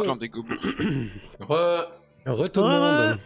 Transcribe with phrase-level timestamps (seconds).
[0.00, 0.56] Clan des gobelins.
[1.40, 1.90] Re...
[2.24, 3.18] Re tout le monde.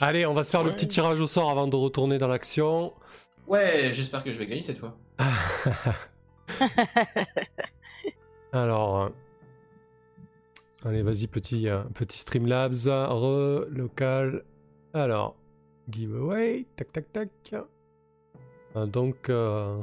[0.00, 2.94] Allez, on va se faire le petit tirage au sort avant de retourner dans l'action.
[3.46, 4.96] Ouais, j'espère que je vais gagner cette fois.
[8.52, 9.08] Alors, euh,
[10.86, 14.44] allez, vas-y, petit, euh, petit Streamlabs, re, local.
[14.94, 15.36] Alors,
[15.90, 17.28] giveaway, tac, tac, tac.
[18.76, 19.30] Euh, donc,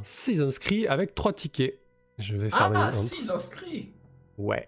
[0.03, 1.77] 6 inscrits avec 3 tickets.
[2.17, 3.15] Je vais fermer Ah, les entrées.
[3.15, 3.91] 6 inscrits
[4.39, 4.67] Ouais.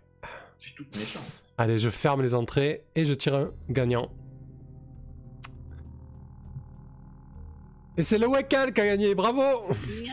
[0.59, 1.23] J'ai toute méchante.
[1.57, 4.09] Allez, je ferme les entrées et je tire un gagnant.
[7.99, 9.41] Et c'est le Wakal qui a gagné, bravo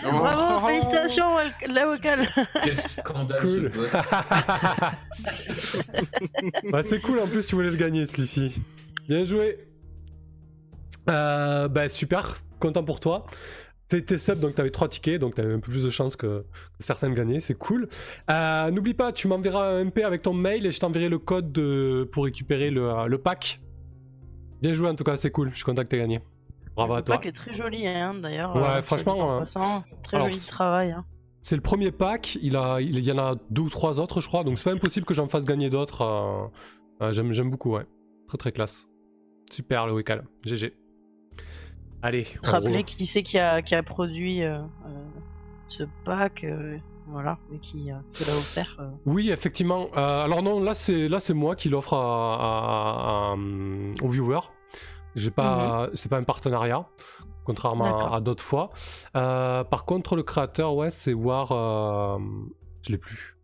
[0.03, 1.37] Bravo, félicitations,
[1.69, 2.27] la vocale.
[2.63, 3.71] Quel scandale Cool.
[3.75, 3.81] ce.
[6.71, 8.55] Bah, c'est cool en plus tu voulais le gagner celui-ci.
[9.07, 9.59] Bien joué.
[11.11, 13.27] Euh, bah super, content pour toi.
[14.01, 16.45] T'es sub donc t'avais 3 tickets donc t'avais un peu plus de chances que, que
[16.81, 17.89] certains de gagner, c'est cool.
[18.31, 21.53] Euh, N'oublie pas, tu m'enverras un MP avec ton mail et je t'enverrai le code
[21.53, 23.61] de- pour récupérer le, le pack.
[24.63, 26.21] Bien joué en tout cas, c'est cool, je suis content que t'aies gagné.
[26.77, 27.17] Bravo à Le toi.
[27.17, 28.57] pack est très joli, hein, d'ailleurs.
[28.57, 30.91] Ouais, euh, franchement, euh, passant, Très alors, joli travail.
[30.93, 31.05] Hein.
[31.43, 34.29] C'est le premier pack, il, a, il y en a deux ou trois autres je
[34.29, 36.01] crois, donc c'est pas impossible que j'en fasse gagner d'autres.
[36.03, 36.47] euh,
[37.07, 37.85] euh, J'aime j'aime beaucoup, ouais.
[38.27, 38.89] Très très classe.
[39.51, 40.73] Super le Wekal, GG.
[42.05, 45.05] Allez, Te rappeler qui c'est qui a, qui a produit euh, euh,
[45.69, 46.77] ce pack, euh,
[47.09, 48.77] voilà, et qui euh, te l'a offert.
[48.79, 48.91] euh.
[49.07, 49.89] Oui, effectivement.
[49.97, 51.97] Euh, alors non, là c'est là c'est moi qui l'offre à,
[52.35, 53.35] à- à,
[54.05, 54.51] aux viewers.
[55.15, 56.87] J'ai pas, c'est pas un partenariat,
[57.45, 58.71] contrairement à, d'autres fois.
[59.13, 62.19] Par contre, le créateur, ouais, c'est War.
[62.83, 63.37] je l'ai plus.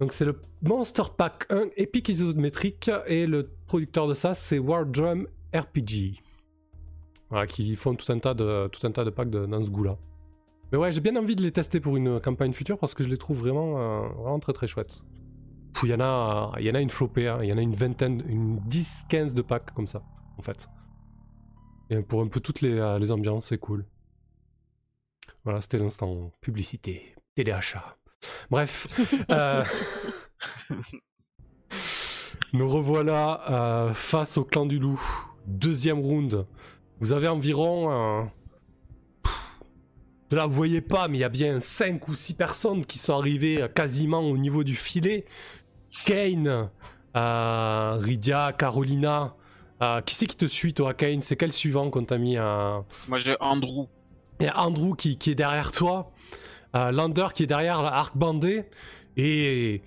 [0.00, 4.84] Donc c'est le Monster Pack 1 Epic Isométrique et le producteur de ça c'est War
[4.84, 6.20] Drum RPG.
[7.30, 9.70] Voilà, qui font tout un tas de tout un tas de packs de- dans ce
[9.70, 9.96] goût-là.
[10.72, 13.08] Mais ouais, j'ai bien envie de les tester pour une campagne future parce que je
[13.08, 15.02] les trouve vraiment, euh, vraiment très très chouettes.
[15.82, 17.38] Il y en a, y en a une flopée, hein.
[17.42, 20.02] il y en a une vingtaine, une 10-15 de packs comme ça,
[20.38, 20.68] en fait.
[21.90, 23.84] Et pour un peu toutes les, euh, les ambiances, c'est cool.
[25.44, 27.96] Voilà, c'était l'instant publicité, téléachat.
[28.50, 28.88] Bref,
[29.30, 29.62] euh,
[32.52, 35.00] nous revoilà euh, face au clan du loup.
[35.46, 36.46] Deuxième round.
[37.00, 38.22] Vous avez environ euh,
[40.30, 42.98] de là, vous voyez pas, mais il y a bien 5 ou 6 personnes qui
[42.98, 45.24] sont arrivées euh, quasiment au niveau du filet.
[46.04, 46.68] Kane,
[47.16, 49.34] euh, Rydia, Carolina.
[49.82, 51.20] Euh, qui c'est qui te suit, toi, Kane?
[51.20, 52.82] C'est quel suivant qu'on t'a mis à.
[53.08, 53.86] Moi j'ai Andrew.
[54.40, 56.12] Il y a Andrew qui, qui est derrière toi.
[56.74, 58.64] euh, Lander qui est derrière l'arc bandé.
[59.16, 59.82] Et.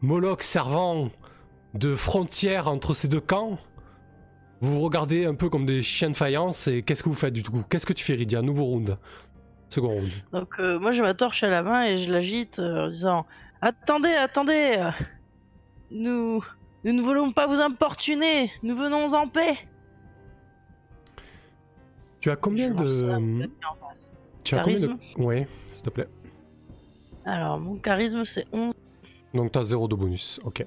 [0.00, 1.08] Moloch servant
[1.74, 3.58] de frontière entre ces deux camps.
[4.62, 6.68] Vous vous regardez un peu comme des chiens de faïence.
[6.68, 7.64] Et qu'est-ce que vous faites du coup?
[7.68, 8.96] Qu'est-ce que tu fais, Rydia Nouveau round.
[9.68, 10.10] Second round.
[10.32, 13.26] Donc euh, moi j'ai ma torche à la main et je l'agite euh, en disant
[13.60, 14.90] Attendez, attendez
[15.90, 16.44] Nous
[16.84, 19.56] nous ne voulons pas vous importuner, nous venons en paix
[22.20, 22.86] Tu as combien de.
[22.86, 23.06] ça.
[24.44, 24.86] Tu as combien de.
[24.88, 24.98] Charisme?
[25.16, 26.08] Ouais, s'il te plaît.
[27.24, 28.74] Alors mon charisme c'est 11.
[29.34, 30.66] Donc t'as zéro de bonus, ok.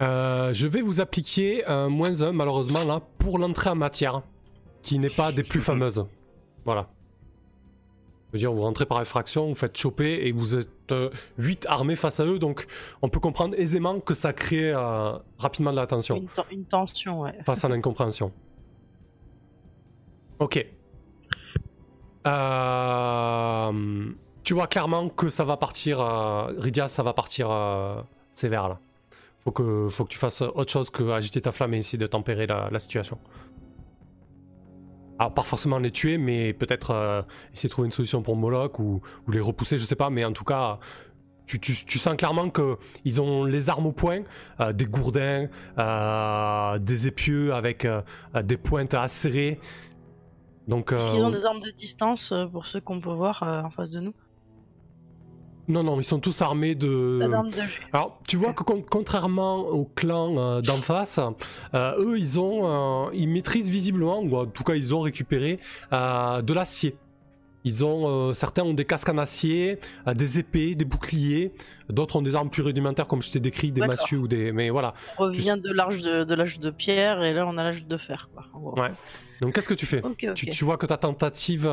[0.00, 4.22] Euh, je vais vous appliquer un moins 1 malheureusement là pour l'entrée en matière,
[4.82, 6.06] qui n'est pas des plus fameuses.
[6.64, 6.88] Voilà.
[8.28, 10.94] Je veux dire, vous rentrez par effraction, vous faites choper et vous êtes
[11.38, 12.66] 8 armés face à eux, donc
[13.00, 16.28] on peut comprendre aisément que ça crée euh, rapidement de la tension Une,
[16.58, 17.32] une tension, ouais.
[17.46, 18.32] face à l'incompréhension.
[20.38, 20.64] Ok.
[22.26, 24.12] Euh,
[24.44, 28.80] tu vois clairement que ça va partir, euh, Rydia, ça va partir euh, sévère là.
[29.40, 32.06] Faut que, faut que tu fasses autre chose que agiter ta flamme et essayer de
[32.06, 33.18] tempérer la, la situation.
[35.18, 37.22] Alors pas forcément les tuer, mais peut-être euh,
[37.52, 40.24] essayer de trouver une solution pour Moloch ou, ou les repousser, je sais pas, mais
[40.24, 40.78] en tout cas,
[41.46, 44.22] tu, tu- tu sens clairement que ils ont les armes au point,
[44.60, 47.86] euh, des gourdins, euh, des épieux avec
[48.44, 49.58] des pointes acérées.
[50.68, 53.90] Donc, Est-ce qu'ils ont des armes de distance pour ceux qu'on peut voir en face
[53.90, 54.14] de nous
[55.68, 57.20] non, non, ils sont tous armés de.
[57.20, 57.34] De.
[57.92, 61.20] Alors, tu vois que con- contrairement au clan euh, d'en face,
[61.74, 65.60] euh, eux, ils ont, euh, ils maîtrisent visiblement, ou en tout cas, ils ont récupéré
[65.92, 66.96] de l'acier.
[67.64, 69.78] Ils ont, certains ont des casques en acier,
[70.14, 71.52] des épées, des boucliers.
[71.90, 74.52] D'autres ont des armes plus rudimentaires, comme je t'ai décrit, des massues ou des.
[74.52, 74.94] Mais voilà.
[75.18, 77.96] On revient de l'âge de, de l'âge de pierre et là on a l'âge de
[77.98, 78.44] fer, quoi.
[78.82, 78.90] Ouais.
[79.42, 80.00] Donc, qu'est-ce que tu fais?
[80.34, 81.68] Tu, tu vois que ta tentative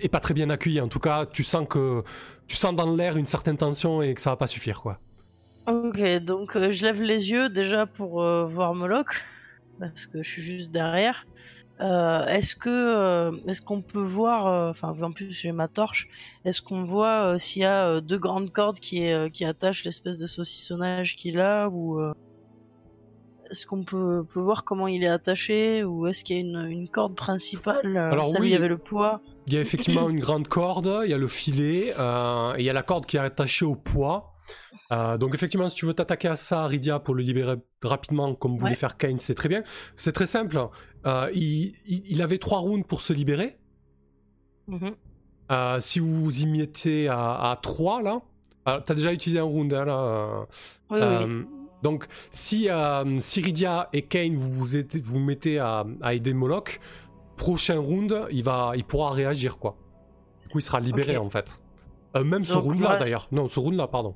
[0.00, 0.80] est pas très bien accueillie.
[0.80, 2.02] En tout cas, tu sens que
[2.46, 4.98] tu sens dans l'air une certaine tension et que ça va pas suffire, quoi.
[5.66, 9.24] Ok, donc euh, je lève les yeux déjà pour euh, voir Moloch,
[9.80, 11.26] parce que je suis juste derrière.
[11.80, 16.06] Euh, est-ce que est-ce qu'on peut voir, enfin en plus j'ai ma torche,
[16.44, 21.16] est-ce qu'on voit s'il y a deux grandes cordes qui, qui attachent l'espèce de saucissonnage
[21.16, 21.98] qu'il a ou
[23.54, 26.66] est-ce qu'on peut, peut voir comment il est attaché ou est-ce qu'il y a une,
[26.68, 28.48] une corde principale euh, Alors Celle oui.
[28.48, 29.20] il y avait le poids?
[29.46, 32.64] Il y a effectivement une grande corde, il y a le filet, euh, et il
[32.64, 34.32] y a la corde qui est attachée au poids.
[34.90, 38.56] Euh, donc effectivement, si tu veux t'attaquer à ça, Rydia, pour le libérer rapidement, comme
[38.56, 38.74] voulait Ouais.
[38.74, 39.62] faire Kane, c'est très bien.
[39.94, 40.58] C'est très simple.
[41.06, 43.56] Euh, il, avait trois rounds pour se libérer.
[44.66, 44.94] Mhm.
[45.52, 48.22] Euh, si vous y mettez à, à 3 là,
[48.64, 50.46] t'as déjà utilisé un round hein, là.
[50.90, 51.44] Oui, oui,
[51.84, 56.32] Donc si, euh, si Rydia et Kane vous vous, aidez- vous mettez à, à aider
[56.34, 56.80] Moloch,
[57.36, 59.76] prochain round, il, va, il pourra réagir quoi.
[60.42, 61.60] Du coup, il sera libéré en fait.
[62.16, 63.28] Euh, même ce Donc, round là moi- d'ailleurs.
[63.32, 64.14] Non, ce round là, pardon.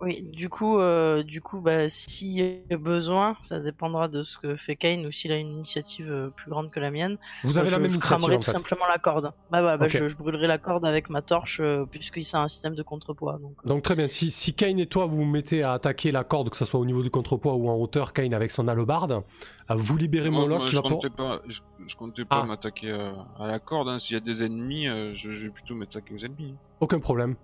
[0.00, 4.38] Oui, du coup, euh, du coup, bah, s'il y a besoin, ça dépendra de ce
[4.38, 7.18] que fait Kane ou s'il a une initiative euh, plus grande que la mienne.
[7.42, 8.52] Vous avez je, la même je initiative cramerai en tout fait.
[8.56, 9.32] simplement la corde.
[9.50, 12.48] Bah, bah, bah, je, je brûlerai la corde avec ma torche euh, puisqu'il a un
[12.48, 13.38] système de contrepoids.
[13.42, 16.22] Donc, Donc très bien, si, si Kane et toi vous vous mettez à attaquer la
[16.22, 19.22] corde, que ce soit au niveau du contrepoids ou en hauteur, Kane avec son hallebarde,
[19.68, 20.90] vous libérez moi, qui je, va pour...
[20.92, 22.46] comptais pas, je, je comptais pas Ah.
[22.46, 23.88] m'attaquer à, à la corde.
[23.88, 23.98] hein.
[23.98, 26.54] S'il y a des ennemis, euh, je, je vais plutôt m'attaquer aux ennemis.
[26.78, 27.34] Aucun problème.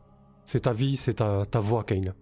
[0.47, 2.13] C'est ta vie, c'est ta, ta voix, Kane.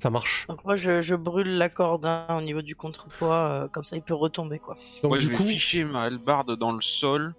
[0.00, 0.46] Ça marche.
[0.46, 3.34] donc moi, je, je brûle la corde hein, au niveau du contrepoids,
[3.64, 4.76] euh, comme ça il peut retomber quoi.
[5.02, 7.34] Donc Moi, du je vais ficher ma hallebarde dans le sol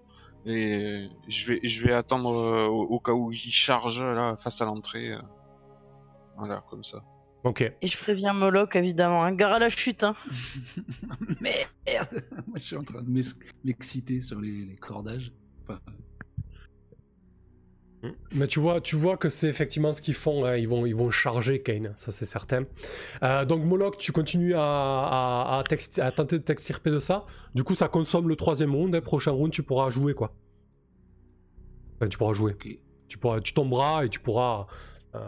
[0.46, 4.62] et je vais, je vais attendre euh, au, au cas où il charge là face
[4.62, 5.12] à l'entrée.
[5.14, 5.22] euh.
[6.38, 7.04] Voilà, comme ça.
[7.44, 7.62] ok.
[7.82, 10.04] Et je préviens Moloch évidemment, un gare à la chute.
[10.04, 10.16] Hein.
[11.42, 11.68] Merde
[12.48, 15.32] Moi, je suis en train de m'ex- m'exciter sur les, les cordages.
[15.64, 15.80] Enfin,
[18.34, 20.46] Mais tu vois, tu vois que c'est effectivement ce qu'ils font.
[20.46, 20.56] hein.
[20.56, 22.64] Ils, vont, ils vont charger Kane, ça c'est certain.
[23.24, 27.26] Euh, donc Moloch, tu continues à, à, à t'ex- à tenter de t'extirper de ça.
[27.56, 28.96] Du coup, ça consomme le troisième round.
[28.96, 29.02] hein.
[29.02, 30.34] Prochain round, tu pourras jouer quoi.
[31.98, 32.56] Enfin, tu pourras jouer.
[33.10, 34.68] Tu, pourras, tu tomberas et tu pourras
[35.16, 35.20] euh,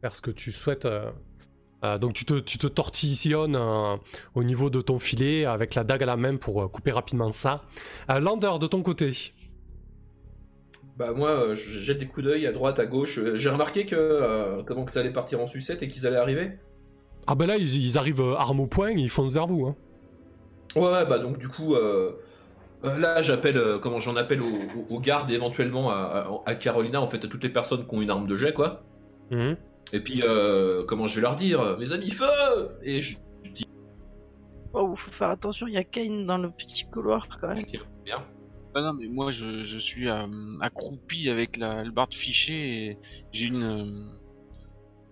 [0.00, 0.86] faire ce que tu souhaites.
[0.86, 1.10] euh.
[2.00, 3.56] Donc tu te, tu te tortillonnes
[4.34, 7.62] au niveau de ton filet avec la dague à la main pour couper rapidement ça.
[8.08, 9.12] Lander, de ton côté.
[10.96, 13.18] Bah moi, euh, je jette des coups d'œil à droite, à gauche.
[13.18, 16.16] Euh, J'ai remarqué que euh, comment que ça allait partir en sucette et qu'ils allaient
[16.16, 16.52] arriver.
[17.26, 19.66] Ah ben là, ils, ils arrivent armes au poing, ils foncent vers vous.
[19.66, 19.76] Hein.
[20.76, 22.12] Ouais, ouais, bah donc du coup, euh,
[22.82, 24.40] là j'appelle, euh, comment j'en appelle
[24.90, 28.02] aux, gardes éventuellement à, à- à Carolina, en fait à toutes les personnes qui ont
[28.02, 28.82] une arme de jet, quoi.
[29.30, 29.56] Mhm.
[29.92, 32.26] Et puis, euh, comment je vais leur dire, mes amis, feu
[32.82, 33.64] Et je, je dis,
[34.72, 37.66] Oh, faut faire attention, il y a Kane dans le petit couloir quand je même.
[37.66, 38.22] tire bien.
[38.74, 40.26] Ah non, mais moi, je, je suis euh,
[40.60, 42.98] accroupi avec la hallebarde fichée et
[43.32, 44.08] j'ai une, euh,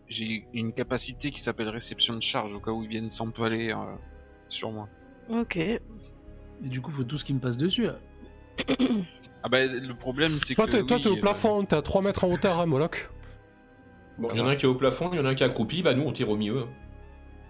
[0.09, 3.77] j'ai une capacité qui s'appelle réception de charge au cas où ils viennent s'empaler euh,
[4.49, 4.89] sur moi.
[5.29, 5.57] Ok.
[5.57, 5.81] Et
[6.63, 7.87] du coup, faut tout ce qui me passe dessus.
[7.87, 7.99] Là.
[9.43, 11.77] Ah bah le problème c'est Toi, que t'es toi, oui, t'es au euh, plafond, t'es
[11.77, 13.09] à 3 mètres en hauteur, hein, Moloch.
[14.19, 14.53] Bon, Ça il y en a va.
[14.55, 16.03] un qui est au plafond, il y en a un qui est accroupi, bah nous
[16.03, 16.65] on tire au milieu.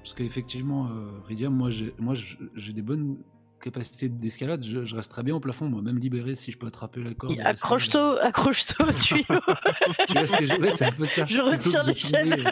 [0.03, 2.15] Parce qu'effectivement, euh, Rydia, moi, j'ai moi,
[2.55, 3.17] j'ai des bonnes
[3.61, 4.65] capacités d'escalade.
[4.65, 7.15] Je, je reste très bien au plafond, moi, même libéré si je peux attraper la
[7.15, 7.35] corde.
[7.45, 9.25] Accroche-toi, accroche-toi au tuyau.
[10.07, 11.25] Tu vois ce que je ouais, c'est un peu ça.
[11.27, 12.51] Je Plutôt retire les chaînes.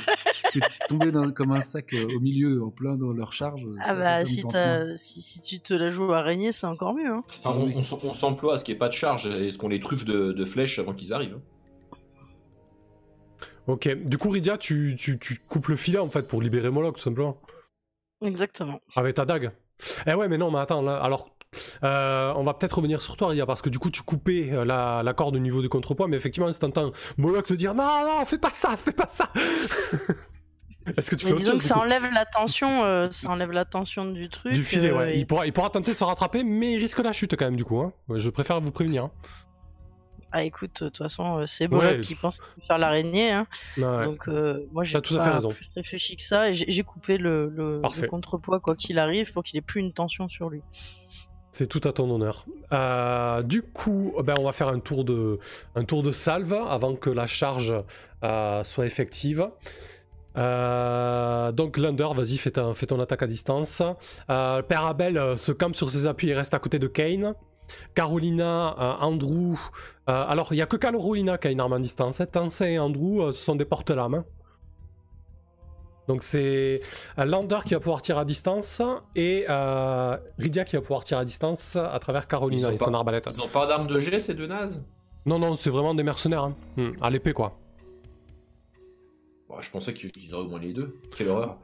[0.89, 3.63] tomber, euh, dans- comme un sac euh, au milieu, en plein dans leur charge.
[3.81, 7.11] Ah ça, bah si, tu te la joues araignée, c'est encore mieux.
[7.11, 7.25] Hein.
[7.45, 9.69] Enfin, Ah on s'emploie à ce qu'il n'y ait pas de charge et ce qu'on
[9.69, 11.39] les truffe de, de flèches avant qu'ils arrivent.
[13.67, 16.95] Ok, du coup, Rydia, tu, tu, tu coupes le filet en fait pour libérer Moloch,
[16.97, 17.41] tout simplement.
[18.23, 18.81] Exactement.
[18.95, 19.51] Avec ta dague.
[20.07, 21.29] Eh ouais, mais non, mais attends, là, alors.
[21.85, 24.65] euh, on va peut-être revenir sur toi, Rydia, parce que du coup, tu coupais euh,
[24.65, 27.85] la, la corde au niveau du contrepoids, mais effectivement, si t'entends Moloch te dire Non,
[28.05, 29.31] non, fais pas ça, fais pas ça
[30.97, 33.51] Est-ce que tu fais autre disons chose que ça enlève la tension, euh, ça enlève
[33.51, 34.53] la tension du truc.
[34.53, 35.17] Du filet, euh, ouais.
[35.17, 37.45] et- Il pourra, il pourra tenter de se rattraper, mais il risque la chute quand
[37.47, 37.81] même, du coup.
[37.81, 37.93] Hein.
[38.15, 39.05] Je préfère vous prévenir.
[39.05, 39.11] hein.
[40.39, 42.21] Ah écoute, de toute façon, euh, c'est Ouais, Bollock qui pff.
[42.21, 43.31] pense faire l'araignée.
[43.33, 43.47] Hein.
[43.79, 44.05] Ouais.
[44.05, 45.49] Donc euh, moi j'ai tout à fait pas raison.
[45.49, 46.51] plus réfléchi que ça.
[46.51, 49.95] et J'ai coupé le, le, le contrepoids quoi qu'il arrive pour qu'il ait plus une
[49.95, 50.61] tension sur lui.
[51.53, 52.45] C'est tout à ton honneur.
[52.73, 55.39] Euh, du coup, ben, on va faire un tour de,
[55.75, 57.75] un tour de salve avant que la charge
[58.23, 59.49] euh, soit effective.
[60.37, 63.83] Euh, donc Lunder, vas-y, fais, fais ton attaque à distance.
[64.29, 67.35] Euh, Père Abel euh, se campe sur ses appuis et reste à côté de Kane.
[67.95, 69.55] Carolina, euh, Andrew.
[70.09, 72.21] euh, alors, il n'y a que Carolina qui a une arme à distance.
[72.21, 72.27] hein.
[72.27, 74.15] Tansin et Andrew, euh, ce sont des porte-lames.
[74.15, 74.25] hein.
[76.09, 76.81] Donc c'est
[77.19, 78.81] Lander qui va pouvoir tirer à distance
[79.17, 79.45] et
[80.39, 83.27] Rydia qui va pouvoir tirer à distance à travers Carolina et son arbalète.
[83.33, 84.85] Ils ont pas d'armes de jet ces deux nazes?
[85.25, 86.45] Non, non, c'est vraiment des mercenaires.
[86.45, 86.55] hein.
[86.77, 87.59] Hmm, à l'épée, quoi.
[89.49, 90.97] Bon, Je pensais qu'ils auraient au moins les deux.
[91.17, 91.59] Quelle horreur.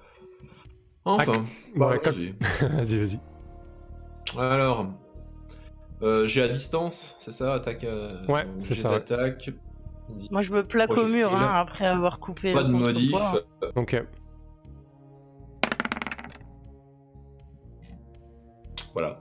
[1.04, 1.44] Enfin, Bon,
[1.76, 2.35] bah, ouais, cal- vas-y.
[2.68, 3.21] vas-y, vas-y.
[4.37, 4.87] Alors,
[6.02, 7.85] Euh, J'ai à distance, c'est ça Attaque.
[7.85, 9.04] euh, Ouais, c'est ça, ouais.
[10.30, 13.14] Moi, je me plaque au mur hein, après avoir coupé Pas le de modif.
[13.76, 14.02] Ok.
[18.92, 19.21] Voilà.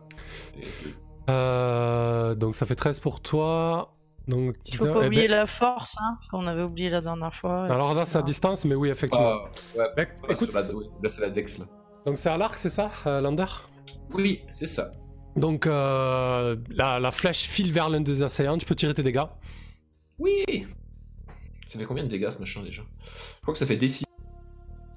[1.29, 3.95] Euh, donc ça fait 13 pour toi.
[4.27, 4.93] Donc Il faut 19.
[4.93, 7.65] pas eh oublier ben, la force, hein, qu'on avait oublié la dernière fois.
[7.65, 9.39] Alors là, c'est à distance, mais oui, effectivement.
[9.79, 11.65] Ah, ouais, écoute, sur la- oui, là c'est la Dex là.
[12.05, 13.45] donc c'est à l'arc, c'est ça, euh, Lander?
[14.13, 14.91] Oui, c'est ça.
[15.35, 19.23] Donc euh, la, la flèche file vers l'un des assaillants, tu peux tirer tes dégâts.
[20.19, 20.43] Oui
[21.67, 22.83] Ça fait combien de dégâts ce machin déjà?
[23.37, 24.03] Je crois que ça fait D6.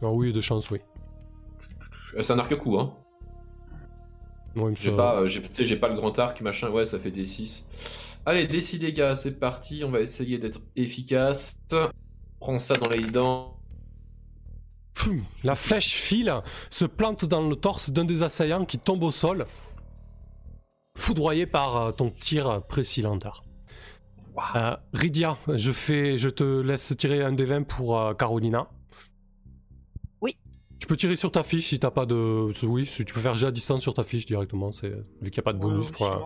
[0.03, 0.81] Ah oui, de chance, oui.
[2.17, 2.93] Euh, C'est un arc-coup, hein.
[4.55, 6.41] Moi, il me J'ai semble- pas, euh, j'ai- tu sais, j'ai pas le grand arc,
[6.41, 6.71] machin.
[6.71, 7.65] Ouais, ça fait D6.
[8.27, 9.83] Allez, D6 dégâts, c'est parti.
[9.85, 11.59] On va essayer d'être efficace.
[12.41, 13.57] Prends ça dans les dents.
[15.43, 16.33] La flèche file,
[16.71, 19.45] se plante dans le torse d'un des assaillants qui tombe au sol,
[21.05, 23.31] foudroyé par euh, ton tir précis, Lander.
[24.57, 28.69] Euh, Rydia, je, fais, je te laisse tirer un des 20 pour euh, Carolina.
[30.21, 30.37] Oui.
[30.81, 32.53] Tu peux tirer sur ta fiche si t'as pas de.
[32.67, 34.89] Oui, si tu peux faire jet à distance sur ta fiche directement, c'est
[35.21, 35.87] vu qu'il n'y a pas de bonus.
[35.87, 36.17] Ouais, pour, euh,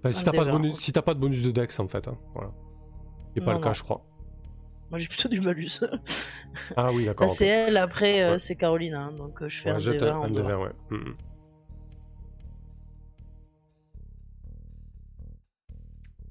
[0.00, 2.08] enfin, si t'as pas, de bonus- si t'as pas de bonus de dex en fait.
[2.08, 2.50] hein, Voilà.
[3.34, 3.74] C'est pas Non, le cas, non.
[3.74, 4.04] je crois.
[4.90, 5.80] Moi, j'ai plutôt du malus.
[6.76, 7.26] Ah oui, d'accord.
[7.26, 8.38] Là, c'est elle, après, euh, Ouais.
[8.38, 8.94] c'est Caroline.
[8.94, 10.48] hein, donc, euh, je fais Ouais, un des un, 20 en un des dehors.
[10.48, 10.72] 20, ouais.
[10.90, 11.14] Mhm.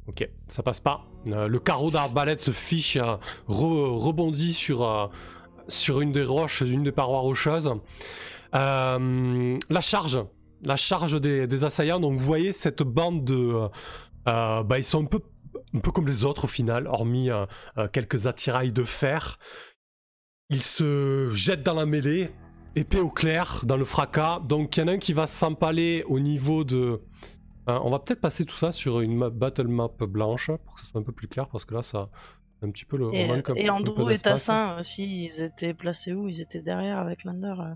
[0.08, 1.02] Ok, ça passe pas.
[1.28, 3.18] Euh, le carreau d'arbalète se fiche, euh,
[3.50, 5.08] re- rebondit sur, euh,
[5.68, 7.70] sur une des roches, une des parois rocheuses.
[8.54, 10.24] La charge,
[10.64, 12.00] la charge des, assaillants.
[12.00, 13.68] Donc vous voyez cette bande de,
[14.26, 15.20] bah ils sont un peu,
[15.74, 17.30] un peu comme les autres au final, hormis
[17.92, 19.36] quelques attirails de fer.
[20.50, 22.32] Ils se jettent dans la mêlée,
[22.76, 24.40] épée au clair, dans le fracas.
[24.48, 27.02] Donc il y en a un qui va s'empaler au niveau de.
[27.70, 30.82] Euh, on va peut-être passer tout ça sur une map- battle map blanche pour que
[30.82, 32.10] ce soit un peu plus clair parce que là ça
[32.62, 33.14] un petit peu le.
[33.14, 34.18] Et, un et un Andrew et.
[34.18, 36.28] Tassin aussi, ils étaient placés où?
[36.28, 37.54] Ils étaient derrière avec Lander.
[37.60, 37.74] euh.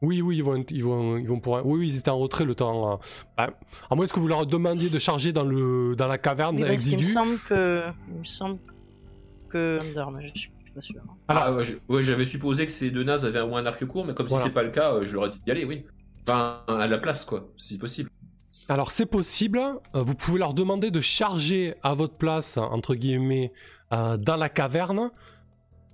[0.00, 1.54] Oui, oui, ils vont, ils vont, ils vont pour.
[1.64, 2.92] Oui, oui, ils étaient en retrait le temps.
[2.92, 2.96] euh,
[3.36, 3.50] bah,
[3.90, 6.84] à moins que vous leur demandiez de charger dans le dans la caverne Oui, parce
[6.84, 7.82] qu'il me semble que.
[8.12, 8.58] Il me semble
[9.50, 9.78] que.
[9.94, 10.96] Lander, mais je suis pas sûr.
[11.08, 11.14] hein.
[11.28, 11.52] Alors- Ah,
[11.88, 14.26] ouais, j'avais supposé que ces deux nazes avaient au moins un arc court, mais comme
[14.26, 14.42] Voilà.
[14.42, 15.84] si c'est pas le cas, je leur ai dit d'y aller, oui.
[16.28, 18.10] Enfin, à la place, quoi, si possible.
[18.68, 19.58] Alors c'est possible,
[19.94, 23.52] euh, vous pouvez leur demander de charger à votre place, entre guillemets,
[23.92, 25.10] euh, dans la caverne.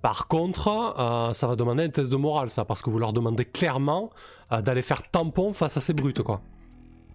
[0.01, 0.67] Par contre,
[0.99, 4.11] euh, ça va demander un test de morale, ça, parce que vous leur demandez clairement
[4.51, 6.41] euh, d'aller faire tampon face à ces brutes, quoi.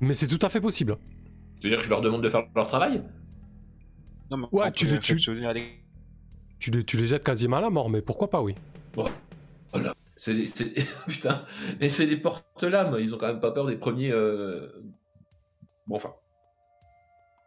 [0.01, 0.97] Mais c'est tout à fait possible.
[1.61, 3.03] C'est-à-dire que je leur demande de faire leur travail?
[4.31, 4.99] Non, mais Ouais, tu les
[6.59, 8.55] Tu les, tu les jettes quasiment à la mort, mais pourquoi pas, oui.
[9.73, 9.95] Voilà.
[10.17, 10.73] C'est des- c'est-
[11.07, 11.45] Putain,
[11.81, 14.11] et c'est des porte-lames, ils ont quand même pas peur des premiers.
[14.11, 14.69] euh,
[15.87, 16.15] Bon, enfin.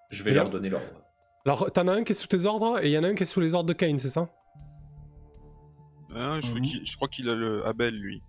[0.09, 0.85] Je vais Et leur donner l'ordre.
[1.45, 3.15] Alors, t'en as un qui est sous tes ordres, et il y en a un
[3.15, 4.29] qui est sous les ordres de Kane, c'est ça?
[6.09, 6.15] Je,
[6.57, 6.85] Mhm.
[6.85, 8.21] je crois qu'il a le Abel, lui.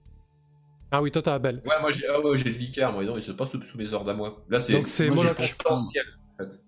[0.91, 1.61] Ah oui, toi t'as Abel.
[1.67, 3.93] Ouais, moi j'ai ah ouais, le vicaire, moi, non, il se passe sous, sous mes
[3.93, 4.43] ordres à moi.
[4.49, 5.37] Là, c'est Donc, c'est moi, Moloch.
[5.37, 6.61] confidentiel, en fait.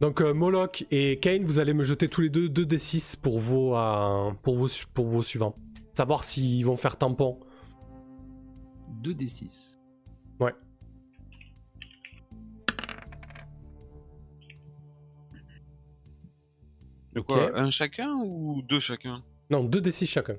[0.00, 3.38] Donc euh, Moloch et Kane, vous allez me jeter tous les deux 2 d6 pour
[3.38, 5.54] vos, euh, pour vos, su- pour vos suivants.
[5.94, 7.38] Savoir s'ils vont faire tampon.
[9.02, 9.78] 2d6.
[17.20, 19.22] De quoi Un chacun ou deux chacun?
[19.50, 20.36] Non, 2 d6 chacun.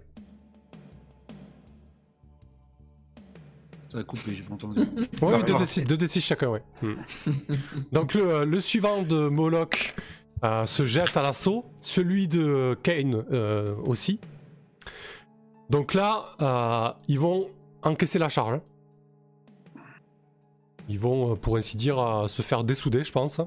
[3.90, 4.80] Ça a coupé, j'ai pas entendu.
[5.22, 6.64] Oui, Non, 2 non, d6, 2 d6 chacun, ouais.
[6.82, 6.94] Hmm.
[7.92, 9.96] Donc le, euh, le suivant de Moloch
[10.44, 14.20] euh, se jette à l'assaut, celui de Kane euh, aussi.
[15.70, 17.50] Donc là, euh, ils vont
[17.84, 18.56] encaisser la charge.
[18.56, 18.62] hein.
[20.90, 23.40] Ils vont, pour ainsi dire, euh, se faire dessouder, je pense,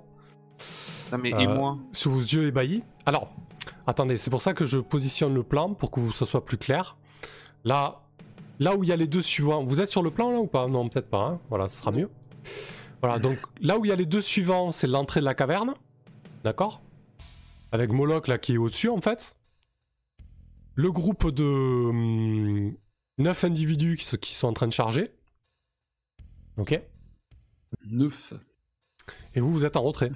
[1.18, 2.82] Mais et Euh, moi sous vos yeux ébahis.
[3.06, 3.32] Alors,
[3.86, 6.96] attendez, c'est pour ça que je positionne le plan, pour que ça soit plus clair.
[7.64, 8.02] Là,
[8.58, 10.46] là où il y a les deux suivants, vous êtes sur le plan là ou
[10.46, 10.66] pas?
[10.68, 11.40] Non, peut-être pas, hein.
[11.48, 12.10] voilà, ce sera mieux.
[13.00, 15.74] Voilà, donc là où il y a les deux suivants, c'est l'entrée de la caverne,
[16.42, 16.80] d'accord?
[17.72, 19.36] Avec Moloch là qui est au-dessus en fait.
[20.74, 22.72] Le groupe de
[23.18, 25.12] 9 individus qui, qui sont en train de charger.
[26.56, 26.80] Ok?
[27.86, 28.34] 9.
[29.34, 30.12] Et vous, vous êtes en retrait.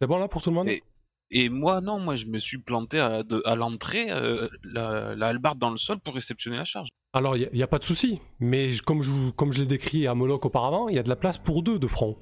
[0.00, 0.68] C'est bon là pour tout le monde?
[0.68, 0.82] Et-
[1.30, 3.22] Et moi, non, moi je me suis planté à,
[3.54, 6.88] l'entrée, euh, la, la hallebarde dans le sol pour réceptionner la charge.
[7.12, 10.06] Alors, il n'y a, pas de souci, mais comme je, vous- comme je l'ai décrit
[10.06, 12.16] à Moloch auparavant, il y a de la place pour deux de front.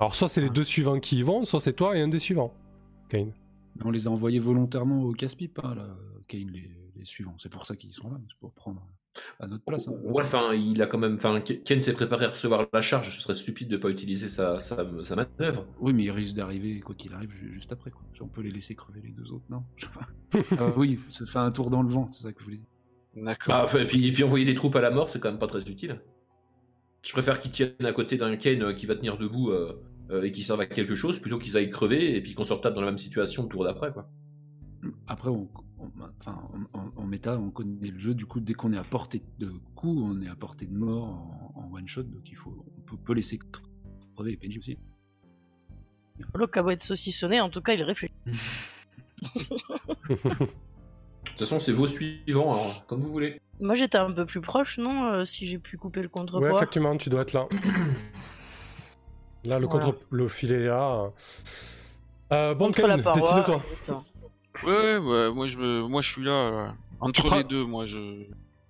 [0.00, 2.18] Alors, soit c'est les deux suivants qui y vont, soit c'est toi et un des
[2.18, 2.52] suivants.
[3.08, 3.32] Kane.
[3.84, 5.86] On les a envoyés volontairement au casse-pipe, hein, là,
[6.28, 7.36] Kane, les, les suivants.
[7.38, 8.86] C'est pour ça qu'ils sont là, c'est pour prendre.
[9.40, 9.88] À notre place.
[9.88, 9.92] hein.
[10.04, 11.14] Ouais, enfin, il a quand même.
[11.14, 13.16] Enfin, Ken s'est préparé à recevoir la charge.
[13.16, 15.66] Ce serait stupide de pas utiliser sa, sa, sa manœuvre.
[15.80, 17.90] Oui, mais il risque d'arriver, quoi qu'il arrive, ju- juste après.
[17.90, 18.02] Quoi.
[18.20, 19.62] On peut les laisser crever les deux autres, non?
[19.76, 20.64] Je sais pas.
[20.64, 22.66] Ah oui, se faire un tour dans le vent, c'est ça que je voulais dire.
[23.24, 23.54] D'accord.
[23.54, 25.38] Bah, enfin, et, puis, et puis envoyer des troupes à la mort, c'est quand même
[25.38, 26.00] pas très utile.
[27.02, 29.80] Je préfère qu'ils tiennent à côté d'un Ken euh, qui va tenir debout euh,
[30.10, 32.52] euh, et qui serve à quelque chose plutôt qu'ils aillent crever et puis qu'on se
[32.52, 34.08] retape dans la même situation le tour d'après, quoi.
[35.06, 35.48] Après, on,
[36.00, 36.38] on- enfin,
[36.72, 38.14] en, en- en méta, on connaît le jeu.
[38.14, 41.04] Du coup, dès qu'on est à portée de coup, on est à portée de mort
[41.04, 42.02] en, en one shot.
[42.04, 43.38] Donc, il faut, on peut, peut laisser
[44.16, 44.78] crever les PNJ aussi.
[46.34, 48.14] Le cabot être saucissonné, en tout cas, il réfléchit.
[50.08, 53.40] De toute façon, c'est vos suivants, alors, comme vous voulez.
[53.60, 56.56] Moi, j'étais un peu plus proche, non euh, Si j'ai pu couper le Ouais, contrepoids.
[56.56, 57.46] effectivement, tu dois être là.
[59.44, 59.84] Là, le, Voilà.
[59.86, 59.98] contre...
[60.10, 61.12] le filet est là.
[62.32, 63.62] Euh, bon, Ken, décide-toi.
[64.64, 66.30] Ouais, ouais, moi je, me- moi je suis là.
[66.32, 66.68] euh,
[67.00, 68.24] entre prends- les deux, moi je.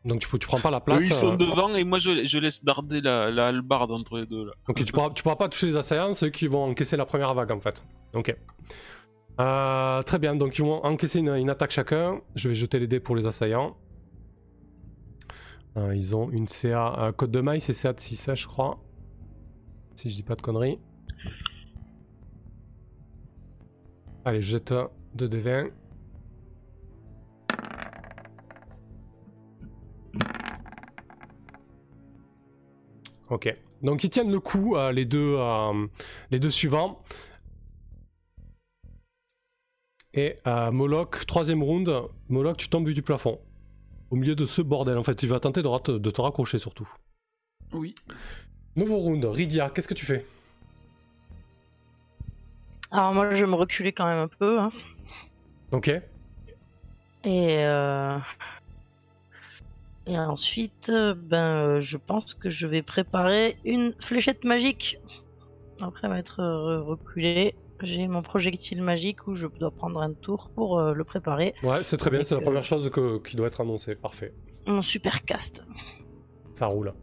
[0.05, 1.03] Donc, tu, tu prends pas la place.
[1.03, 4.19] Eux, ils sont euh, devant et moi je, je laisse darder la, la hallebarde entre
[4.19, 4.53] les deux là.
[4.69, 7.05] Ok, tu pourras, tu pourras pas toucher les assaillants, c'est eux qui vont encaisser la
[7.07, 7.83] première vague en fait.
[8.15, 8.35] Ok.
[9.41, 12.21] Euh, très bien, donc ils vont encaisser une, une attaque chacun.
[12.37, 13.77] Je vais jeter les dés pour les assaillants.
[15.77, 16.95] Euh, ils ont une CA.
[17.09, 18.77] euh, code de maille, c'est CA de 6 je crois.
[19.97, 20.79] Si je dis pas de conneries.
[24.25, 24.75] Allez, je jette
[25.17, 25.71] 2 d 20.
[33.29, 33.53] Ok.
[33.83, 35.87] Donc ils tiennent le coup, euh, les, deux, euh,
[36.31, 37.03] les deux suivants.
[40.15, 41.93] Et euh, Moloch, troisième round,
[42.29, 43.39] Moloch, tu tombes du plafond.
[44.11, 46.59] Au milieu de ce bordel, en fait, il va tenter de, rat- de te raccrocher
[46.59, 46.89] surtout.
[47.73, 47.95] Oui.
[48.77, 50.25] Nouveau round, Rydia, qu'est-ce que tu fais?
[52.93, 54.59] Alors, moi, je vais me reculer quand même un peu.
[54.61, 54.71] hein.
[55.73, 55.89] Ok.
[55.89, 56.03] Et,
[57.65, 58.19] euh,
[60.07, 64.99] et ensuite, euh, ben, euh, je pense que je vais préparer une fléchette magique.
[65.83, 66.43] Après m'être
[66.87, 71.55] reculé, j'ai mon projectile magique où je dois prendre un tour pour le préparer.
[71.63, 73.95] Ouais, c'est très bien, c'est la première chose que- qui doit être annoncée.
[73.97, 74.33] Parfait.
[74.67, 75.63] Mon super cast.
[76.55, 76.95] Ça roule.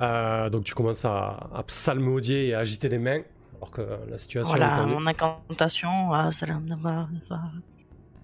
[0.00, 3.22] Euh, donc tu commences à, à psalmodier et à agiter les mains,
[3.56, 4.92] alors que la situation est Voilà, tendue.
[4.94, 6.12] mon incantation.
[6.12, 6.28] Ah,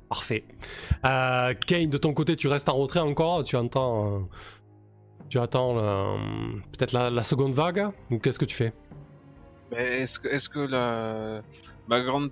[0.08, 0.44] Parfait.
[1.06, 3.44] Euh, Kane, de ton côté, tu restes en retrait encore.
[3.44, 4.18] Tu entends, euh,
[5.30, 6.16] tu attends euh,
[6.72, 7.88] peut-être la, la seconde vague.
[8.10, 8.72] Ou qu'est-ce que tu fais?
[9.70, 11.40] Mais est-ce que, est-ce que la,
[11.88, 12.30] ma grande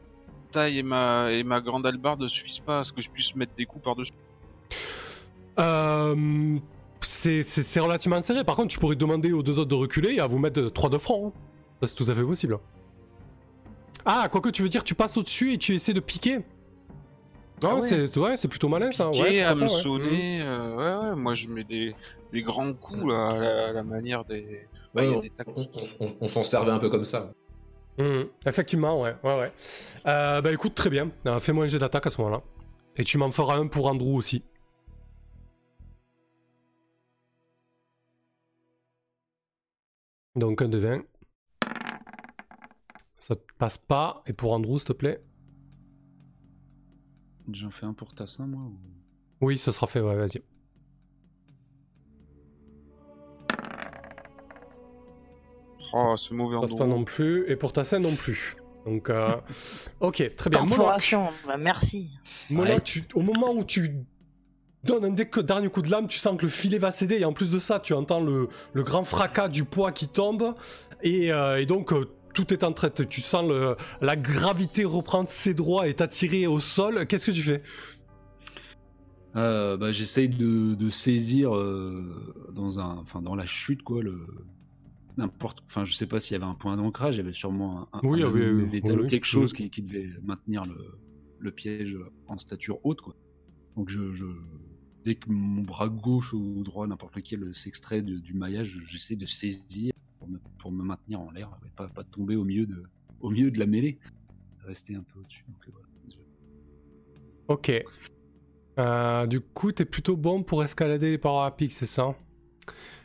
[0.51, 3.35] taille et ma, et ma grande hallebarde ne suffisent pas à ce que je puisse
[3.35, 4.13] mettre des coups par-dessus?
[5.59, 6.59] Euh,
[7.01, 8.45] c'est, relativement serré.
[8.45, 10.91] Par contre, tu pourrais demander aux deux autres de reculer et à vous mettre 3
[10.91, 11.29] de front.
[11.29, 11.33] hein.
[11.81, 12.59] Ça, c'est tout à fait possible.
[14.05, 16.39] Ah, quoi que tu veux dire, tu passes au-dessus et tu essaies de piquer
[17.63, 17.81] Non, Ah ouais.
[17.83, 19.11] c'est, ouais, c'est plutôt malin ça.
[19.11, 19.81] Piquer, Ouais, à pourquoi pas, ouais.
[19.85, 21.95] hameçonner, euh, ouais, ouais, moi je mets des,
[22.33, 24.67] des grands coups là, à, la, à la manière des.
[24.95, 25.71] Bah, il y a Ouais, des on tactiques.
[26.01, 27.33] on- on- on s'en servait un peu comme ça.
[27.99, 28.27] Mhm.
[28.47, 29.53] Effectivement, ouais, ouais, ouais.
[30.07, 31.11] Euh, bah écoute, très bien.
[31.27, 32.43] Euh, fais-moi un jet d'attaque à ce moment-là.
[32.97, 34.43] Et tu m'en feras un pour Andrew aussi.
[40.37, 41.03] Donc un de 20.
[43.61, 44.23] Passe pas.
[44.27, 45.23] Et pour Andrew, s'il te plaît.
[47.53, 48.79] J'en fais un pour Tassin, moi ou-
[49.43, 50.43] Oui, ça sera fait, ouais, vas-y.
[55.93, 57.45] Oh, c'est mauvais passe pas non plus.
[57.51, 58.57] Et pour ta scène non plus.
[58.87, 59.37] Donc, euh,
[60.01, 60.65] ok, très bien.
[60.65, 61.15] Moloch,
[61.47, 62.11] bah, merci.
[62.49, 62.81] Moloch, Ouais.
[62.83, 63.95] tu- au moment où tu
[64.85, 67.19] donnes un dernier coup de lame, tu sens que le filet va céder.
[67.19, 70.55] Et en plus de ça, tu entends le, le grand fracas du poids qui tombe.
[71.03, 73.09] Et, euh, et donc, euh, tout est en traite.
[73.09, 77.07] Tu sens le- la gravité reprendre ses droits et t'attirer au sol.
[77.07, 77.63] Qu'est-ce que tu fais?
[79.37, 84.27] Euh, bah, J'essaye de, de saisir euh, dans, un, enfin, dans la chute, quoi, le.
[85.17, 85.63] N'importe.
[85.67, 88.01] Enfin, je sais pas s'il y avait un point d'ancrage, il y avait sûrement un,
[88.03, 88.41] Oui, oui,
[88.73, 90.77] oui, quelque chose qui, qui devait maintenir le,
[91.39, 91.97] le piège
[92.29, 93.15] en stature haute, quoi.
[93.77, 94.25] Donc, je, je-
[95.05, 99.93] dès que mon bras gauche ou droit, n'importe lequel, s'extrait du maillage, j'essaie de saisir
[100.31, 102.83] me, pour me maintenir en l'air, pas, pas tomber au milieu de,
[103.21, 103.99] au milieu de la mêlée.
[104.65, 105.45] Rester un peu au-dessus.
[105.49, 105.87] donc, euh, voilà.
[107.49, 107.73] Ok.
[108.79, 111.21] Euh, du coup, t'es plutôt bon pour escalader les
[111.57, 112.15] pic, c'est ça?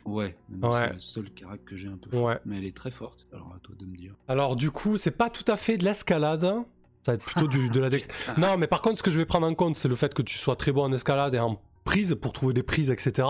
[0.04, 2.16] Ouais, c'est le seul caractère que j'ai un peu.
[2.16, 2.38] Ouais.
[2.44, 4.14] Mais elle est très forte, alors à toi de me dire.
[4.28, 6.44] Alors du coup, c'est pas tout à fait de l'escalade.
[6.44, 6.64] hein.
[7.04, 8.06] Ça va être plutôt du, de la dex-
[8.38, 10.22] Non, mais par contre, ce que je vais prendre en compte, c'est le fait que
[10.22, 13.26] tu sois très bon en escalade et en prise pour trouver des prises, etc.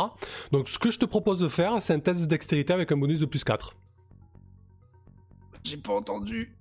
[0.52, 2.96] Donc ce que je te propose de faire, c'est un test de dextérité avec un
[2.98, 3.72] bonus de plus 4.
[5.66, 6.52] J'ai pas entendu.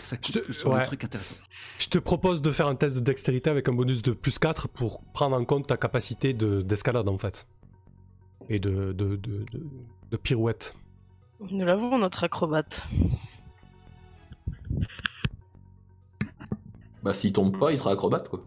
[0.00, 0.80] Ça Je te- coupe sur ouais.
[0.80, 1.42] le truc intéressant.
[1.78, 4.68] Je te propose de faire un test de dextérité avec un bonus de plus 4
[4.68, 7.46] pour prendre en compte ta capacité de- d'escalade en fait.
[8.48, 9.66] et de, de, de, de-
[10.10, 10.74] de pirouettes.
[11.50, 12.82] Nous l'avons, notre acrobate.
[17.02, 18.42] Bah, s'il tombe pas, il sera acrobate, quoi.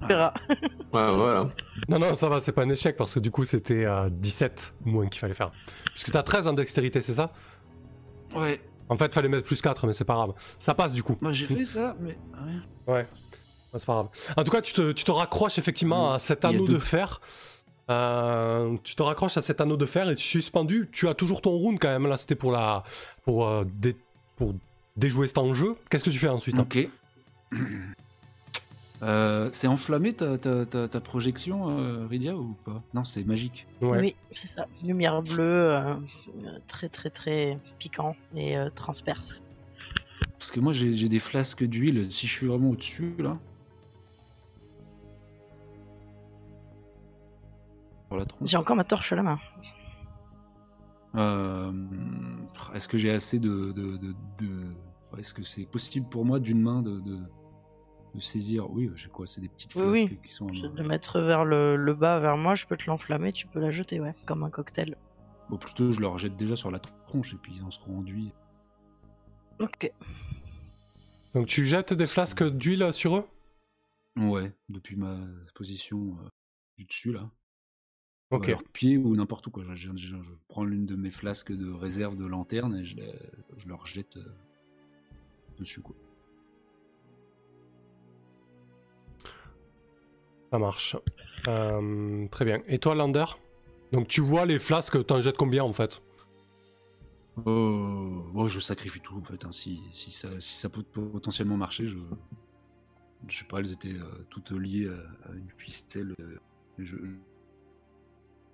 [0.00, 0.32] On verra.
[0.48, 0.56] Ouais,
[0.92, 1.50] voilà.
[1.88, 4.74] Non, non, ça va, c'est pas un échec parce que du coup c'était euh, 17
[4.86, 5.50] ou moins qu'il fallait faire.
[5.92, 7.32] Puisque t'as 13 en dextérité, c'est ça?
[8.34, 10.32] Ouais, En fait, fallait mettre plus 4, mais c'est pas grave.
[10.58, 11.16] Ça passe du coup.
[11.20, 12.16] moi j'ai fait ça, mais.
[12.86, 12.94] ouais.
[12.94, 13.06] Ouais,
[13.74, 14.08] c'est pas grave.
[14.36, 17.20] En tout cas, tu te, tu te raccroches effectivement à cet anneau de fer.
[17.90, 20.88] Euh, tu te raccroches à cet anneau de fer et tu es suspendu.
[20.92, 22.06] Tu as toujours ton rune quand même.
[22.06, 22.82] Là, c'était pour la
[23.24, 23.96] pour, euh, dé-
[24.36, 24.54] pour
[24.96, 25.74] déjouer cet enjeu.
[25.90, 26.62] Qu'est-ce que tu fais ensuite hein?
[26.62, 26.88] Ok.
[29.02, 32.82] Euh, c'est enflammé ta, ta, ta, ta projection, euh, Rydia, ou pas?
[32.94, 33.66] Non, c'est magique.
[33.80, 33.98] Ouais.
[34.00, 34.66] Oui, c'est ça.
[34.82, 35.94] Lumière bleue, euh,
[36.66, 39.40] très très très piquant et euh, transperce.
[40.38, 43.38] Parce que moi j'ai des flasques d'huile, si je suis vraiment au-dessus, là.
[48.42, 49.38] J'ai encore ma torche à la main.
[51.14, 51.72] Euh,
[52.74, 53.72] Est-ce que j'ai assez de.
[53.72, 57.00] de, de, de- Est-ce que c'est possible pour moi d'une main de,
[58.12, 60.18] de, de saisir Oui, j'ai quoi C'est des petites Oui, flasques oui.
[60.28, 60.52] qui sont.
[60.52, 62.54] Je euh, vais le mettre vers le, le bas, vers moi.
[62.54, 64.96] Je peux te l'enflammer, tu peux la jeter, ouais, comme un cocktail.
[65.50, 68.32] Bon, plutôt, je leur jette déjà sur la tronche et puis ils en seront enduits.
[69.60, 69.90] Ok.
[71.34, 73.24] Donc tu jettes des flasques d'huile sur eux?
[74.18, 75.16] Ouais, depuis ma
[75.54, 76.28] position euh,
[76.76, 77.30] du dessus, là.
[78.30, 78.44] Ou Ok.
[78.48, 79.62] à leurs pieds ou n'importe où, quoi.
[79.64, 82.96] Je, je- je- je prends l'une de mes flasques de réserve de lanterne et je,
[82.96, 83.14] les-
[83.56, 84.32] je leur jette euh,
[85.58, 85.96] dessus, quoi.
[90.50, 90.96] Ça marche.
[91.46, 92.62] Euh, très bien.
[92.66, 93.24] Et toi, Lander?
[93.92, 96.02] Donc tu vois les flasques, t'en jettes combien en fait?
[97.46, 99.44] Oh, bon, je sacrifie tout en fait.
[99.44, 99.52] hein.
[99.52, 101.96] Si, si ça, si ça peut potentiellement marcher, je,
[103.28, 106.14] je sais pas, elles étaient euh, toutes liées à, à une ficelle.
[106.20, 106.38] euh,
[106.78, 106.96] je,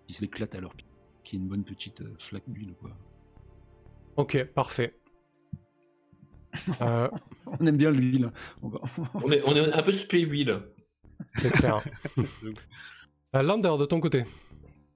[0.09, 0.87] ils s'éclatent à leur pied.
[1.25, 2.91] Qui est une bonne petite euh, flaque d'huile, quoi.
[4.17, 4.95] Ok, parfait.
[6.83, 7.09] Euh,
[7.61, 8.31] On aime bien l'huile.
[8.63, 8.81] On va-
[9.15, 10.63] On est, on est un peu spé huile.
[11.37, 11.83] C'est clair.
[13.37, 14.23] Euh, Lander, de ton côté.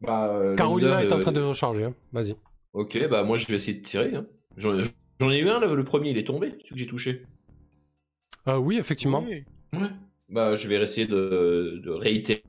[0.01, 1.85] Bah, euh, Carolina Lander, est en euh, train de recharger.
[1.87, 1.95] hein.
[2.13, 2.37] Vas-y.
[2.73, 4.15] Ok, bah moi je vais essayer de tirer.
[4.15, 4.27] hein.
[4.57, 4.81] J'en
[5.19, 7.27] j'en ai eu un, là, le premier il est tombé, celui que j'ai touché.
[8.47, 9.25] Euh, oui, effectivement.
[9.27, 9.43] Oui.
[9.73, 9.89] Ouais.
[10.29, 12.45] Bah je vais essayer de, de réitérer.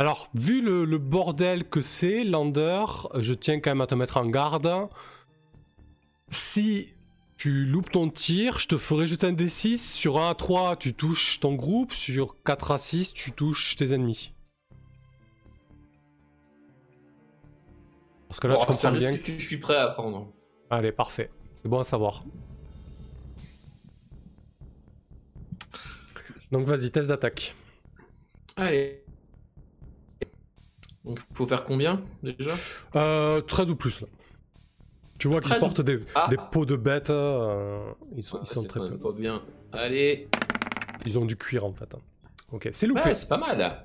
[0.00, 2.84] Alors, vu le, le bordel que c'est, Lander,
[3.18, 4.70] je tiens quand même à te mettre en garde.
[6.28, 6.90] Si
[7.38, 9.78] tu loupes ton tir, je te ferai jeter un D6.
[9.78, 11.92] Sur 1 à 3, tu touches ton groupe.
[11.92, 14.32] Sur 4 à 6, tu touches tes ennemis.
[18.28, 19.16] Parce que là, Bon, tu comprends bien.
[19.16, 20.30] que je suis prêt à prendre.
[20.68, 21.30] Allez, parfait.
[21.56, 22.24] C'est bon à savoir.
[26.50, 27.54] Donc vas-y, test d'attaque.
[28.56, 29.02] Allez.
[31.04, 32.50] Donc faut faire combien déjà?
[32.96, 34.08] Euh, 13 ou plus là.
[35.18, 36.28] Tu vois qu'ils 13 ou- portent des, Ah.
[36.30, 37.10] des peaux de bêtes.
[37.10, 38.98] euh, ils sont, Ah, ils sont c'est très pas, peu.
[38.98, 39.42] pas bien.
[39.72, 40.28] Allez.
[41.06, 41.92] Ils ont du cuir en fait.
[41.94, 41.98] hein.
[42.52, 43.02] Ok, c'est loupé.
[43.02, 43.84] Ouais, c'est pas mal.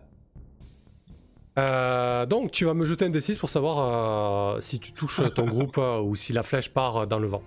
[1.60, 5.46] Euh, donc tu vas me jeter un D6 pour savoir euh, si tu touches ton
[5.46, 7.44] groupe euh, ou si la flèche part dans le vent.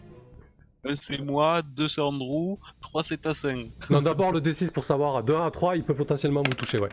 [0.85, 3.65] Un c'est moi, deux c'est Andrew, trois c'est Tassin.
[3.91, 6.79] Non, d'abord le D6 pour savoir de 1 à 3, il peut potentiellement vous toucher,
[6.81, 6.91] ouais.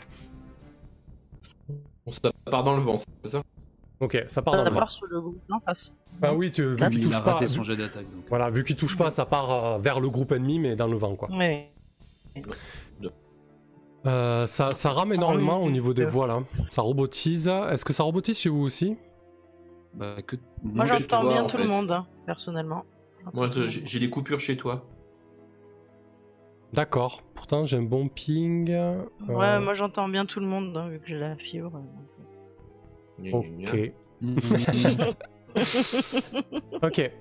[2.08, 3.43] On ça part dans le vent, c'est ça?
[4.04, 5.96] Ok, ça part dans Ça part sur le groupe d'en face.
[6.22, 7.48] Ah oui, tu, vu Mais qu'il a touche pas.
[7.48, 8.04] son jet d'attaque.
[8.12, 8.26] donc.
[8.28, 10.98] Voilà, vu qu'il touche pas, ça part euh, vers le groupe ennemi, mais dans le
[10.98, 11.30] vent, quoi.
[11.32, 11.72] Ouais.
[14.06, 16.32] Euh, ça, ça rame énormément au niveau des voiles.
[16.32, 16.46] hein.
[16.70, 17.48] Ça robotise.
[17.48, 18.98] Est-ce que ça robotise chez vous aussi?
[19.94, 20.36] Bah, que...
[20.63, 21.63] Moi, je vais j'entends voir, bien en tout fait.
[21.63, 22.84] le monde, hein, personnellement.
[23.34, 24.86] Moi j'ai les coupures chez toi.
[26.74, 27.22] D'accord.
[27.36, 28.70] Pourtant, j'ai un bon ping.
[28.72, 31.72] Euh, Ouais, moi j'entends bien tout le monde, hein, vu que j'ai la fibre.
[31.72, 31.80] Gna.
[33.32, 33.91] Ok.
[36.82, 37.12] Ok.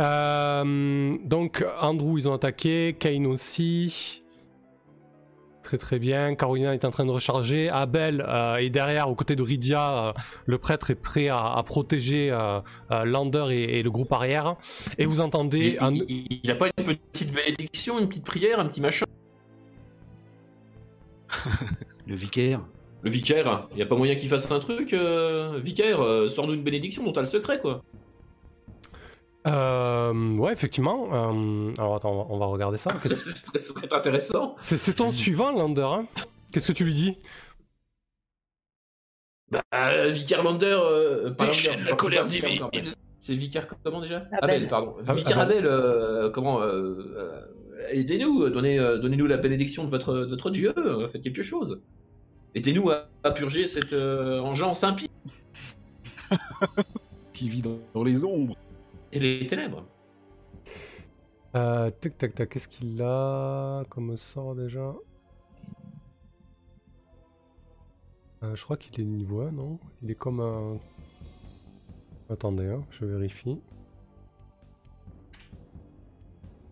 [0.00, 2.96] Euh, donc, Andrew, ils ont attaqué.
[2.98, 4.22] Kane aussi.
[5.62, 6.34] Très très bien.
[6.34, 7.68] Carolina est en train de recharger.
[7.68, 10.08] Abel euh, est derrière, aux côtés de Rydia.
[10.08, 10.12] euh,
[10.46, 12.60] le prêtre est prêt à, à protéger euh,
[12.90, 14.56] euh, Lander et, et le groupe arrière.
[14.98, 15.76] Et vous entendez.
[15.78, 18.80] Il, un- il- il- il a pas une petite bénédiction, une petite prière, un petit
[18.80, 19.04] machin?
[22.06, 22.60] Le vicaire?
[23.02, 26.54] Le vicaire, il y a pas moyen qu'il fasse un truc euh, Vicaire, euh, sors-nous
[26.54, 27.82] une bénédiction dont t'as le secret quoi.
[29.46, 31.08] Euh, ouais, effectivement.
[31.12, 32.92] Euh, alors attends, on va, on va regarder ça.
[33.02, 33.16] Qu'est-ce-
[33.54, 34.54] Ça serait intéressant.
[34.60, 35.82] C'est ton suivant, Lander.
[35.82, 36.06] hein
[36.52, 37.18] Qu'est-ce que tu lui dis?
[39.50, 40.66] Bah, euh, Vicaire Lander.
[40.80, 42.60] Euh, pas Déchaîne la je colère divine.
[43.18, 44.24] C'est Vicaire comment déjà?
[44.40, 44.68] Abel.
[44.68, 44.94] pardon.
[45.06, 45.58] Ah, Vicaire Abel.
[45.58, 47.40] Abel, euh, comment euh, euh,
[47.90, 51.82] Aidez-nous, donnez, euh, donnez-nous la bénédiction de votre, de votre Dieu, euh, faites quelque chose.
[52.54, 55.10] Aidez-nous à, à purger cette euh, engeance impie.
[57.32, 58.56] qui vit dans, dans les ombres.
[59.12, 59.84] Et les ténèbres.
[61.54, 64.94] Euh, tac tac tac, qu'est-ce qu'il a comme sort déjà?
[68.42, 69.78] Euh, Je crois qu'il est niveau 1, non?
[70.02, 70.78] Il est comme un.
[72.30, 73.58] Attendez, hein, je vérifie.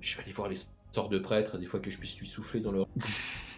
[0.01, 0.57] Je vais aller voir les
[0.93, 2.87] sorts de prêtre, des fois que je puisse lui souffler dans leur.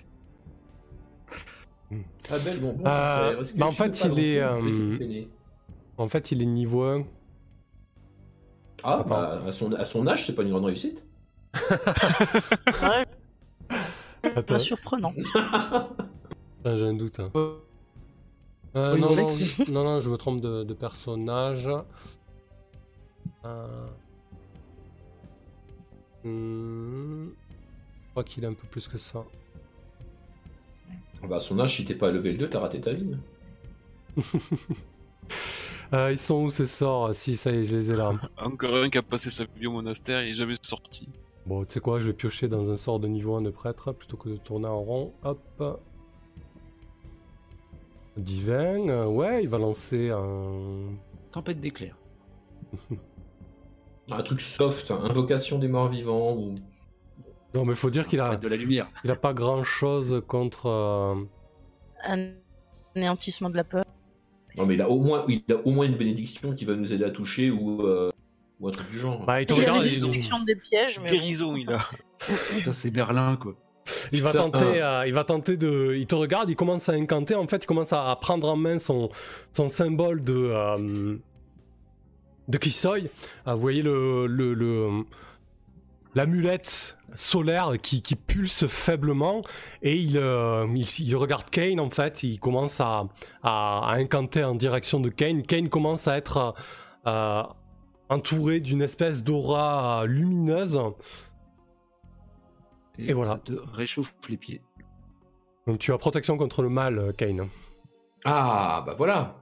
[1.93, 2.03] Hmm.
[2.31, 2.73] ah belle, bon.
[2.73, 5.25] bon Euh, bah, en fait, il est, euh,
[5.99, 7.05] En fait, il est niveau 1.
[8.85, 11.05] Ah, bah, à, son, à son âge, c'est pas une grande réussite.
[12.83, 13.07] Ouais,
[14.25, 15.13] Attends, pas surprenant.
[16.65, 17.19] Ah, j'ai un doute.
[17.21, 17.31] hein.
[17.35, 19.59] Euh, Oui, non, non, Rolex.
[19.69, 21.69] non, non, je me trompe de, de personnage.
[23.45, 23.87] Euh,
[26.25, 27.29] hmm,
[28.05, 29.25] Je crois qu'il est un peu plus que ça.
[31.29, 33.17] Bah, à son âge, si t'es pas à level 2, t'as raté ta vie.
[35.95, 37.15] Euh, ils sont où ces sorts?
[37.15, 38.15] Si, ça y est, je les ai là.
[38.39, 41.07] Encore un qui a passé sa vie au monastère et est jamais sorti.
[41.45, 43.93] Bon, tu sais quoi, je vais piocher dans un sort de niveau 1 de prêtre
[43.93, 45.13] plutôt que de tourner en rond.
[45.23, 45.83] Hop.
[48.17, 50.95] Divin, euh, ouais, il va lancer un.
[51.31, 51.99] Tempête d'éclairs.
[54.11, 56.55] Un truc soft, hein, invocation des morts vivants ou.
[57.55, 58.89] Non, mais faut dire qu'il a, de la lumière.
[59.05, 60.67] il a pas grand chose contre.
[60.67, 61.15] euh,
[62.07, 62.31] Un
[62.97, 63.85] anéantissement de la peur.
[64.57, 66.93] Non, mais il a au moins, il a au moins une bénédiction qui va nous
[66.93, 68.11] aider à toucher ou, euh,
[68.61, 69.25] ou un truc du genre.
[69.27, 69.97] Bah, il te Il avait des
[70.47, 71.11] des pièges, mais.
[71.11, 71.81] Guérison, il a.
[72.51, 73.55] Putain, c'est Berlin, quoi.
[74.13, 75.95] Il va tenter, euh, il va tenter de.
[75.99, 77.35] Il te regarde, il commence à incanter.
[77.35, 79.09] En fait, il commence à, à prendre en main son,
[79.53, 80.35] son symbole de.
[80.35, 81.17] euh,
[82.49, 82.99] de Kisoi.
[83.47, 84.27] Ah, vous voyez le.
[84.27, 85.05] le, le-
[86.15, 89.43] L'amulette solaire qui, qui pulse faiblement
[89.83, 93.03] et il, euh, il, il regarde Kane en fait, il commence à,
[93.43, 95.43] à, à incanter en direction de Kane.
[95.43, 96.55] Kane commence à être
[97.07, 97.43] euh,
[98.09, 100.81] entouré d'une espèce d'aura lumineuse.
[102.99, 103.33] Et voilà.
[103.33, 104.63] Ça te réchauffe les pieds.
[105.67, 107.49] Donc tu as protection contre le mal, Kane.
[108.25, 109.37] Ah, bah voilà.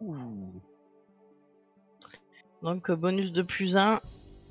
[0.00, 0.60] Ouh.
[2.62, 4.00] Donc bonus de plus 1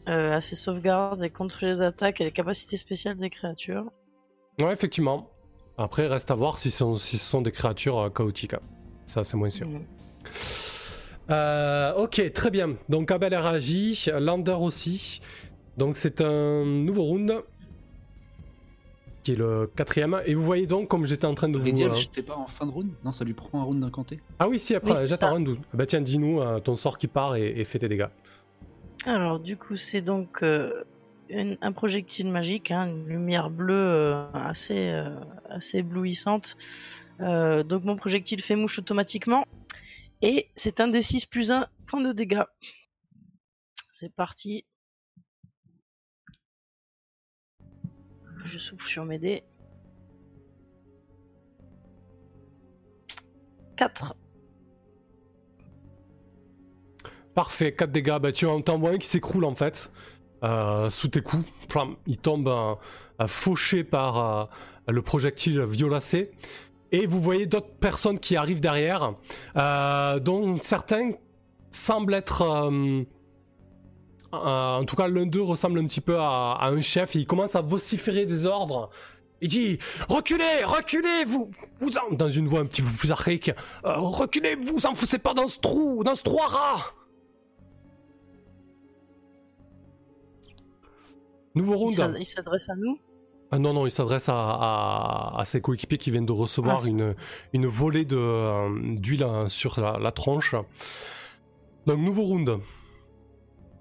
[0.10, 3.86] à ses sauvegardes et contre les attaques et les capacités spéciales des créatures.
[4.62, 5.30] Ouais, effectivement.
[5.78, 8.56] Après, reste à voir si, ce sont- si ce sont des créatures euh, chaotiques.
[9.06, 9.68] Ça, c'est moins sûr.
[11.30, 12.76] Euh, ok, très bien.
[12.90, 15.22] Donc Abel a réagi, Lander aussi.
[15.78, 17.44] Donc c'est un nouveau round.
[19.24, 20.20] Qui est le quatrième.
[20.26, 21.68] Et vous voyez donc, comme j'étais en train de vous...
[21.68, 22.90] Euh, j'étais pas en fin de round?
[23.04, 25.46] Non, ça lui prend un round d'incanté Ah oui, si, après, Oui, jette un round
[25.46, 25.60] 12.
[25.74, 28.08] Bah tiens, dis-nous euh, ton sort qui part et, et fais tes dégâts.
[29.06, 30.84] Alors du coup c'est donc euh,
[31.30, 35.16] un projectile magique, hein, une lumière bleue euh, assez, euh,
[35.50, 36.58] assez éblouissante.
[37.20, 39.46] Donc mon projectile fait mouche automatiquement.
[40.22, 42.44] Et c'est un D6 plus 1 point de dégâts.
[43.92, 44.66] C'est parti.
[48.46, 49.44] Je souffle sur mes dés.
[53.76, 54.16] 4.
[57.36, 58.18] Parfait, 4 dégâts.
[58.20, 59.92] Bah, tu en t'en vois un qui s'écroule en fait,
[60.44, 61.46] euh, sous tes coups.
[62.08, 62.74] Il tombe euh,
[63.22, 64.50] euh, fauché par
[64.88, 66.32] le projectile violacé.
[66.92, 69.14] Et vous voyez d'autres personnes qui arrivent derrière,
[69.56, 71.12] dont certains
[71.70, 72.42] semblent être.
[74.32, 77.14] en tout cas, l'un d'eux ressemble un petit peu à, un chef.
[77.14, 78.90] Il commence à vociférer des ordres.
[79.42, 79.78] Il dit
[80.10, 82.16] Reculez, reculez, vous, vous en.
[82.16, 83.52] Dans une voix un petit peu plus archaïque
[83.84, 86.94] Reculez, vous enfoncez pas dans ce trou, dans ce trou à rats
[91.60, 92.16] Nouveau round.
[92.20, 93.00] il s'adresse à nous.
[93.52, 96.88] Ah non, non, il s'adresse à, à- à ses coéquipiers qui viennent de recevoir Ah,
[96.88, 97.16] une,
[97.54, 100.54] une volée de, euh, d'huile euh, sur la, la tronche.
[101.88, 102.60] Donc, nouveau round.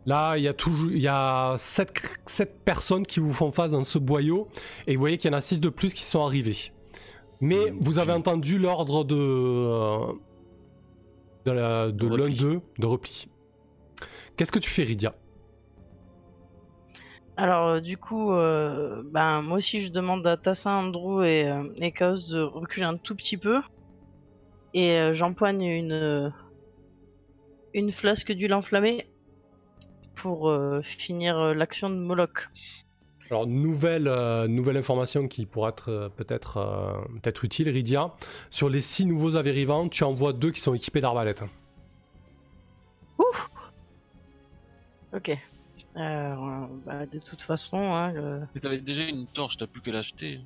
[0.07, 3.85] Là, il y a, toujours, il y a 7, personnes qui vous font face dans
[3.85, 4.49] ce boyau.
[4.87, 6.73] Et vous voyez qu'il y en a 6 de plus qui sont arrivés.
[7.43, 10.13] Mais vous avez entendu l'ordre de, euh,
[11.45, 13.29] de, la- de De l'un d'eux de repli.
[14.37, 15.13] Qu'est-ce que tu fais, Rydia
[17.39, 21.63] Alors euh, du coup, euh, ben moi aussi je demande à Tassin, Andrew et, euh,
[21.77, 23.61] et Chaos de reculer un tout petit peu.
[24.75, 26.33] Et euh, j'empoigne une
[27.75, 29.07] une flasque d'huile enflammée
[30.17, 32.49] pour finir l'action de Moloch.
[33.31, 34.11] Alors, nouvelle,
[34.49, 38.15] nouvelle information qui pourra être peut-être peut-être utile, Rydia.
[38.51, 41.45] Sur les six nouveaux arrivants, tu en vois deux qui sont équipés d'arbalètes.
[45.15, 45.39] Ok.
[45.99, 49.93] Euh, bah, de toute façon, hein, le- Mais t'avais déjà une torche, t'as plus qu'à
[49.93, 50.41] l'acheter.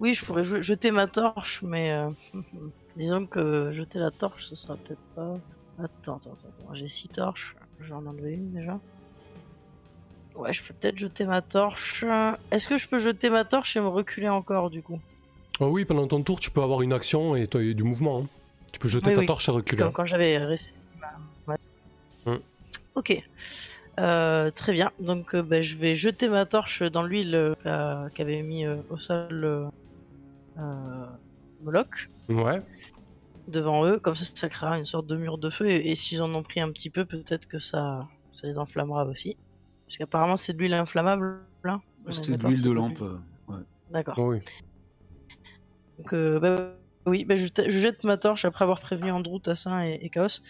[0.00, 2.10] oui, je pourrais jeter ma torche, mais euh,
[2.96, 5.38] disons que jeter la torche, ce sera peut-être pas.
[5.78, 7.56] Attends, attends, attends, j'ai 6 torches.
[7.80, 8.80] J'en ai enlevé une déjà.
[10.34, 12.04] Ouais, je peux peut-être jeter ma torche.
[12.50, 15.00] Est-ce que je peux jeter ma torche et me reculer encore du coup?
[15.60, 18.22] Oh oui, pendant ton tour, tu peux avoir une action et tu as du mouvement.
[18.22, 18.28] hein.
[18.72, 19.26] Tu peux jeter Oui, ta oui.
[19.26, 19.82] torche et reculer.
[19.82, 20.70] Quand, quand j'avais réussi.
[21.46, 21.56] Ouais.
[22.24, 22.42] Hmm.
[22.94, 23.10] Ok.
[24.00, 24.90] Euh, très bien.
[25.00, 28.76] Donc euh, ben, je vais jeter ma torche dans l'huile euh, qu'a- qu'avait mis euh,
[28.88, 29.66] au sol euh,
[30.58, 31.06] euh,
[31.62, 32.62] Moloch Ouais.
[33.48, 33.98] devant eux.
[33.98, 35.68] Comme ça, ça créera une sorte de mur de feu.
[35.68, 39.04] Et, et s'ils en ont pris un petit peu, peut-être que ça, ça les enflammera
[39.04, 39.36] aussi.
[39.86, 41.40] Parce qu'apparemment, c'est de l'huile inflammable.
[41.62, 41.80] Là.
[42.10, 43.00] C'est de l'huile de lampe.
[43.00, 43.56] ouais.
[43.90, 44.14] D'accord.
[44.18, 44.38] Oh oui.
[45.98, 46.56] Donc, euh, bah,
[47.04, 50.40] oui, bah, je jette ma torche après avoir prévenu Andrew, Tassin et, et Chaos.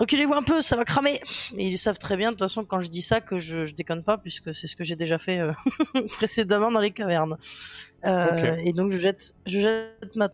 [0.00, 1.20] Reculez-vous un peu, ça va cramer
[1.56, 3.74] Et ils savent très bien, de toute façon, quand je dis ça, que je, je
[3.74, 5.52] déconne pas, puisque c'est ce que j'ai déjà fait euh,
[6.12, 7.36] précédemment dans les cavernes.
[8.06, 8.56] Euh.
[8.64, 10.28] Et donc, je jette, je jette ma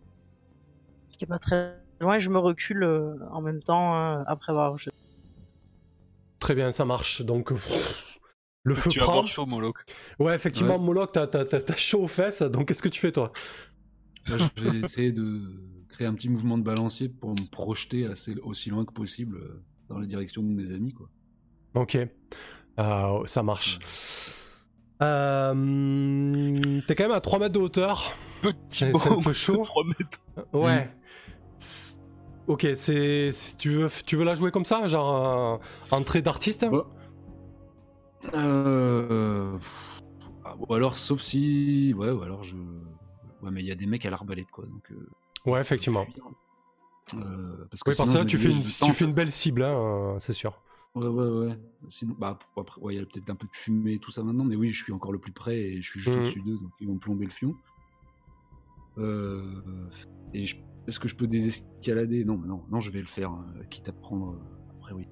[1.19, 3.93] qui est pas très loin, et je me recule euh, en même temps,
[4.27, 4.77] après avoir.
[6.39, 7.23] Très bien, ça marche.
[7.23, 8.19] Donc, pff,
[8.65, 9.13] le feu Tu vas prend.
[9.15, 9.85] avoir chaud, Moloch.
[10.19, 10.81] Ouais, effectivement, Ouais.
[10.85, 12.43] Moloch, t'as, t'as- t'as- t'as chaud aux fesses.
[12.43, 13.33] Donc, qu'est-ce que tu fais, toi?
[14.29, 15.41] Là, je vais essayer de
[15.97, 19.63] créer un petit mouvement de balancier pour me projeter assez, aussi loin que possible euh,
[19.89, 20.93] dans la direction de mes amis.
[20.93, 21.09] Quoi.
[21.75, 21.97] Ok.
[22.79, 23.79] Euh, ça marche.
[25.03, 28.13] Euh, T'es quand même à 3 mètres de hauteur.
[28.43, 29.57] Petit C'est un peu chaud.
[29.63, 30.21] 3 mètres.
[30.53, 30.91] Ouais.
[31.59, 31.97] C'est-
[32.47, 33.31] Ok, c'est.
[33.59, 36.85] Tu veux, tu veux la jouer comme ça Genre euh, entrée d'artiste Bon.
[38.35, 40.01] Euh, pff,
[40.45, 41.93] ah, ou alors, sauf si.
[41.97, 42.57] Ouais, ou alors je.
[43.43, 44.65] Ouais, mais il y a des mecs à l'arbalète, quoi.
[44.67, 45.09] Donc, euh,
[45.47, 46.07] Ouais, effectivement.
[47.15, 49.63] Euh, parce que Oui, parce que là, tu fais, une, tu fais une belle cible,
[49.63, 50.63] hein, euh, c'est sûr.
[50.95, 51.59] Ouais, ouais, ouais.
[51.89, 54.23] Sinon, bah, après, ouais, il y a peut-être un peu de fumée et tout ça
[54.25, 56.17] maintenant, mais oui, je suis encore le plus près et je suis juste Mhm.
[56.17, 57.55] au-dessus d'eux, donc ils vont plomber le fion.
[58.99, 59.89] Euh,
[60.33, 60.45] et
[60.87, 62.25] est-ce que je peux désescalader?
[62.25, 64.33] Non, non, non, je vais le faire, hein, quitte à prendre.
[64.35, 64.39] euh,
[64.71, 65.09] Après, oui,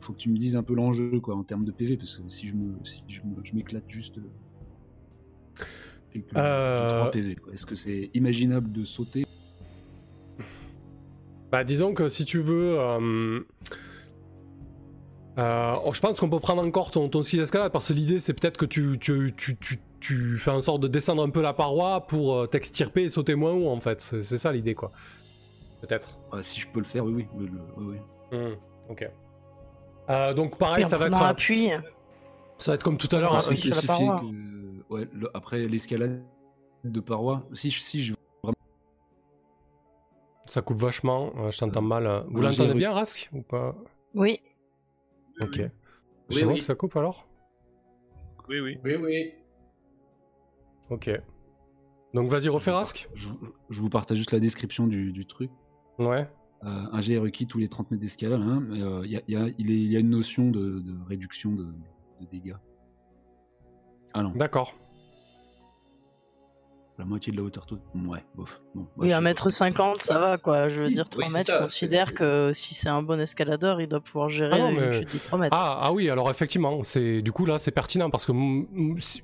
[0.00, 2.28] faut que tu me dises un peu l'enjeu, quoi, en termes de PV, parce que
[2.28, 4.18] si je me, si je je m'éclate juste.
[4.18, 4.30] euh,
[6.12, 7.52] et que j'ai Euh, 3 PV, quoi.
[7.52, 9.24] Est-ce que c'est imaginable de sauter?
[11.50, 12.78] Bah, disons que si tu veux.
[12.78, 13.40] euh,
[15.38, 18.20] euh, oh, je pense qu'on peut prendre encore ton, ton ski d'escalade parce que l'idée
[18.20, 21.40] c'est peut-être que tu, tu, tu, tu, tu fais en sorte de descendre un peu
[21.40, 24.00] la paroi pour euh, t'extirper et sauter moins haut en fait.
[24.00, 24.90] C'est c'est ça l'idée quoi.
[25.80, 26.18] Peut-être.
[26.32, 27.48] Ah, Si je peux le faire, oui, oui.
[28.32, 28.54] Hmm,
[28.90, 29.08] ok.
[30.10, 31.12] Euh, donc pareil, ça va être.
[31.12, 31.70] prenant appui.
[32.58, 33.34] Ça va être comme tout à l'heure.
[33.34, 33.40] Hein.
[34.90, 36.22] Ouais, après l'escalade
[36.84, 38.14] de paroi, si, je- si je
[40.50, 41.32] Ça coupe vachement.
[41.36, 42.24] euh, je t'entends mal.
[42.28, 43.76] Vous Ouais, l'entendez bien, Rask Ou pas?
[44.14, 44.40] Oui.
[45.40, 45.58] Ok.
[45.60, 45.64] Oui,
[46.30, 46.58] C'est moi oui.
[46.58, 47.28] que ça coupe alors?
[48.48, 48.76] Oui, oui.
[48.84, 49.32] Oui, oui.
[50.90, 51.08] Ok.
[52.14, 53.28] Donc vas-y, refais Rask Je,
[53.68, 55.52] je vous partage juste la description du, du truc.
[56.00, 56.28] Ouais.
[56.64, 58.40] Euh, un est requis tous les 30 mètres d'escalade.
[58.42, 60.10] Hein, mais, euh, il y, a, il y a- il est- il y a une
[60.10, 62.56] notion de, de réduction de, de dégâts.
[64.14, 64.74] Ah non, D'accord.
[67.00, 67.84] La moitié de la hauteur totale.
[68.06, 68.60] Ouais, bof.
[68.74, 69.50] Bon, bah, Oui, je un sais mètre pas.
[69.50, 70.68] 50, ça va quoi.
[70.68, 73.80] Je veux dire, oui, 3 c'est mètres, je considère que si c'est un bon escaladeur,
[73.80, 75.56] il doit pouvoir gérer Ah non, une chute de 3 mètres.
[75.58, 78.32] Ah, ah oui, alors effectivement, c'est du coup là c'est pertinent parce que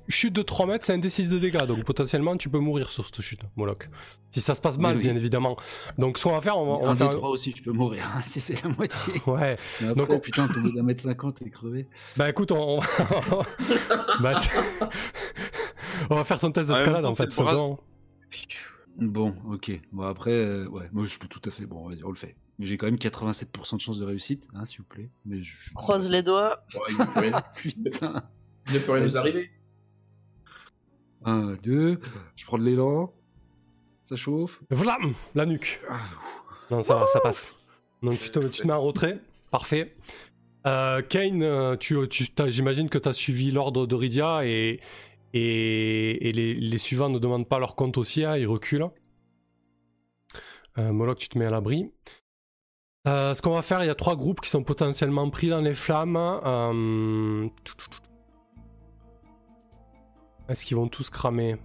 [0.09, 3.05] chute de 3 mètres c'est un D6 de dégâts donc potentiellement tu peux mourir sur
[3.05, 3.89] cette chute, Moloch.
[4.31, 5.03] Si ça se passe mal, Oui, oui.
[5.03, 5.55] bien évidemment.
[5.97, 7.09] Donc ce qu'on va faire, on va, un, faire.
[7.11, 9.13] trois aussi, je peux mourir hein, si c'est la moitié.
[9.27, 11.87] Ouais, Mais après, Donc, on- putain, tomber d'un mètre 50 et crever.
[12.17, 12.81] bah écoute, on, on...
[14.21, 14.49] bah, tu-
[16.09, 17.29] on va faire ton test d'escalade en fait.
[18.97, 19.35] bon.
[19.49, 19.71] Ok.
[19.91, 21.65] Bon, après, euh, ouais, moi je peux tout à fait.
[21.65, 22.35] Bon, vas-y, on le fait.
[22.59, 25.09] Mais j'ai quand même 87% de chance de réussite, hein, s'il vous plaît.
[25.25, 25.73] Mais je...
[25.75, 26.63] Croise les doigts.
[26.73, 28.23] Bon, il ne peut rien, Putain.
[28.67, 29.51] il ne peut rien nous arriver.
[31.23, 31.99] Un, deux,
[32.35, 33.13] je prends de l'élan.
[34.03, 34.61] Ça chauffe.
[34.69, 34.97] Voilà,
[35.35, 35.81] la nuque.
[35.89, 35.99] Ah.
[36.71, 37.53] Non, ça va, ça passe.
[38.01, 39.19] Donc tu te, tu te mets en retrait.
[39.51, 39.95] Parfait.
[40.65, 44.79] Euh, Kane, euh, tu, tu, j'imagine que tu as suivi l'ordre de Rydia et,
[45.33, 48.89] et, et les, les suivants ne demandent pas leur compte aussi, hein, ils reculent.
[50.77, 51.91] Euh, Moloch, tu te mets à l'abri.
[53.07, 55.61] Euh, ce qu'on va faire, il y a trois groupes qui sont potentiellement pris dans
[55.61, 56.17] les flammes.
[56.17, 57.47] Euh,
[60.49, 61.57] Est-ce qu'ils vont tous cramer?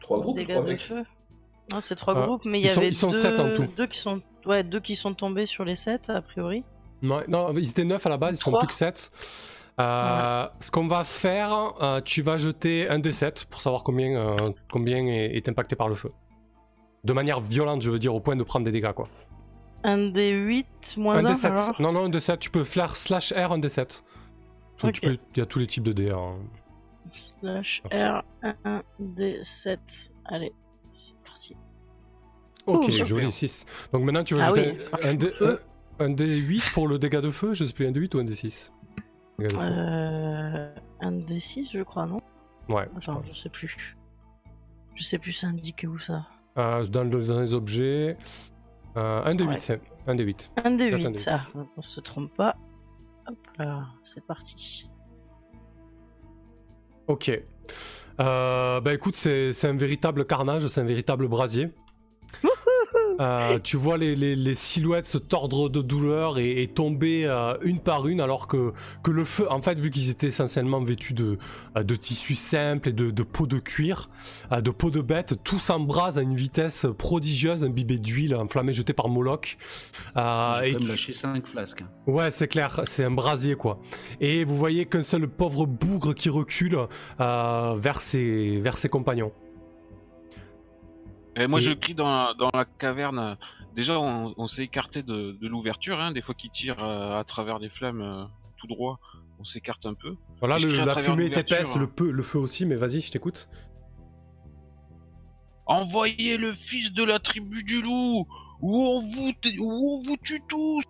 [0.00, 1.04] Trois groupes, Dégâts trois de feu.
[1.72, 3.54] Non, c'est trois Euh, groupes, mais il y sont- avait ils sont deux, sept en
[3.54, 3.66] tout.
[3.76, 6.62] deux qui sont, ouais, deux qui sont tombés sur les sept a priori.
[7.02, 8.60] Non, non, ils étaient 9 à la base, ils sont Trois.
[8.60, 8.74] plus que
[9.78, 10.50] 7.
[10.60, 15.06] Ce qu'on va faire, euh, tu vas jeter un D7 pour savoir combien, euh, combien
[15.06, 16.08] est, est impacté par le feu.
[17.04, 19.08] De manière violente, je veux dire, au point de prendre des dégâts, quoi.
[19.84, 21.46] Un des 8 moins un 1 D7.
[21.46, 22.38] alors Non, non, un D7.
[22.38, 24.02] Tu peux faire slash R, un D7.
[24.78, 25.00] Tu Ok.
[25.02, 26.10] peux- Il y a tous les types de dés.
[26.10, 26.36] hein.
[27.12, 27.82] Slash.
[27.92, 28.22] R
[28.64, 30.10] 1 D 7.
[30.24, 30.52] Allez,
[30.90, 31.54] c'est parti.
[32.66, 33.32] Ok, Oh, joli, super.
[33.32, 33.64] 6.
[33.92, 35.60] Donc maintenant, tu vas Ah jeter oui, un, un D- feu.
[36.00, 38.24] Un D8 pour le dégât de feu, je sais plus, un D8 ou un D6
[38.24, 38.72] Dégâts de feu.
[39.40, 42.20] Euh, un D6, je crois, non?
[42.68, 43.96] Ouais, je Attends, je sais plus.
[44.94, 46.26] Je sais plus, c'est indiqué où ça?
[46.56, 48.16] Euh, dans, le- dans les objets.
[48.96, 49.58] euh, un D8, Ouais.
[49.60, 50.50] c'est un D8.
[50.56, 51.16] Un Attends, D8, D8.
[51.18, 51.40] ça.
[51.76, 52.56] On se trompe pas.
[53.28, 54.88] Hop là, c'est parti.
[57.08, 57.30] Ok.
[58.18, 61.68] Bah écoute, c'est c'est un véritable carnage, c'est un véritable brasier.
[63.20, 67.54] Euh, tu vois les, les- les silhouettes se tordre de douleur et, et tomber euh,
[67.62, 71.14] une par une, alors que, que le feu, en fait, vu qu'ils étaient essentiellement vêtus
[71.14, 71.38] de,
[71.76, 74.08] euh, de tissus simples et de, de peau de cuir,
[74.50, 79.08] de peau de bête, tout s'embrase à une vitesse prodigieuse, imbibé d'huile enflammée jetée par
[79.08, 79.56] Moloch.
[80.16, 81.82] Euh, et tu- lâché 5 flasques.
[81.82, 81.88] hein.
[82.06, 83.80] Ouais, c'est clair, c'est un brasier quoi.
[84.20, 86.76] Et vous voyez qu'un seul pauvre bougre qui recule
[87.18, 89.32] vers, ses, vers ses compagnons.
[91.36, 93.36] Et moi, Et- je crie dans la, dans la caverne.
[93.74, 96.00] Déjà, on, on s'est écarté de, de l'ouverture.
[96.00, 98.24] Hein, des fois, qu'ils tirent euh, à travers les flammes euh,
[98.56, 98.98] tout droit,
[99.38, 100.16] on s'écarte un peu.
[100.40, 101.78] Voilà, le- la fumée est épaisse, hein.
[101.78, 103.48] le, peu, le feu aussi, mais vas-y, je t'écoute.
[105.66, 108.26] Envoyez le fils de la tribu du loup,
[108.60, 110.82] ou on vous, ou on vous tue tous.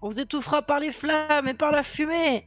[0.00, 2.46] On vous étouffera par les flammes et par la fumée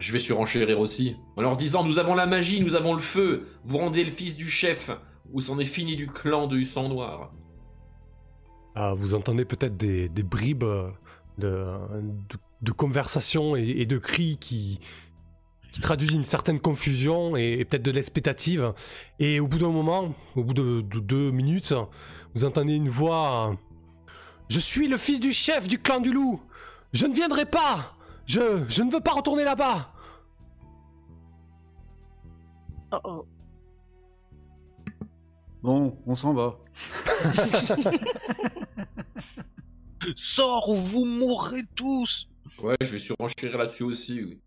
[0.00, 3.46] Je vais surenchérir aussi, en leur disant Nous avons la magie, nous avons le feu,
[3.62, 4.90] vous rendez le fils du chef,
[5.32, 7.32] ou c'en est fini du clan du sang noir.
[8.74, 10.90] Ah, vous entendez peut-être des, des bribes euh,
[11.38, 11.48] de,
[12.28, 14.80] de, de conversations et, et de cris qui,
[15.72, 18.72] qui traduisent une certaine confusion et, et peut-être de l'expectative.
[19.18, 21.74] Et au bout d'un moment, au bout de, de deux minutes,
[22.34, 23.56] vous entendez une voix
[24.48, 26.40] Je suis le fils du chef du clan du loup
[26.92, 27.94] Je ne viendrai pas
[28.26, 29.88] Je, je ne veux pas retourner là-bas
[32.94, 33.26] Oh, oh.
[35.62, 36.58] Bon, on s'en va.
[40.16, 42.28] Sors ou vous mourrez tous.
[42.60, 44.40] Ouais, je vais surenchérir là-dessus aussi, oui.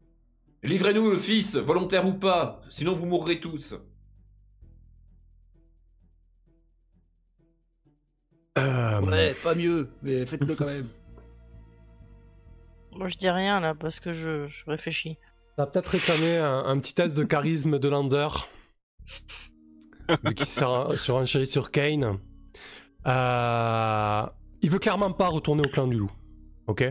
[0.63, 3.75] Livrez-nous le fils, volontaire ou pas, sinon vous mourrez tous.
[8.57, 10.87] Euh, Ouais, pas mieux, mais faites-le quand même.
[12.91, 15.17] Moi je dis rien là parce que je, je réfléchis.
[15.57, 18.27] Ça va peut-être réclamer un, un petit test de charisme de Lander.
[20.23, 22.19] Vu qu'il sur, surenchérit sur Kane.
[23.07, 24.23] Euh,
[24.61, 26.11] il veut clairement pas retourner au clan du loup.
[26.67, 26.83] Ok?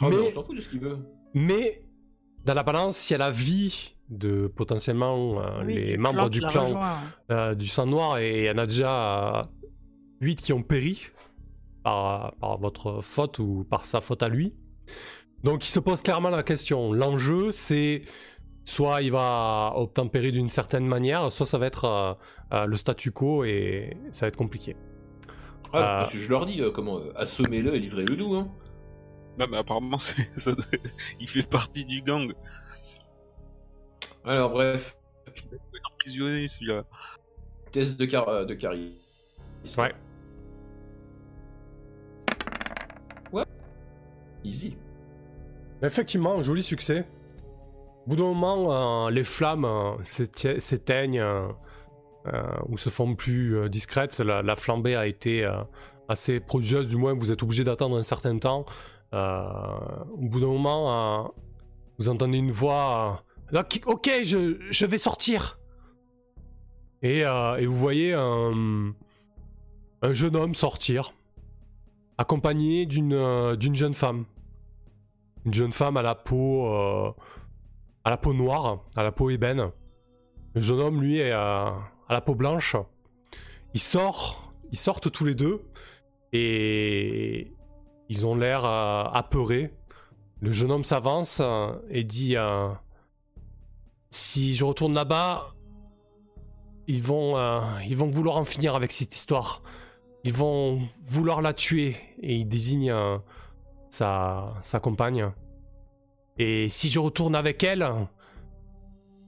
[0.00, 0.96] Oh, mais Mais- on s'en fout de ce qu'il veut.
[1.34, 1.82] Mais
[2.44, 6.28] dans la balance, il y a la vie de potentiellement euh, Oui, les du membres
[6.30, 6.80] du clan
[7.30, 9.42] euh, du sang noir et il y en a déjà
[10.20, 11.08] 8 qui ont péri
[11.82, 14.54] par, par votre faute ou par sa faute à lui.
[15.42, 16.92] Donc il se pose clairement la question.
[16.92, 18.02] L'enjeu c'est
[18.64, 22.14] soit il va obtempérer d'une certaine manière, soit ça va être euh,
[22.52, 24.76] euh, le statu quo et ça va être compliqué.
[25.72, 25.80] Ah, Euh.
[26.00, 28.34] parce que je leur dis euh, comment euh, assommez-le et livrez-le nous.
[28.34, 28.48] Hein.
[29.38, 30.64] Non, mais apparemment, c'est- ça doit-
[31.20, 32.32] il fait partie du gang.
[34.24, 34.96] Alors bref,
[35.92, 36.84] Emprisonné, celui-là.
[37.72, 38.94] test de, car de charisme.
[39.80, 39.92] Ouais.
[43.32, 43.44] Ouais.
[44.44, 44.76] Easy.
[45.82, 47.04] Effectivement, joli succès.
[48.06, 51.48] Au bout d'un moment, euh, les flammes euh, s'éteignent euh,
[52.68, 54.18] ou se font plus discrètes.
[54.18, 55.48] La, la flambée a été
[56.08, 58.66] assez prodigieuse, du moins vous êtes obligé d'attendre un certain temps.
[59.12, 61.32] Au bout d'un moment,
[61.98, 63.22] vous entendez une voix
[63.86, 65.58] Ok, je, vais sortir.
[67.02, 68.92] Et, vous voyez un,
[70.02, 71.12] un jeune homme sortir,
[72.18, 74.24] accompagné d'une jeune femme
[75.44, 77.14] une jeune femme à la peau
[78.04, 79.70] à la peau noire, à la peau ébène.
[80.54, 81.74] Le jeune homme, lui, est à,
[82.08, 82.76] à la peau blanche.
[83.74, 85.62] Ils sortent tous les deux
[86.32, 87.52] et
[88.08, 89.74] ils ont l'air euh, apeurés.
[90.40, 92.68] Le jeune homme s'avance euh, et dit euh,
[94.10, 95.54] si je retourne là-bas,
[96.86, 99.62] ils vont euh, vouloir en finir avec cette histoire.
[100.24, 103.18] Ils vont vouloir la tuer et il désigne euh,
[103.90, 105.32] sa compagne.
[106.38, 107.88] Et si je retourne avec elle,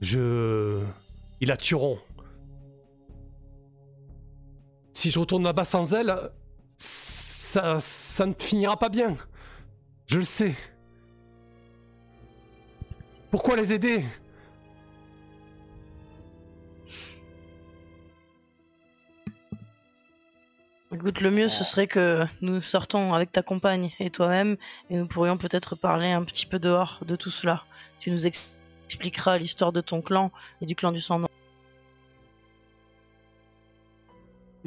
[0.01, 0.81] je...
[1.39, 1.99] Ils la tueront.
[4.93, 6.31] Si je retourne là-bas sans elle,
[6.77, 9.15] ça, ça ne finira pas bien.
[10.07, 10.55] Je le sais.
[13.29, 14.03] Pourquoi les aider?
[20.93, 24.55] Écoute, le mieux ce serait que nous sortons avec ta compagne et toi-même
[24.89, 27.65] et nous pourrions peut-être parler un petit peu dehors de tout cela.
[27.99, 30.31] Tu nous ex- expliqueras l'histoire de ton clan
[30.61, 31.29] et du clan du sang noir.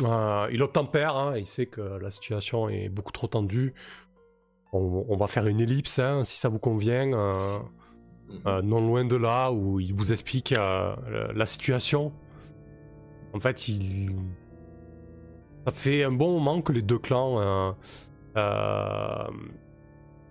[0.03, 3.73] Euh, il obtempère, hein, il sait que la situation est beaucoup trop tendue.
[4.73, 7.59] On, on va faire une ellipse, hein, si ça vous convient, euh,
[8.47, 10.95] euh, non loin de là, où il vous explique euh,
[11.35, 12.13] la situation.
[13.33, 14.15] En fait, il...
[15.67, 17.73] ça fait un bon moment que les deux clans euh,
[18.37, 19.31] euh,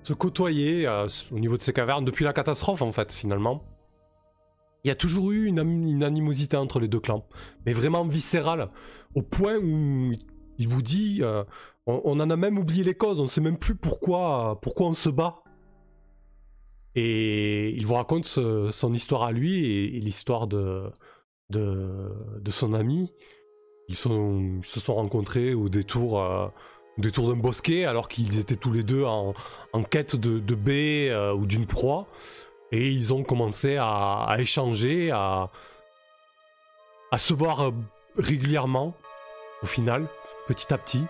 [0.03, 3.63] se côtoyaient euh, au niveau de ces cavernes, depuis la catastrophe, en fait, finalement.
[4.83, 7.27] Il y a toujours eu une, animosité entre les deux clans,
[7.65, 8.69] mais vraiment viscérale,
[9.13, 10.13] au point où
[10.57, 11.21] il vous dit,
[11.85, 15.09] on, en a même oublié les causes, on sait même plus pourquoi, pourquoi on se
[15.09, 15.43] bat.
[16.95, 20.89] Et il vous raconte son histoire à lui et, l'histoire de,
[21.49, 23.11] de son ami.
[23.89, 26.47] Ils, se sont rencontrés au détour, euh,
[26.99, 29.33] détour d'un bosquet alors qu'ils étaient tous les deux en,
[29.89, 32.07] quête de, de baie euh, ou d'une proie.
[32.71, 35.47] Et ils ont commencé à, échanger, à,
[37.11, 37.71] à se voir euh,
[38.15, 38.93] régulièrement,
[39.63, 40.05] au final,
[40.47, 41.03] petit à petit.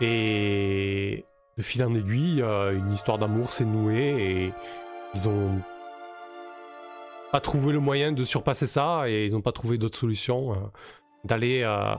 [0.00, 1.24] Et
[1.56, 4.52] de fil en aiguille, une histoire d'amour s'est nouée et
[5.14, 5.60] ils ont
[7.32, 10.56] pas trouvé le moyen de surpasser ça et ils n'ont pas trouvé d'autre solution euh,
[11.24, 11.94] d'aller euh,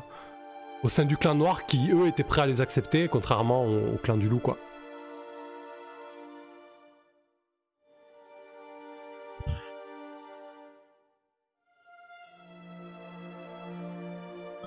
[0.84, 3.97] au sein du clan noir qui eux étaient prêts à les accepter contrairement au, au
[3.97, 4.57] clan du loup quoi.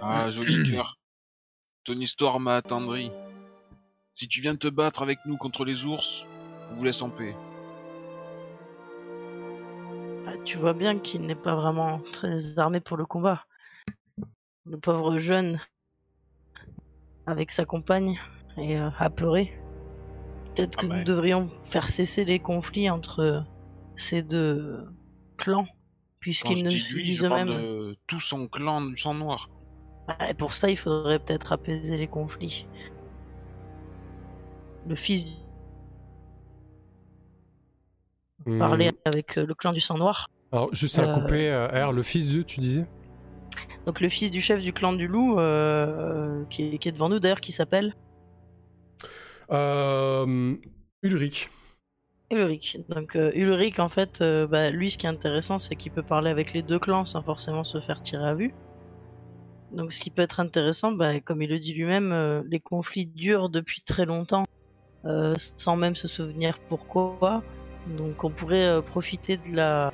[0.03, 0.99] Ah, joli cœur.
[1.85, 3.13] Ton histoire m'a attendri.
[4.17, 6.25] Si tu viens te battre avec nous contre les ours,
[6.73, 7.37] on vous laisse en paix.
[10.47, 13.45] Tu vois bien qu'il n'est pas vraiment très armé pour le combat.
[14.65, 15.61] Le pauvre jeune,
[17.27, 18.19] avec sa compagne,
[18.57, 19.61] est euh, apeuré.
[20.55, 23.45] Peut-être Ah que nous devrions faire cesser les conflits entre
[23.97, 24.87] ces deux
[25.37, 25.75] clans, Quand
[26.21, 27.49] puisqu'ils ne se disent eux-mêmes.
[27.49, 29.51] de tout son clan du sang noir.
[30.29, 32.67] Et pour ça, il faudrait peut-être apaiser les conflits.
[34.87, 35.33] Le fils du-
[38.45, 38.59] Hmm.
[38.61, 40.29] parler avec euh, le clan du sang noir.
[40.53, 42.87] Alors juste à Euh, couper, euh, R, le fils de, tu disais
[43.85, 47.09] Donc le fils du chef du clan du loup, euh, qui, est, qui est devant
[47.09, 47.95] nous d'ailleurs, qui s'appelle
[51.03, 51.49] Ulrich.
[52.31, 52.79] Ulrich.
[52.89, 56.03] Donc euh, Ulrich, en fait, euh, bah, lui, ce qui est intéressant, c'est qu'il peut
[56.03, 58.53] parler avec les deux clans sans forcément se faire tirer à vue.
[59.73, 63.07] Donc ce qui peut être intéressant, bah, comme il le dit lui-même, euh, les conflits
[63.07, 64.45] durent depuis très longtemps,
[65.57, 67.45] sans même se souvenir pourquoi.
[67.97, 69.93] Donc on pourrait profiter de la,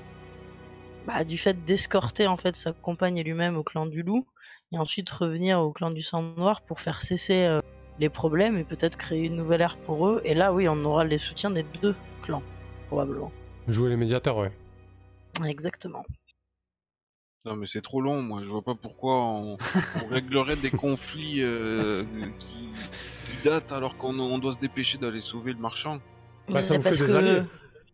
[1.06, 4.26] bah, du fait d'escorter en fait sa compagne et lui-même au clan du loup,
[4.72, 7.60] et ensuite revenir au clan du sang noir pour faire cesser euh,
[7.98, 10.20] les problèmes et peut-être créer une nouvelle ère pour eux.
[10.24, 12.42] Et là, oui, on aura les soutiens des deux clans,
[12.88, 13.30] probablement.
[13.68, 14.52] Jouer les médiateurs, ouais.
[15.46, 16.04] Exactement.
[17.44, 19.56] Non mais c'est trop long, moi je vois pas pourquoi on,
[20.00, 22.04] on réglerait des conflits euh,
[22.38, 22.68] qui,
[23.24, 25.98] qui datent alors qu'on on doit se dépêcher d'aller sauver le marchand.
[26.48, 27.42] Bah, ça Mais vous fait des que- alliés.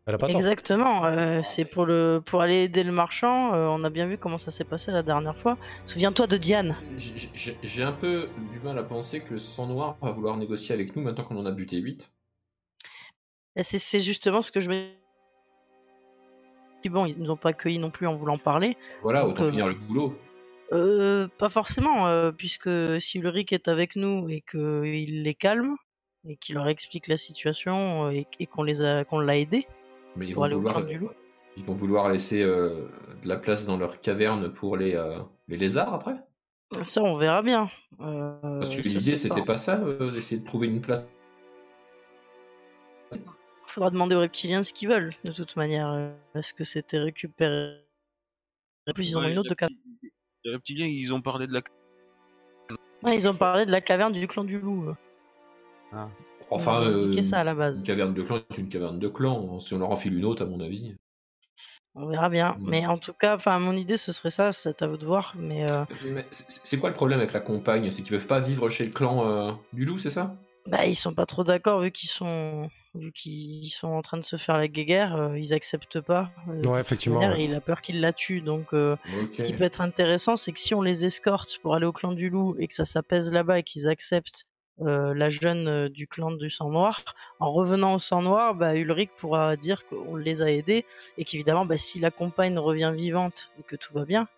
[0.09, 0.37] Elle a pas tort.
[0.37, 3.53] Exactement, euh, c'est pour le pour aller aider le marchand.
[3.53, 5.59] euh, on a bien vu comment ça s'est passé la dernière fois.
[5.85, 6.77] Souviens-toi de Diane.
[6.97, 10.97] J'ai- un peu du mal à penser que le sang noir va vouloir négocier avec
[10.97, 12.11] nous maintenant qu'on en a buté 8.
[13.57, 14.89] Et C'est justement ce que je me.
[16.87, 18.79] Bon, ils nous ont pas accueillis non plus en voulant parler.
[19.03, 20.19] Voilà, Donc, autant euh, finir le boulot.
[20.73, 25.77] Euh, pas forcément, euh, puisque si Ulrich est avec nous et qu'il les calme
[26.27, 29.67] et qu'il leur explique la situation et, et qu'on les a qu'on l'a aidé
[30.19, 31.11] Mais ils pour vont, aller vouloir, clan du loup.
[31.57, 32.89] ils vont vouloir laisser euh,
[33.23, 36.17] de la place dans leur caverne pour les, euh, les lézards après?
[36.83, 37.71] Ça, on verra bien.
[38.01, 41.11] Euh, Parce que l'idée c'était pas ça, euh, d'essayer de trouver une place.
[43.67, 46.13] Faudra demander aux reptiliens ce qu'ils veulent, de toute manière.
[46.35, 47.79] Est-ce que c'était récupéré
[48.89, 49.77] En plus, ils en ont Ouais, une autre de caverne?
[49.77, 50.11] reptiliens-
[50.45, 51.63] Les reptiliens, ils ont parlé de la...
[53.13, 54.89] ils ont parlé de la caverne du clan du loup.
[55.93, 56.07] euh.
[56.51, 57.81] Enfin, euh, ça à la base.
[57.81, 59.61] une caverne de clan est une caverne de clan.
[59.61, 60.95] Si on leur enfile une autre, à mon avis.
[61.95, 62.51] On verra bien.
[62.61, 62.67] Ouais.
[62.69, 64.53] Mais en tout cas, enfin, mon idée, ce serait ça.
[64.53, 65.35] C'est à vous de voir.
[65.37, 67.91] Mais euh, Mais c'est quoi le problème avec la compagne?
[67.91, 70.37] C'est qu'ils peuvent pas vivre chez le clan euh, du loup, c'est ça?
[70.67, 74.25] Bah, ils sont pas trop d'accord vu qu'ils sont vu qu'ils sont en train de
[74.25, 75.17] se faire la guéguerre.
[75.17, 76.31] euh, ils acceptent pas.
[76.49, 77.19] euh, Ouais, effectivement.
[77.19, 77.43] manière, ouais.
[77.43, 78.43] et il a peur qu'il la tue.
[78.43, 78.95] Donc, euh,
[79.33, 82.13] ce qui peut être intéressant, c'est que si on les escorte pour aller au clan
[82.13, 84.45] du loup et que ça s'apaise là-bas et qu'ils acceptent
[84.83, 87.03] euh, la jeune euh, du clan du sang noir,
[87.41, 90.85] en revenant au sang noir, bah, Ulrich pourra dire qu'on les a aidés
[91.17, 94.29] et qu'évidemment, bah, si la compagne revient vivante et que tout va bien,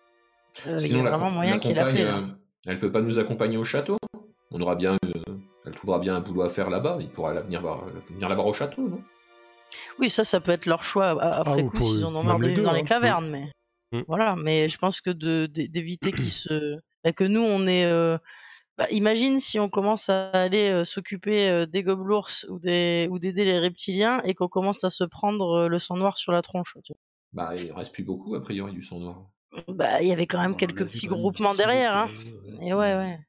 [0.67, 2.07] euh, il y a vraiment moyen qu'il appelle.
[2.07, 2.21] euh,
[2.65, 3.97] elle peut pas nous accompagner au château
[4.51, 5.33] On aura bien, euh,
[5.65, 6.97] elle trouvera bien un boulot à faire là-bas.
[6.99, 9.01] Il pourra la venir, voir, venir la voir au château, non?
[9.99, 12.39] Oui, ça, ça peut être leur choix a- après ou coup s'ils en ont marre
[12.39, 12.73] de vivre dans hein.
[12.73, 13.45] les cavernes, mais
[13.93, 14.03] Mm.
[14.07, 14.35] voilà.
[14.37, 17.85] Mais je pense que d'éviter qu'ils se bah, que nous on est.
[18.81, 23.19] bah, imagine si on commence à aller euh, s'occuper euh, des gobelours ou des ou
[23.19, 26.41] d'aider les reptiliens et qu'on commence à se prendre euh, le sang noir sur la
[26.41, 26.75] tronche.
[26.83, 26.93] tu
[27.31, 29.29] Bah, il reste plus beaucoup, a priori, du sang noir.
[29.67, 31.95] Bah, il y avait quand même On quelques petits groupements derrière.
[31.95, 32.09] Hein.
[32.59, 33.19] Et ouais, ouais.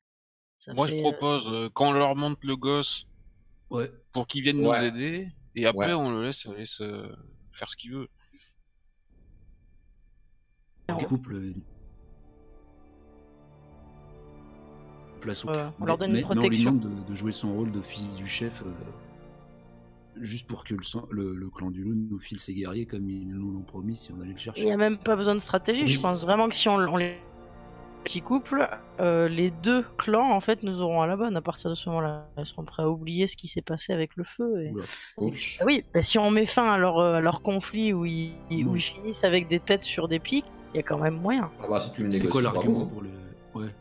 [0.56, 3.06] Ça Moi, je fait, propose, euh, quand on leur monte le gosse
[3.68, 3.90] Ouais.
[4.12, 4.78] pour qu'ils viennent Ouais.
[4.78, 5.92] nous aider, et après, Ouais.
[5.92, 6.48] on le laisse,
[7.52, 8.08] faire ce qu'il veut.
[10.88, 11.52] Un couple.
[15.22, 16.72] Place Ouais, on leur donne une Mais- mais on lui protection.
[16.72, 18.70] demande de, de jouer son rôle de fils du chef, euh,
[20.20, 23.08] juste pour que le, sang- le- le clan du loup nous file ses guerriers comme
[23.08, 24.72] ils nous l'ont promis si on allait le Il n'y chercher.
[24.72, 25.86] a même pas besoin de stratégie.
[25.86, 27.16] Je pense vraiment que si on, on les
[28.04, 28.68] petit couple,
[28.98, 31.88] euh, les deux clans en fait nous auront à la bonne à partir de ce
[31.88, 32.28] moment-là.
[32.36, 34.60] Ils seront prêts à oublier ce qui s'est passé avec le feu.
[34.64, 34.70] Et...
[34.72, 34.84] Oula.
[35.18, 35.58] Ouch.
[35.60, 38.32] Ah Oui, bah, si on met fin à leur, euh, à leur conflit où ils,
[38.50, 41.48] où ils finissent avec des têtes sur des pics, il y a quand même moyen.
[41.62, 42.86] Ah bah, si tu le C'est négocies, quoi l'argument bravo.
[42.90, 43.10] pour le.
[43.54, 43.72] Ouais.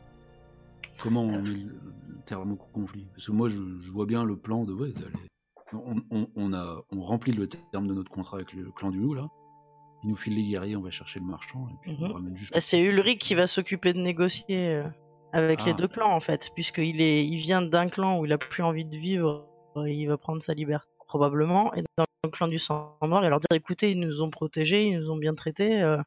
[1.01, 1.81] Comment on met le,
[2.25, 4.73] terme au conflit Parce que moi, je, je vois bien le plan de.
[4.73, 4.93] Ouais,
[5.73, 8.99] on, on, on a, on remplit le terme de notre contrat avec le clan du
[8.99, 9.27] loup, là.
[10.03, 12.53] Il nous file les guerriers, on va chercher le marchand, et puis on juste.
[12.53, 14.83] Bah, c'est Ulrich qui va s'occuper de négocier euh,
[15.31, 15.75] avec les Ah.
[15.75, 18.85] deux clans en fait, puisqu'il est, il vient d'un clan où il a plus envie
[18.85, 19.45] de vivre,
[19.75, 23.39] il va prendre sa liberté probablement, et dans le clan du sang noir, et leur
[23.39, 26.01] dire écoutez, ils nous ont protégés, ils nous ont bien traités, euh,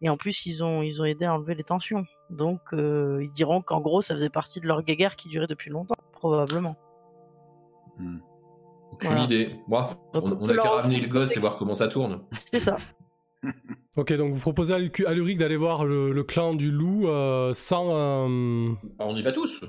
[0.00, 2.04] et en plus ils ont, ils ont aidé à enlever les tensions.
[2.30, 5.70] Donc euh, ils diront qu'en gros ça faisait partie de leur guerre qui durait depuis
[5.70, 6.76] longtemps, probablement.
[7.98, 8.18] Hmm.
[8.92, 9.24] Aucune Voilà.
[9.24, 9.56] idée.
[9.68, 12.20] Bon, Donc, on, a qu'à ramener le gosse et voir comment ça tourne.
[12.52, 12.76] C'est ça.
[13.96, 17.86] Ok, donc vous proposez à Lurik d'aller voir le, le clan du loup euh, sans.
[18.28, 19.64] euh, Ah, on y va tous.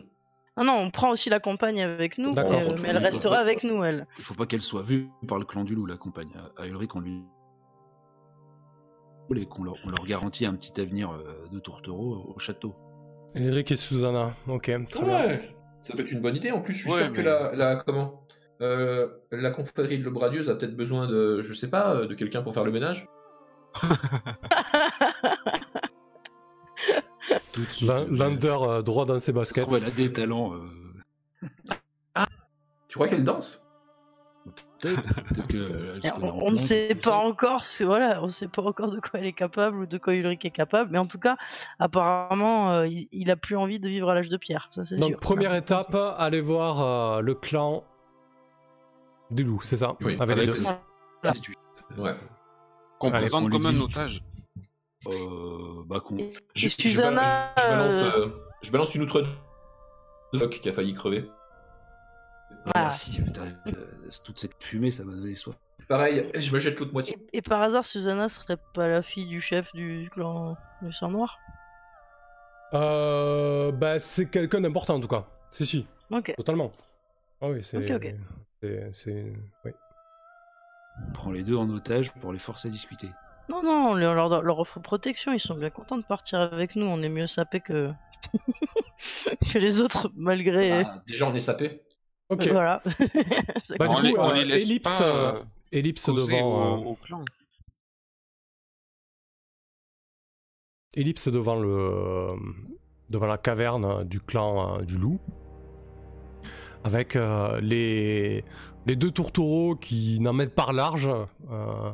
[0.57, 3.85] Non, non, on prend aussi la compagne avec nous, euh, mais elle restera avec nous,
[3.85, 4.05] elle.
[4.17, 6.27] Il faut pas qu'elle soit vue par le clan du loup, la compagne.
[6.57, 7.21] À, à Ulrich, on lui.
[9.35, 12.73] Et qu'on leur, on leur garantit un petit avenir euh, de tourtereau au château.
[13.35, 14.31] Eric et Susanna.
[14.47, 15.25] Ok, très bien.
[15.27, 15.41] Ouais,
[15.81, 16.51] ça peut être une bonne idée.
[16.51, 18.23] En plus, je suis Ouais, sûr que la, la comment
[18.61, 22.41] euh, la confrérie de l'Obradieuse a peut-être besoin de, je sais pas, euh, de quelqu'un
[22.41, 23.05] pour faire le ménage.
[27.81, 29.71] Lander euh, droit dans ses baskets.
[29.71, 30.53] a des talents.
[30.55, 32.23] euh,
[32.87, 33.63] Tu crois qu'elle danse?
[34.81, 35.99] Peut-être, que.
[36.23, 39.25] en on, ne sait pas encore, ce- voilà, on sait pas encore de quoi elle
[39.25, 41.35] est capable ou de quoi Ulrich est capable, mais en tout cas,
[41.79, 44.95] apparemment, euh, il, il a plus envie de vivre à l'âge de pierre, ça c'est
[44.95, 45.19] Donc, sûr.
[45.19, 47.83] première étape, aller voir euh, le clan
[49.31, 49.95] du loup, c'est ça?
[50.01, 50.57] Oui, Avec les deux.
[51.97, 52.15] Ouais.
[52.99, 54.23] Qu'on Allez, présente comme un otage.
[55.07, 56.17] Euh, bah, qu'on-
[56.55, 58.27] Je, je je balance, euh, euh,
[58.61, 59.23] je balance une outre
[60.33, 61.29] de qui a failli crever.
[62.75, 62.81] Ah.
[62.83, 63.21] Merci.
[63.37, 63.73] euh,
[64.23, 65.55] toute cette fumée, ça m'a donné soif.
[65.87, 67.17] Pareil, je me jette l'autre moitié.
[67.33, 71.09] et, et par hasard, Susanna serait pas la fille du chef du clan du sang
[71.09, 71.37] noir?
[72.73, 75.25] Euh, bah, c'est quelqu'un d'important en tout cas.
[75.51, 76.33] Si, si, Ok.
[76.35, 76.73] totalement.
[77.41, 77.77] Ah oui, c'est.
[77.77, 78.15] Ok, ok.
[78.91, 79.71] c'est- oui.
[81.07, 83.09] On prend les deux en otage pour les forcer à discuter.
[83.49, 87.01] Non, non, on leur, offre protection, ils sont bien contents de partir avec nous, on
[87.01, 87.91] est mieux sapés que...
[89.53, 90.81] que les autres, malgré...
[90.81, 91.81] Ah, déjà, on est sapé.
[92.29, 92.47] Ok.
[92.49, 92.81] Voilà.
[93.79, 96.41] Bah, du coup, on euh, les laisse ellipse, pas euh, euh, Ellipse devant.
[96.41, 97.23] au, euh, au clan.
[100.93, 102.27] ellipse devant le
[103.09, 105.19] devant la caverne du clan euh, du loup
[106.83, 108.43] avec euh, les
[108.85, 111.09] les deux tourtereaux qui n'en mettent pas large
[111.51, 111.91] euh,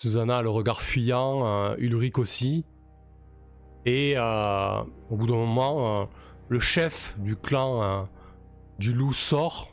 [0.00, 2.64] Susanna a le regard fuyant euh, Ulrich aussi
[3.86, 4.74] et euh,
[5.10, 6.06] au bout d'un moment euh,
[6.48, 8.02] le chef du clan euh,
[8.78, 9.72] du loup sort.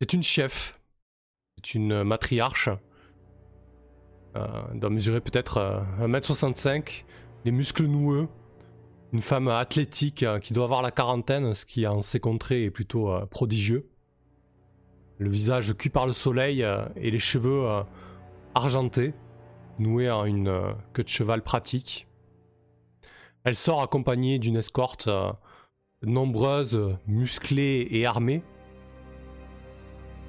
[0.00, 0.78] C'est une chef
[1.58, 2.68] c'est une matriarche.
[4.36, 7.04] Euh, elle doit mesurer peut-être euh, 1m65,
[7.44, 8.28] les muscles noueux,
[9.12, 12.70] une femme athlétique euh, qui doit avoir la quarantaine, ce qui en ces contrées est
[12.70, 13.88] plutôt euh, prodigieux.
[15.18, 17.66] Le visage cuit par le soleil et les cheveux
[18.54, 19.12] argentés,
[19.80, 22.06] noués en une queue de cheval pratique.
[23.42, 25.08] Elle sort accompagnée d'une escorte
[26.04, 28.42] euh, nombreuse, musclée et armée.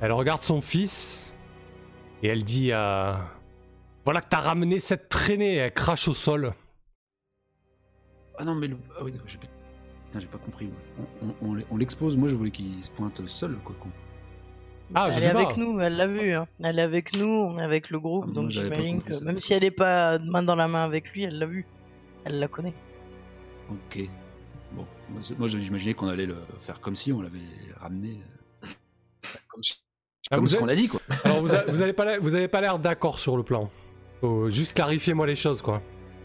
[0.01, 1.35] Elle regarde son fils
[2.23, 3.13] et elle dit euh,
[4.05, 6.49] voilà que t'as ramené cette traînée, elle crache au sol.
[8.37, 8.77] Ah non, mais le...
[8.97, 9.47] ah oui, j'ai pas...
[10.05, 10.69] Putain, j'ai pas compris.
[10.97, 13.75] On, on- on l- on l'expose, moi je voulais qu'il se pointe seul, quoi.
[13.79, 13.89] con.
[14.95, 15.41] Ah, je elle sais est pas.
[15.41, 16.31] avec nous, elle l'a vu.
[16.31, 16.47] hein.
[16.63, 19.23] Elle est avec nous, on est avec le groupe, Ah, donc j'imagine que ça.
[19.23, 21.65] même si elle est pas main dans la main avec lui, elle l'a vu.
[22.23, 22.73] Elle la connaît.
[23.69, 24.09] Ok.
[25.37, 27.39] Moi, j'imaginais qu'on allait le faire comme si on l'avait
[27.79, 28.19] ramené.
[28.63, 28.67] euh,
[29.49, 29.75] Comme si-
[30.31, 30.99] Ah, comme ce êtes- qu'on a dit, quoi.
[31.23, 33.69] Alors vous, a- vous avez pas l'air- vous avez pas l'air d'accord sur le plan.
[34.21, 35.81] Faut juste clarifiez-moi les choses quoi.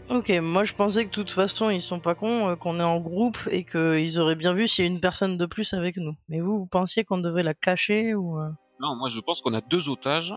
[0.09, 2.83] Ok, moi je pensais que de toute façon ils sont pas cons, euh, qu'on est
[2.83, 5.97] en groupe et qu'ils auraient bien vu s'il y a une personne de plus avec
[5.97, 6.15] nous.
[6.29, 8.49] Mais vous, vous pensiez qu'on devait la cacher ou euh?
[8.79, 10.33] Non, moi je pense qu'on a deux otages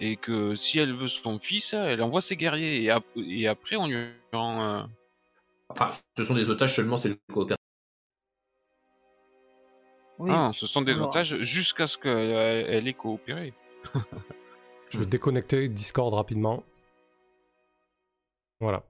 [0.00, 3.76] et que si elle veut son fils, elle envoie ses guerriers et, ap- et après
[3.76, 3.96] on lui
[4.32, 4.60] rend.
[4.62, 4.82] euh,
[5.68, 7.56] Enfin, ce sont des otages seulement, c'est le coopératif.
[10.20, 10.30] Oui.
[10.32, 13.54] Ah, ce sont des Alors- otages jusqu'à ce qu'elle elle ait coopéré.
[14.90, 16.62] Je vais déconnecter Discord rapidement.
[18.60, 18.82] Voilà.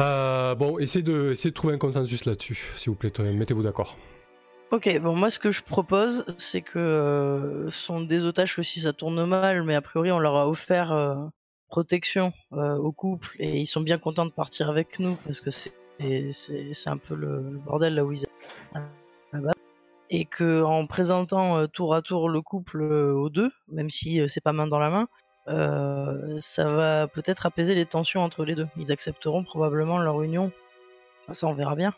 [0.00, 3.12] Euh, bon, essayez de, essayez de trouver un consensus là-dessus, s'il vous plaît.
[3.32, 3.96] Mettez-vous d'accord.
[4.72, 8.62] Ok, bon moi ce que je propose, c'est que euh, ce sont des otages que
[8.62, 11.16] si ça tourne mal, mais a priori on leur a offert euh,
[11.68, 15.50] protection euh, au couple et ils sont bien contents de partir avec nous parce que
[15.50, 15.72] c'est
[16.86, 18.24] un peu le, le bordel là où ils.
[20.10, 24.20] Et que en présentant euh, tour à tour le couple euh, aux deux, même si
[24.20, 25.08] euh, c'est pas main dans la main,
[25.48, 28.68] euh, ça va peut-être apaiser les tensions entre les deux.
[28.76, 30.50] Ils accepteront probablement leur union.
[31.24, 31.94] Enfin, ça on verra bien.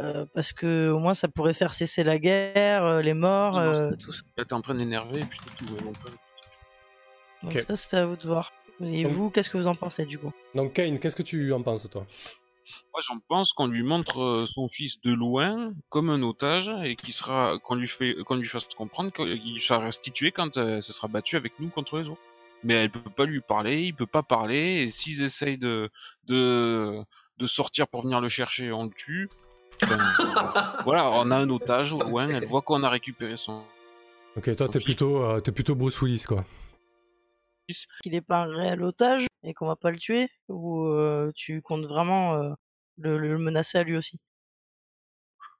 [0.00, 3.60] Euh, parce que au moins ça pourrait faire cesser la guerre, euh, les morts, Non,
[3.60, 4.22] euh, tout ça.
[4.36, 5.66] Là, t'es en train d'énerver et puis tout.
[7.42, 8.52] donc, ça c'est à vous de voir.
[8.80, 10.32] Et Donc- vous, qu'est-ce que vous en pensez du coup?
[10.56, 12.04] Donc, Kane, qu'est-ce que tu en penses, toi?
[12.92, 16.96] Moi, j'en pense qu'on lui montre euh, son fils de loin comme un otage et
[16.96, 20.92] qu'il sera, qu'on lui fait, qu'on lui fasse comprendre qu'il sera restitué quand euh, ce
[20.92, 22.22] sera battu avec nous contre les autres.
[22.62, 24.84] Mais elle peut pas lui parler, il peut pas parler.
[24.84, 25.90] Et s'ils essayent de,
[26.26, 27.02] de,
[27.38, 29.28] de sortir pour venir le chercher, on le tue.
[29.82, 29.98] Ben,
[30.84, 32.28] voilà, on a un otage au loin.
[32.28, 33.62] Elle voit qu'on a récupéré son
[34.36, 36.44] Ok, toi, t'es plutôt, euh, t'es plutôt Bruce Willis, quoi.
[38.02, 41.62] Qu'il est pas un réel otage et qu'on va pas le tuer Ou euh, tu
[41.62, 42.52] comptes vraiment euh,
[42.98, 44.18] le, le menacer à lui aussi?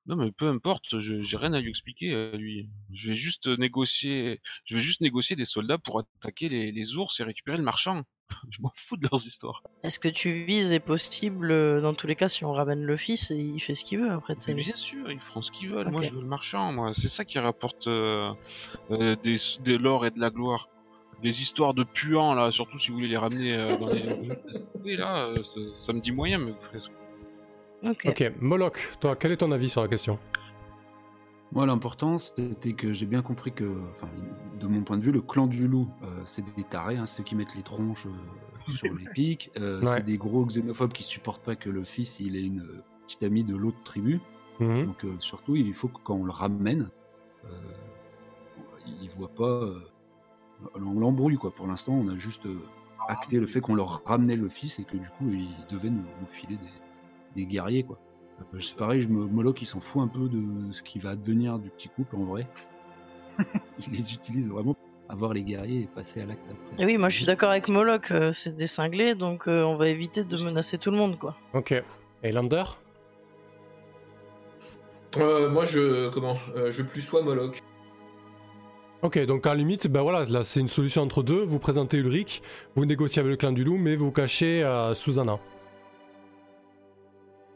[0.07, 2.68] Non mais peu importe, je j'ai rien à lui expliquer à lui.
[2.92, 7.18] Je vais juste négocier, je vais juste négocier des soldats pour attaquer les, les ours
[7.20, 8.02] et récupérer le marchand.
[8.50, 9.62] je m'en fous de leurs histoires.
[9.82, 12.96] Est-ce que tu vises est possible euh, dans tous les cas si on ramène le
[12.98, 15.50] fils et il fait ce qu'il veut après de sa bien sûr, ils feront ce
[15.50, 15.90] qu'ils veulent.
[15.90, 16.72] Moi je veux le marchand.
[16.72, 18.30] Moi c'est ça qui rapporte euh,
[18.90, 20.68] euh, des des l'or et de la gloire.
[21.24, 24.04] Les histoires de puants là, surtout si vous voulez les ramener euh, dans les
[24.84, 26.90] oui, là, euh, ça, ça me dit moyen, mais vous ferez ce
[27.82, 28.06] Ok.
[28.06, 30.18] Ok, Moloch, toi, quel est ton avis sur la question?
[31.52, 34.08] Moi, l'important, c'était que j'ai bien compris que, enfin,
[34.58, 37.22] de mon point de vue, le clan du loup, euh, c'est des tarés, hein, ceux
[37.22, 39.50] qui mettent les tronches euh, sur les pics.
[39.58, 39.86] euh, Ouais.
[39.94, 43.22] C'est des gros xénophobes qui supportent pas que le fils il ait une euh, petite
[43.22, 44.20] amie de l'autre tribu.
[44.60, 44.86] Mhm.
[44.86, 46.90] Donc, euh, surtout, il faut que quand on le ramène,
[47.44, 47.48] euh,
[49.02, 49.80] il voit pas euh,
[50.78, 51.50] l'embrouille, quoi.
[51.54, 52.58] Pour l'instant, on a juste euh,
[53.08, 56.02] acté le fait qu'on leur ramenait le fils et que du coup, ils devaient nous,
[56.20, 57.98] nous filer des, des guerriers, quoi.
[58.40, 61.10] Euh, C'est pareil, je me, Moloch, il s'en fout un peu de ce qui va
[61.10, 62.46] advenir du petit couple en vrai.
[63.86, 66.82] il les utilise vraiment pour avoir les guerriers et passer à l'acte après.
[66.82, 69.76] Et oui, moi je suis d'accord avec Moloch, euh, c'est des cinglés, donc euh, on
[69.76, 71.36] va éviter de menacer tout le monde quoi.
[71.52, 71.74] Ok.
[72.22, 72.64] Et Lander?
[75.16, 76.08] Euh, moi, je.
[76.10, 76.36] Comment?
[76.56, 77.62] Euh, Je plus sois Moloch.
[79.05, 81.44] Ok, donc en limite, ben voilà, là c'est une solution entre deux.
[81.44, 82.40] Vous présentez Ulrich,
[82.74, 85.38] vous négociez avec le clan du loup, mais vous cachez euh, Susanna.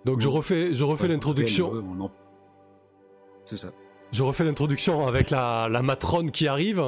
[0.04, 1.72] Donc je refais, je refais Ouais, l'introduction.
[2.00, 2.10] en-
[3.46, 3.68] C'est ça.
[4.12, 6.80] Je refais l'introduction avec la, la matrone qui arrive.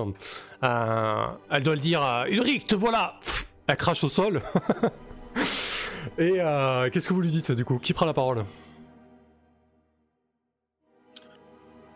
[0.62, 4.42] Euh, elle doit le dire euh, Ulrich, te voilà Pff, Elle crache au sol.
[6.18, 7.78] Et euh, qu'est-ce que vous lui dites du coup?
[7.78, 8.44] Qui prend la parole?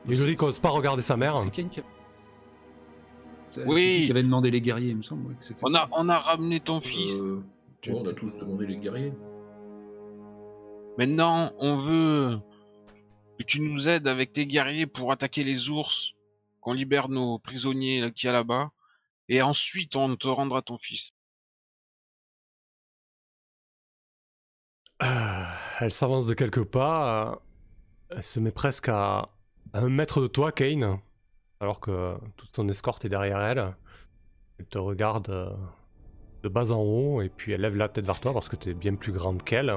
[0.08, 1.38] Ulrich ose pas regarder sa mère.
[1.42, 1.50] C'est
[3.66, 4.02] Oui.
[4.06, 5.26] qui avait demandé les guerriers, il me semble.
[5.28, 7.12] ouais, que c'était- On a, on a ramené ton fils.
[7.14, 7.42] Euh,
[7.86, 9.12] ouais, on a tous demandé les guerriers.
[10.98, 12.38] Maintenant, on veut
[13.38, 16.14] que tu nous aides avec tes guerriers pour attaquer les ours,
[16.60, 18.70] qu'on libère nos prisonniers qu'il y a là-bas,
[19.28, 21.10] et ensuite on te rendra ton fils.
[25.02, 25.44] Euh,
[25.80, 27.42] elle s'avance de quelques pas.
[28.10, 29.28] Elle se met presque à,
[29.72, 30.98] à un mètre de toi, Kane.
[31.64, 33.74] Alors que toute son escorte est derrière elle.
[34.58, 35.48] Elle te regarde euh,
[36.42, 38.68] de bas en haut et puis elle lève la tête vers toi parce que tu
[38.68, 39.72] es bien plus grande qu'elle.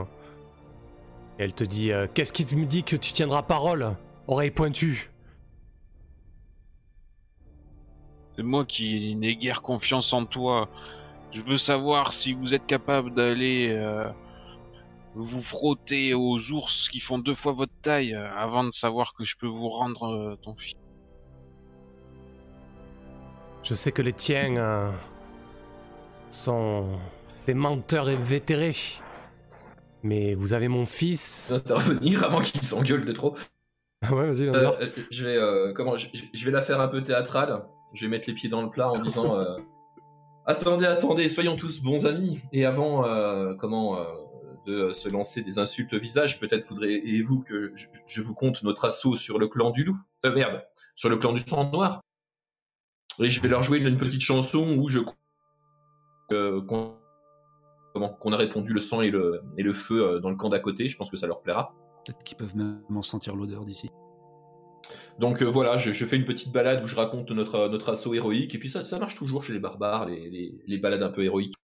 [1.37, 3.95] Elle te dit euh, Qu'est-ce qui me dit que tu tiendras parole
[4.27, 5.09] Oreille pointue?
[8.35, 10.69] C'est moi qui n'ai guère confiance en toi.
[11.31, 14.09] Je veux savoir si vous êtes capable d'aller euh,
[15.15, 19.37] vous frotter aux ours qui font deux fois votre taille avant de savoir que je
[19.37, 20.75] peux vous rendre ton fils.
[23.67, 24.89] Je sais que les tiens euh,
[26.29, 26.87] sont
[27.45, 28.75] des menteurs invétérés.
[30.03, 31.51] Mais vous avez mon fils.
[31.55, 33.35] Intervenir avant qu'ils s'engueulent de trop.
[34.09, 37.03] ouais, vas-y, Euh, euh, je vais euh, comment je, je vais la faire un peu
[37.03, 37.65] théâtrale.
[37.93, 39.37] Je vais mettre les pieds dans le plat en disant
[40.45, 43.03] attendez attendez soyons tous bons amis et avant
[43.57, 43.97] comment
[44.67, 48.85] de se lancer des insultes au visage, peut-être voudriez-vous que je, je vous compte notre
[48.85, 49.97] assaut sur le clan du loup.
[50.25, 50.61] Euh, merde,
[50.95, 52.01] sur le clan du sang noir.
[53.19, 54.99] Et je vais leur jouer une, une petite chanson où je
[56.31, 56.95] euh, qu'on
[57.93, 60.49] comment, qu'on a répondu le sang et le, et le feu euh, dans le camp
[60.49, 60.87] d'à côté.
[60.87, 61.73] Je pense que ça leur plaira.
[62.05, 63.89] Peut-être qu'ils peuvent même en sentir l'odeur d'ici.
[65.19, 68.13] Donc euh, voilà, je, je fais une petite balade où je raconte notre, notre assaut
[68.13, 68.53] héroïque.
[68.55, 71.23] Et puis ça, ça marche toujours chez les barbares, les, les, les balades un peu
[71.23, 71.55] héroïques.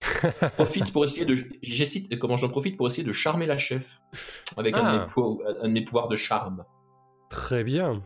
[0.56, 2.16] profite pour essayer de.
[2.16, 4.00] Comment j'en profite pour essayer de charmer la chef
[4.56, 5.06] avec un, de Ah.
[5.62, 6.64] un de mes pouvoirs de charme.
[7.30, 8.02] Très bien.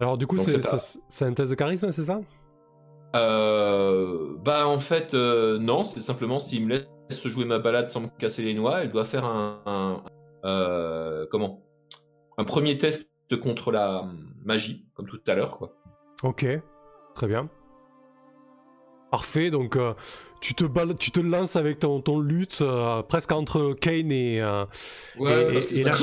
[0.00, 0.78] Alors du coup, c'est pas-
[1.26, 2.20] un test de charisme, c'est ça?
[3.14, 6.70] Euh, bah en fait euh, non, c'est simplement s'il me
[7.08, 10.02] laisse jouer ma balade sans me casser les noix, elle doit faire un, un-
[10.44, 11.62] euh, comment?
[12.36, 13.08] Un premier test
[13.42, 14.04] contre la
[14.44, 15.72] magie comme tout à l'heure quoi.
[16.22, 16.46] Ok,
[17.14, 17.48] très bien.
[19.10, 19.94] Parfait, donc euh,
[20.40, 24.64] tu, te tu te lances avec ton, ton lutte euh, presque entre Kane et, euh,
[25.20, 25.94] Et- que et la.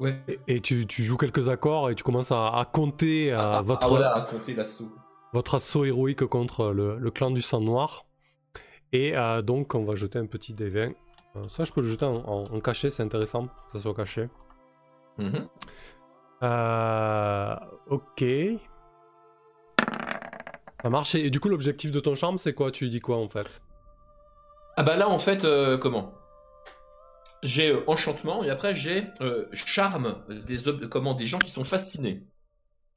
[0.00, 0.18] Ouais.
[0.28, 3.52] et, et tu, tu joues quelques accords et tu commences à, à compter euh, Ah,
[3.58, 4.90] ah, votre, ah, voilà, à compter l'assaut.
[5.32, 8.02] votre assaut héroïque contre le, le clan du sang noir.
[8.92, 10.92] Et euh, donc on va jeter un petit dé 20.
[11.36, 13.94] Euh, ça je peux le jeter en, en- en cachet, c'est intéressant que ça soit
[13.94, 14.28] caché.
[15.18, 15.46] Mhm.
[16.42, 17.54] Euh,
[17.88, 18.24] ok.
[20.82, 21.14] Ça marche.
[21.14, 22.70] Et, et du coup, l'objectif de ton charme, c'est quoi?
[22.70, 23.60] Tu dis quoi en fait?
[24.76, 25.46] Ah bah là en fait
[25.80, 26.14] comment?
[27.42, 31.64] J'ai euh, enchantement et après j'ai euh, charme des ob- comment des gens qui sont
[31.64, 32.22] fascinés.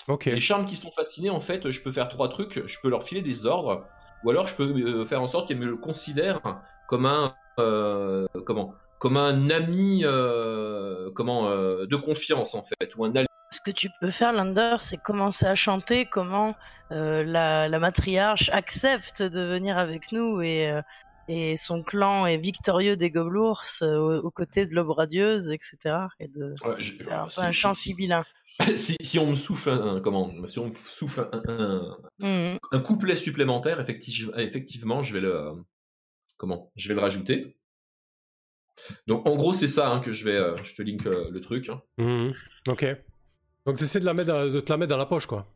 [0.09, 0.25] Ok.
[0.25, 2.67] Les charmes qui sont fascinés, en fait, je peux faire trois trucs.
[2.67, 3.85] Je peux leur filer des ordres,
[4.23, 6.41] ou alors je peux euh, faire en sorte qu'ils me le considèrent
[6.89, 13.05] comme un euh, comment comme un ami euh, comment euh, de confiance en fait, ou
[13.05, 13.27] un allié.
[13.51, 16.55] Ce que tu peux faire, Lander, c'est commencer à chanter comment
[16.91, 20.81] euh, la, la matriarche accepte de venir avec nous et, euh,
[21.27, 25.77] et son clan est victorieux des gobelours euh, aux, côtés de l'aube radieuse, etc.
[26.19, 28.25] Et de Ouais, je- faire un peu si- un chant si- sibyllin.
[28.75, 32.59] si, si on me souffle un, comment si on me souffle un, un- Mhm.
[32.71, 35.53] un couplet supplémentaire, effectivement, effectivement, je vais le euh,
[36.37, 37.57] comment je vais le rajouter.
[39.07, 41.41] Donc en gros c'est ça hein, que je vais euh, je te link euh, le
[41.41, 41.69] truc.
[41.69, 41.81] hein.
[41.97, 42.33] Mhm.
[42.67, 42.85] Ok.
[43.65, 45.47] Donc t'essaies de, la mettre, dans- de te la mettre dans la poche, quoi.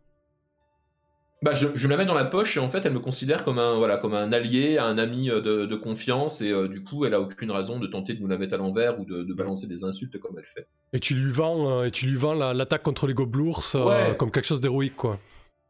[1.44, 3.44] Bah, je, je me la mets dans la poche et en fait, elle me considère
[3.44, 6.84] comme un, voilà, comme un allié, un ami euh, de, de confiance et euh, du
[6.84, 9.22] coup, elle a aucune raison de tenter de nous la mettre à l'envers ou de,
[9.22, 10.68] de balancer des insultes comme elle fait.
[10.94, 13.86] Et tu lui vends, euh, et tu lui vends la- l'attaque contre les gobelours euh,
[13.86, 14.18] Ouais.
[14.18, 15.20] comme quelque chose d'héroïque, quoi.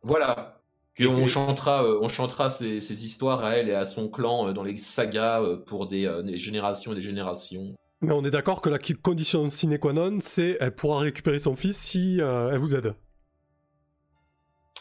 [0.03, 0.61] Voilà.
[0.99, 4.53] Et on et- chantera, on chantera ces, ces histoires à elle et à son clan
[4.53, 7.75] dans les sagas pour des, des générations et des générations.
[8.01, 11.55] Mais on est d'accord que la condition sine qua non, c'est elle pourra récupérer son
[11.55, 12.93] fils si elle vous aide.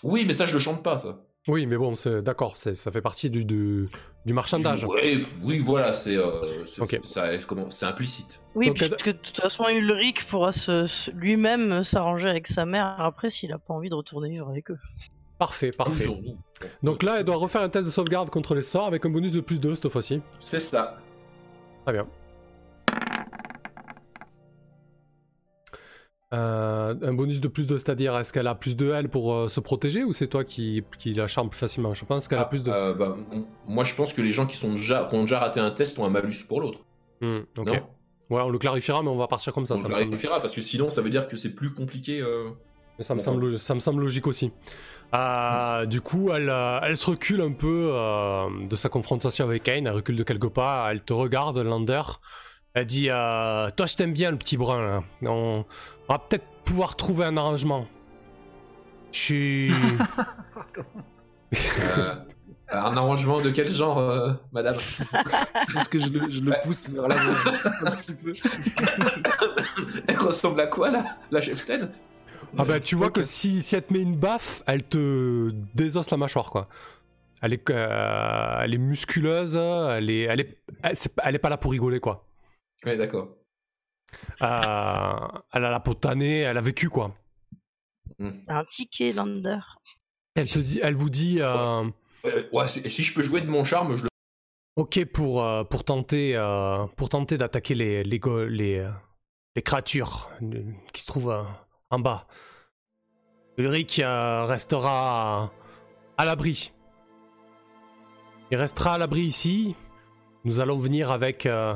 [0.03, 1.18] Oui, mais ça, je le chante pas, ça.
[1.49, 3.86] Oui, mais bon, c'est d'accord, c'est- ça fait partie du, du,
[4.24, 4.84] du marchandage.
[5.42, 7.01] Oui, voilà, c'est euh, c'est- Ok.
[7.07, 8.40] ça- comment- c'est implicite.
[8.57, 12.97] Oui, Donc, puisque de toute façon, Ulrich pourra se, se- lui-même s'arranger avec sa mère
[12.99, 14.78] après s'il a pas envie de retourner vivre avec eux.
[15.38, 16.09] Parfait, parfait.
[16.82, 19.32] Donc là, elle doit refaire un test de sauvegarde contre les sorts avec un bonus
[19.34, 20.20] de plus 2 cette fois-ci.
[20.40, 20.99] C'est ça.
[21.84, 22.07] Très bien.
[26.37, 29.49] Euh, un bonus de plus 2, c'est-à-dire est-ce qu'elle a plus de L pour euh,
[29.49, 31.95] se protéger ou c'est toi qui, qui la charme plus facilement?
[31.95, 32.70] Je pense qu'elle a Ah, plus de.
[32.70, 33.16] euh, bah,
[33.66, 35.99] moi, je pense que les gens qui, sont déjà, qui ont déjà raté un test
[35.99, 36.80] ont un malus pour l'autre.
[37.20, 37.66] Hmm, ok.
[37.66, 37.80] Non?
[38.28, 39.74] Ouais, on le clarifiera, mais on va partir comme ça.
[39.74, 42.22] On Ça le semble, clarifiera parce que sinon, ça veut dire que c'est plus compliqué.
[42.99, 44.51] ça, me semble, ça me semble logique aussi.
[45.14, 49.87] Euh, du coup, elle, elle se recule un peu euh, de sa confrontation avec Kane.
[49.87, 50.89] Elle recule de quelques pas.
[50.91, 52.03] Elle te regarde, Lander.
[52.74, 54.82] Elle dit euh, Toi, je t'aime bien, le petit brun.
[55.22, 55.30] là.
[55.30, 55.64] On,
[56.09, 57.87] on va peut-être pouvoir trouver un arrangement.
[59.13, 59.73] Je suis.
[61.55, 62.15] Euh,
[62.71, 64.77] un arrangement de quel genre, euh, madame?
[65.69, 67.33] Je pense que je le, je le pousse vers l'avant
[67.85, 68.35] un petit peu.
[70.09, 71.17] Elle ressemble à quoi, là?
[71.31, 71.91] La cheftaine
[72.59, 76.11] Ah bah tu vois que si, si elle te met une baffe, elle te désosse
[76.11, 76.65] la mâchoire quoi.
[77.43, 81.49] Elle est, euh, elle est musculeuse, elle est, elle est, elle, c'est- elle est pas
[81.51, 82.27] là pour rigoler quoi.
[82.85, 83.29] Ouais, d'accord.
[84.43, 87.15] Euh, elle a la peau tannée, elle a vécu quoi.
[88.21, 89.59] Un ticket, Lander.
[90.35, 91.85] Elle te dit, elle vous dit, euh,
[92.53, 94.09] ouais, si je peux jouer de mon charme, je le.
[94.77, 98.87] ok pour euh, pour tenter euh, pour tenter d'attaquer les les go- les,
[99.55, 100.31] les créatures
[100.93, 101.43] qui se trouvent euh,
[101.91, 102.21] en bas.
[103.59, 105.53] Ulrich euh, restera à,
[106.19, 106.73] à l'abri.
[108.51, 109.75] Il restera à l'abri ici.
[110.45, 111.75] Nous allons venir avec euh,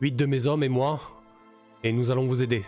[0.00, 1.00] huit de mes hommes et moi,
[1.84, 2.62] et nous allons vous aider.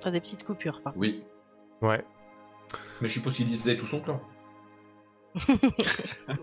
[0.00, 1.00] T'as des petites coupures, par contre.
[1.06, 1.22] Oui.
[1.82, 2.04] Ouais.
[3.00, 4.20] Mais je suppose qu'il disait tout son clan.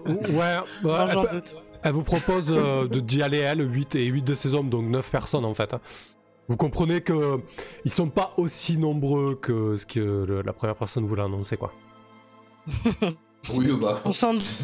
[0.05, 1.55] Ouais, ouais, Non, elle, doute.
[1.83, 4.85] elle vous propose euh, de d'y aller, elle, 8 et 8 de ses hommes, donc
[4.85, 5.73] 9 personnes en fait.
[5.73, 5.81] hein.
[6.47, 7.39] Vous comprenez que
[7.85, 11.57] ils sont pas aussi nombreux que ce que le- la première personne vous l'a annoncé,
[11.57, 11.73] quoi.
[13.53, 14.01] Oui, bah.
[14.05, 14.63] On s'en doute.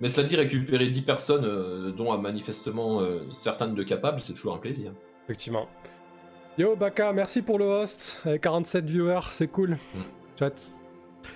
[0.00, 4.54] Mais cela dit, récupérer 10 personnes, euh, dont manifestement euh, certaines de capables, c'est toujours
[4.54, 4.92] un plaisir.
[5.24, 5.68] Effectivement.
[6.58, 8.20] Yo, Baka, merci pour le host.
[8.24, 9.76] Avec 47 viewers, c'est cool.
[10.38, 10.72] Chouette.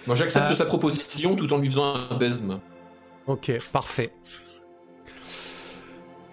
[0.07, 0.55] Moi, j'accepte Euh.
[0.55, 2.59] sa proposition tout en lui faisant un besme.
[3.27, 4.13] Ok, parfait.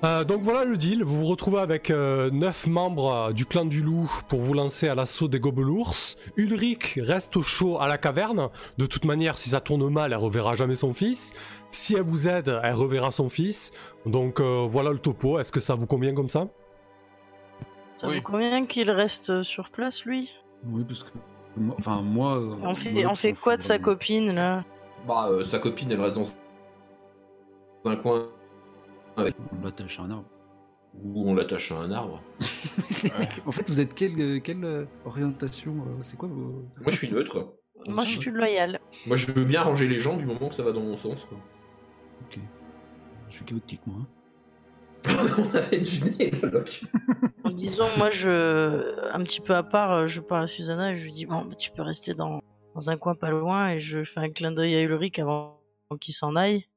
[0.04, 3.84] Euh, donc voilà le deal, vous vous retrouvez avec 9 membres euh, du clan du
[3.84, 5.94] loup pour vous lancer à l'assaut des gobelours.
[6.38, 8.50] Ulrich reste au chaud à la caverne.
[8.80, 11.34] De toute manière, si ça tourne mal, elle reverra jamais son fils.
[11.70, 13.72] Si elle vous aide, elle reverra son fils.
[14.08, 16.48] Donc euh, voilà le topo, est-ce que ça vous convient comme ça?
[17.96, 18.16] Ça Oui.
[18.16, 20.32] vous convient qu'il reste sur place, lui?
[20.68, 21.10] Oui, parce que.
[21.58, 22.40] moi- Enfin, moi.
[22.40, 24.64] euh, On fait, moi, on fait quoi de sa copine, là?
[25.08, 28.26] Bah, euh, sa copine, elle reste dans un coin
[29.18, 30.26] On l'attache à un arbre.
[30.94, 32.22] où on l'attache à un arbre.
[33.46, 36.66] en fait, vous êtes quelle, quelle euh, orientation euh, C'est quoi vos.
[36.82, 37.54] Moi, je suis neutre.
[37.88, 38.80] Moi, je suis loyal.
[39.08, 41.26] Moi, je veux bien ranger les gens du moment que ça va dans mon sens.
[41.26, 41.38] Quoi.
[42.30, 42.40] Ok.
[43.30, 43.98] Je suis chaotique, moi.
[45.06, 45.16] hein.
[45.40, 46.84] on avait deviné, Locke.
[47.54, 51.06] Disons, moi, je, un petit peu à part, euh, je parle à Susanna et je
[51.06, 52.42] lui dis bon, bah, tu peux rester dans,
[52.76, 55.60] dans un coin pas loin et je fais un clin d'œil à Ulrich avant
[56.00, 56.68] qu'il s'en aille.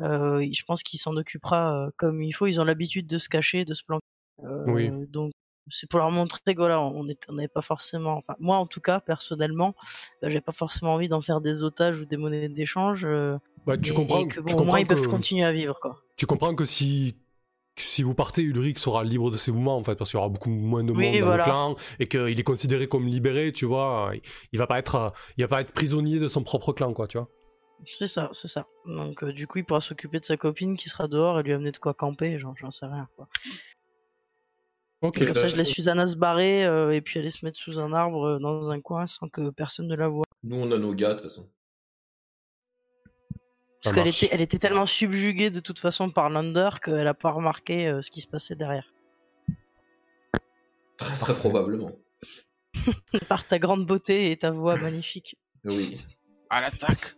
[0.00, 2.46] Euh, je pense qu'il s'en occupera euh, comme il faut.
[2.46, 4.04] Ils ont l'habitude de se cacher, de se planquer.
[4.44, 4.90] Euh, Oui.
[5.08, 5.32] Donc,
[5.68, 9.00] c'est pour leur montrer que voilà, on n'avait pas forcément, enfin, moi en tout cas,
[9.00, 9.74] personnellement,
[10.22, 13.04] euh, j'ai pas forcément envie d'en faire des otages ou des monnaies d'échange.
[13.04, 13.36] euh,
[13.66, 15.80] Ouais, tu et- comprends, et que, bon, tu au moins ils peuvent continuer à vivre,
[15.80, 15.98] quoi.
[16.16, 17.16] Tu comprends que si,
[17.76, 20.28] si vous partez, Ulrich sera libre de ses mouvements en fait, parce qu'il y aura
[20.28, 21.44] beaucoup moins de monde Oui, dans voilà.
[21.44, 24.12] le clan et qu'il est considéré comme libéré, tu vois.
[24.14, 24.20] Il,
[24.52, 27.08] il va pas être, euh, il va pas être prisonnier de son propre clan, quoi,
[27.08, 27.28] tu vois.
[27.84, 28.66] C'est ça, c'est ça.
[28.86, 31.52] Donc euh, du coup, il pourra s'occuper de sa copine qui sera dehors et lui
[31.52, 33.08] amener de quoi camper, j'en j'en sais rien.
[33.16, 33.28] Quoi.
[35.02, 35.20] Ok.
[35.20, 37.58] Et comme ça, je laisse ça- Susanna se barrer euh, et puis aller se mettre
[37.58, 40.24] sous un arbre euh, dans un coin sans que personne ne la voie.
[40.42, 41.48] Nous, on a nos gars, de toute façon.
[43.82, 47.30] Parce qu'elle était, elle était tellement subjuguée de toute façon par Lander qu'elle a pas
[47.30, 48.92] remarqué euh, ce qui se passait derrière.
[50.96, 51.92] Très, très probablement.
[53.28, 55.36] Par ta grande beauté et ta voix magnifique.
[55.64, 56.00] Oui.
[56.50, 57.15] À l'attaque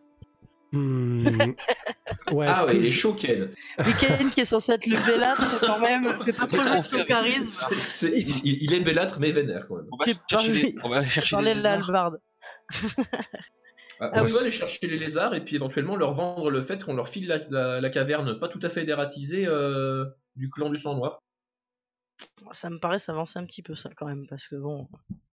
[0.73, 1.27] Hmm.
[2.33, 3.51] Ouais, Ah ouais, il est chaud, Ken.
[3.79, 7.51] Weekend qui est censé être le bellâtre quand même, fait pas trop le son charisme.
[8.03, 9.87] Il, il- est bellâtre, mais vénère quand même.
[9.93, 12.13] On va chercher parlé- les, on va chercher les de lézards.
[14.01, 14.33] Ah, Ah on oui.
[14.33, 17.27] peut aller chercher les lézards et puis éventuellement leur vendre le fait qu'on leur file
[17.29, 20.05] la, la- la caverne pas tout à fait dératisée euh,
[20.37, 21.19] du clan du sang noir.
[22.53, 24.89] Ça me paraît s'avancer un petit peu ça quand même, parce que bon,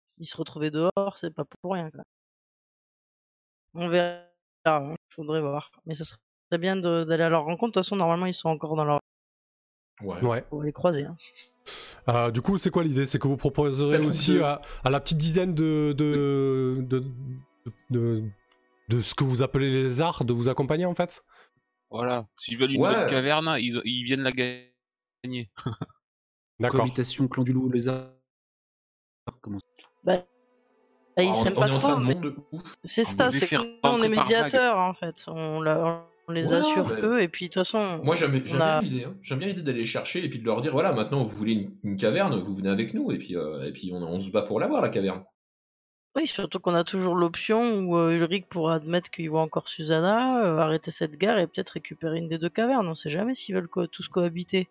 [0.09, 1.91] s'ils se retrouvaient dehors, c'est pas pour rien.
[1.91, 2.03] Quoi.
[3.75, 4.25] On verra,
[4.65, 5.71] hein, faudrait voir.
[5.87, 7.73] Mais ça serait bien d'aller à leur rencontre.
[7.73, 9.01] De toute façon, normalement, ils sont encore dans leur.
[10.03, 10.21] Ouais.
[10.23, 10.45] Ouais.
[10.51, 11.05] Faut les croiser.
[11.05, 11.17] Hein.
[12.09, 13.05] Euh, du coup, c'est quoi l'idée?
[13.07, 18.25] C'est que vous proposerez aussi à, à la petite dizaine de de, de, de, de-
[18.89, 21.23] de ce que vous appelez les arts de vous accompagner en fait?
[21.91, 22.27] Voilà.
[22.39, 22.93] S'ils veulent une Ouais.
[22.93, 25.51] bonne caverne, ils, ils viennent la gagner.
[26.59, 26.81] D'accord.
[26.81, 28.11] Cohabitation, clan du loup, lézard.
[29.43, 29.59] Comment
[30.03, 30.25] Bah,
[31.27, 31.97] Ah, ils s'aiment pas trop.
[31.99, 32.17] mais-.
[32.85, 35.25] C'est ça, c'est faire que nous, on est médiateurs en fait.
[35.29, 37.01] On, la- on les Ouais, assure ouais.
[37.01, 38.01] qu'eux, et puis de toute façon.
[38.05, 39.05] Moi j'aime a- bien l'idée.
[39.05, 39.15] hein.
[39.23, 41.53] J'aime bien l'idée d'aller les chercher et puis de leur dire voilà maintenant vous voulez
[41.55, 44.31] une, une caverne, vous venez avec nous et puis euh, et puis on, on se
[44.31, 45.25] bat pour l'avoir la caverne.
[46.17, 50.45] Oui, surtout qu'on a toujours l'option où euh, Ulrich pourra admettre qu'il voit encore Susanna,
[50.45, 52.89] euh, arrêter cette guerre et peut-être récupérer une des deux cavernes.
[52.89, 54.69] On sait jamais s'ils veulent co- tous cohabiter.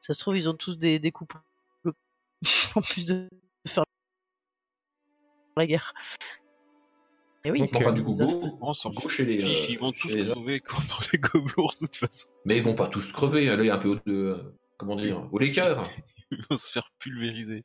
[0.00, 1.38] Ça se trouve, ils ont tous des, des couples.
[2.74, 3.28] en plus de
[3.66, 3.84] faire
[5.56, 5.94] la guerre.
[7.44, 7.62] Et oui.
[7.62, 7.70] Ok.
[7.74, 9.38] Enfin du coup go, On s'en go chez les.
[9.38, 12.28] Fiche, euh, ils vont tous les crever contre les gobelours de toute façon.
[12.44, 13.48] Mais ils vont pas tous crever.
[13.48, 15.88] Allez un peu au de comment dire au cœurs.
[16.30, 17.64] Ils vont se faire pulvériser.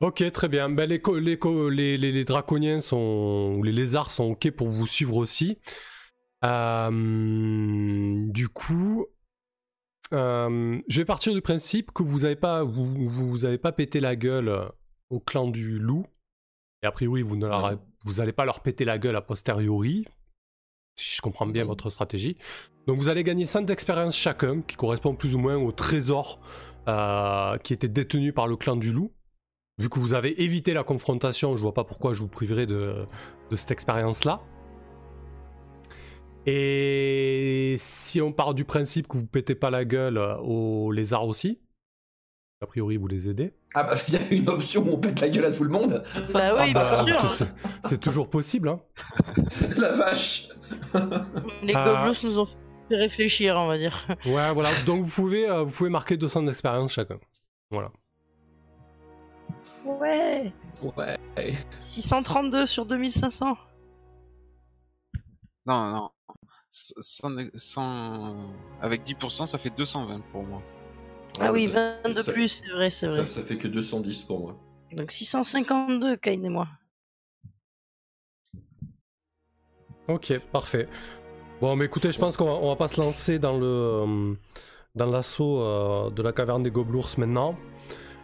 [0.00, 0.70] Ok, très bien.
[0.70, 1.38] Ben, les, les,
[1.70, 5.58] les, les, les draconiens sont, ou les lézards sont ok pour vous suivre aussi.
[6.44, 9.06] Euh, du coup,
[10.12, 13.98] euh, je vais partir du principe que vous avez pas, vous, vous avez pas pété
[14.00, 14.70] la gueule
[15.10, 16.06] au clan du loup.
[16.82, 17.80] Et a priori, vous ne leur- Non.
[18.04, 20.06] vous allez pas leur péter la gueule a posteriori.
[20.96, 22.36] Si je comprends bien votre stratégie.
[22.86, 26.40] Donc vous allez gagner 5 d'expérience chacun, qui correspond plus ou moins au trésor
[26.88, 29.12] euh, qui était détenu par le clan du loup.
[29.78, 33.06] Vu que vous avez évité la confrontation, je vois pas pourquoi je vous priverais de,
[33.50, 34.40] de cette expérience-là.
[36.46, 41.60] Et si on part du principe que vous pétez pas la gueule aux lézards aussi,
[42.60, 43.54] A priori, vous les aidez.
[43.74, 45.70] Ah bah, il y avait une option où on pète la gueule à tout le
[45.70, 46.02] monde.
[46.32, 47.30] Bah oui, Ah bah, bien sûr.
[47.30, 47.46] c'est-
[47.88, 48.68] C'est toujours possible.
[48.68, 48.80] Hein.
[49.76, 50.48] la vache.
[51.62, 52.10] Les Ah.
[52.24, 52.46] Nous ont
[52.88, 54.04] fait réfléchir, on va dire.
[54.26, 54.70] Ouais, voilà.
[54.86, 57.18] Donc vous pouvez, euh, vous pouvez marquer 200 d'expérience chacun.
[57.70, 57.92] Voilà.
[59.84, 60.52] Ouais.
[60.82, 61.14] Ouais.
[61.78, 63.56] 632 sur 2500.
[65.64, 66.10] Non, non.
[66.70, 68.36] Sans- sans-
[68.82, 70.60] Avec 10%, ça fait 220 pour moi.
[71.40, 73.26] Ah oui, ça- 20 de ça- plus, c'est vrai, c'est Ça, vrai.
[73.30, 74.56] ça fait que 210 pour moi.
[74.92, 76.66] Donc 652, Kain et moi.
[80.08, 80.86] Ok, parfait.
[81.60, 84.34] Bon, mais écoutez, je pense qu'on va, on va pas se lancer dans le euh,
[84.94, 87.54] dans l'assaut euh, de la caverne des Goblours maintenant.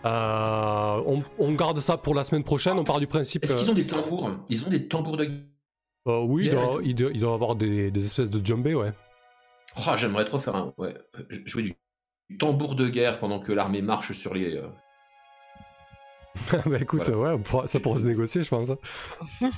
[0.05, 2.79] Euh, on, on garde ça pour la semaine prochaine.
[2.79, 3.45] On part du principe.
[3.45, 4.31] Est-ce qu'ils ont des tambours?
[4.49, 5.25] Ils ont des tambours de.
[6.07, 6.55] Euh, oui, il Yeah.
[6.67, 8.93] doit, il doit- il doit avoir des, des espèces de djembé, ouais.
[9.79, 10.73] Oh, j'aimerais trop faire un.
[10.79, 10.95] Ouais.
[11.47, 11.75] Jouer du
[12.39, 14.57] tambour de guerre pendant que l'armée marche sur les.
[14.57, 14.69] euh,
[16.67, 17.37] bah écoute, Voilà.
[17.37, 18.71] ouais, pourra- ça pourra se négocier, je pense.
[18.71, 18.79] hein.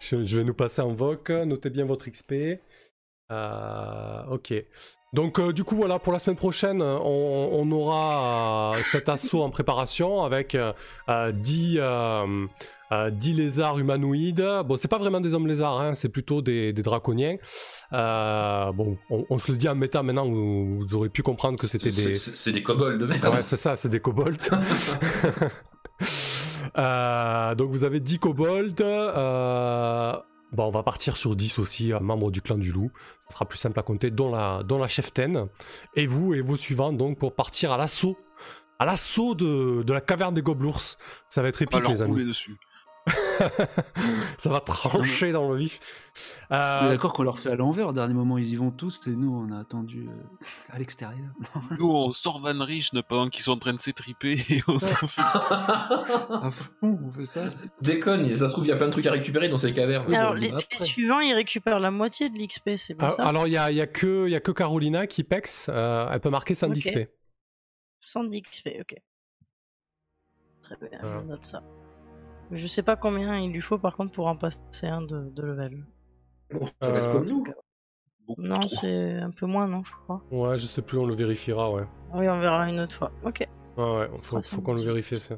[0.00, 1.28] je, je vais nous passer en voc.
[1.30, 2.34] Notez bien votre XP.
[3.30, 4.54] Euh, ok.
[5.12, 9.42] Donc euh, du coup voilà pour la semaine prochaine on, on aura euh, cet assaut
[9.42, 10.72] en préparation avec euh,
[11.08, 12.46] euh, 10, euh,
[12.92, 14.46] euh, 10 lézards humanoïdes.
[14.66, 17.38] Bon c'est pas vraiment des hommes lézards, hein, c'est plutôt des, des draconiens.
[17.92, 21.58] Euh, bon on, on se le dit en méta maintenant vous, vous aurez pu comprendre
[21.58, 22.14] que c'était des...
[22.14, 23.34] C'est des kobolds de merde.
[23.34, 24.38] Ouais c'est ça, c'est des kobolds.
[26.78, 28.74] Euh, donc vous avez 10 kobolds.
[30.52, 32.90] Bon, on va partir sur 10 aussi, euh, membres du clan du loup.
[33.20, 35.46] Ça sera plus simple à compter, dont la, dont la cheftaine.
[35.94, 38.16] Et vous et vos suivants, donc, pour partir à l'assaut.
[38.78, 40.80] À l'assaut de, de la caverne des goblours.
[41.28, 42.24] Ça va être épique, les amis.
[42.24, 42.56] dessus.
[44.38, 45.80] Ça va trancher dans le vif.
[46.50, 47.88] On Euh, d'accord qu'on leur fait à l'envers.
[47.88, 51.30] Au dernier moment, ils y vont tous et nous, on a attendu euh, à l'extérieur.
[51.78, 55.22] Nous, on sort Van Richten pendant qu'ils sont en train de s'étriper et on s'enfuit.
[55.24, 57.50] à fond, on fait ça.
[57.80, 60.12] Déconne, ça se trouve, il y a plein de trucs à récupérer dans ces cavernes.
[60.12, 63.24] Alors, on les, les suivants, ils récupèrent la moitié de l'XP, c'est bien ah, ça
[63.24, 65.68] alors, il y a, y a que, il y a que Carolina qui pex.
[65.68, 66.92] euh, elle peut marquer 110 Ok.
[66.92, 67.10] XP.
[68.00, 68.94] 110 XP, ok.
[70.62, 71.62] Très bien, je note ça.
[72.52, 75.42] Je sais pas combien il lui faut par contre pour en passer un de, de
[75.42, 75.84] level.
[76.52, 77.44] Bon, ça va être Euh, comme nous.
[78.26, 80.22] Beaucoup Non, c'est un peu moins, non, je crois.
[80.30, 81.84] Ouais, je sais plus, on le vérifiera, ouais.
[82.12, 83.12] Ah Oui, on verra une autre fois.
[83.24, 83.46] Ok.
[83.76, 84.86] Ouais, ouais, faut, faut qu'on le 318.
[84.86, 85.36] vérifie ça.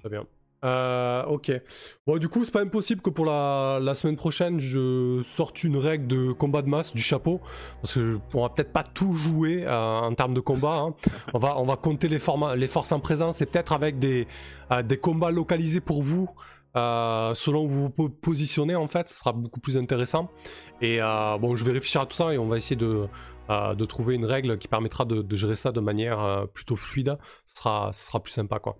[0.00, 0.26] Très bien.
[0.64, 1.52] Euh, ok.
[2.06, 6.06] Bon, du coup, c'est pas impossible que pour la, semaine prochaine, je sorte une règle
[6.06, 7.40] de combat de masse du chapeau.
[7.82, 10.76] Parce que on va peut-être pas tout jouer euh, en termes de combat.
[10.78, 10.94] hein.
[11.34, 12.18] On, va, on va compter les,
[12.56, 14.26] les forces en présence et peut-être avec des,
[14.72, 16.28] euh, des combats localisés pour vous.
[16.76, 20.30] euh, selon où vous vous po- positionnez en fait, ce sera beaucoup plus intéressant.
[20.82, 23.06] Et bon, je vérifierai tout ça et on va essayer de,
[23.48, 27.16] de trouver une règle qui permettra de, gérer ça de manière plutôt fluide.
[27.46, 28.76] Ce sera, ce sera plus sympa quoi.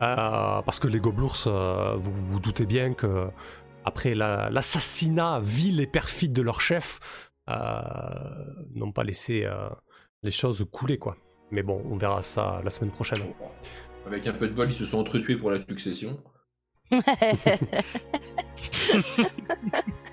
[0.00, 3.28] Euh, parce que les goblours, euh, vous vous doutez bien que
[3.84, 7.00] après la- l'assassinat vil et perfide de leur chef,
[7.48, 7.54] euh,
[8.74, 9.68] n'ont pas laissé euh,
[10.22, 11.16] les choses couler quoi.
[11.50, 13.22] Mais bon, on verra ça la semaine prochaine.
[14.06, 16.22] Avec un peu de bol, ils se sont entretués pour la succession.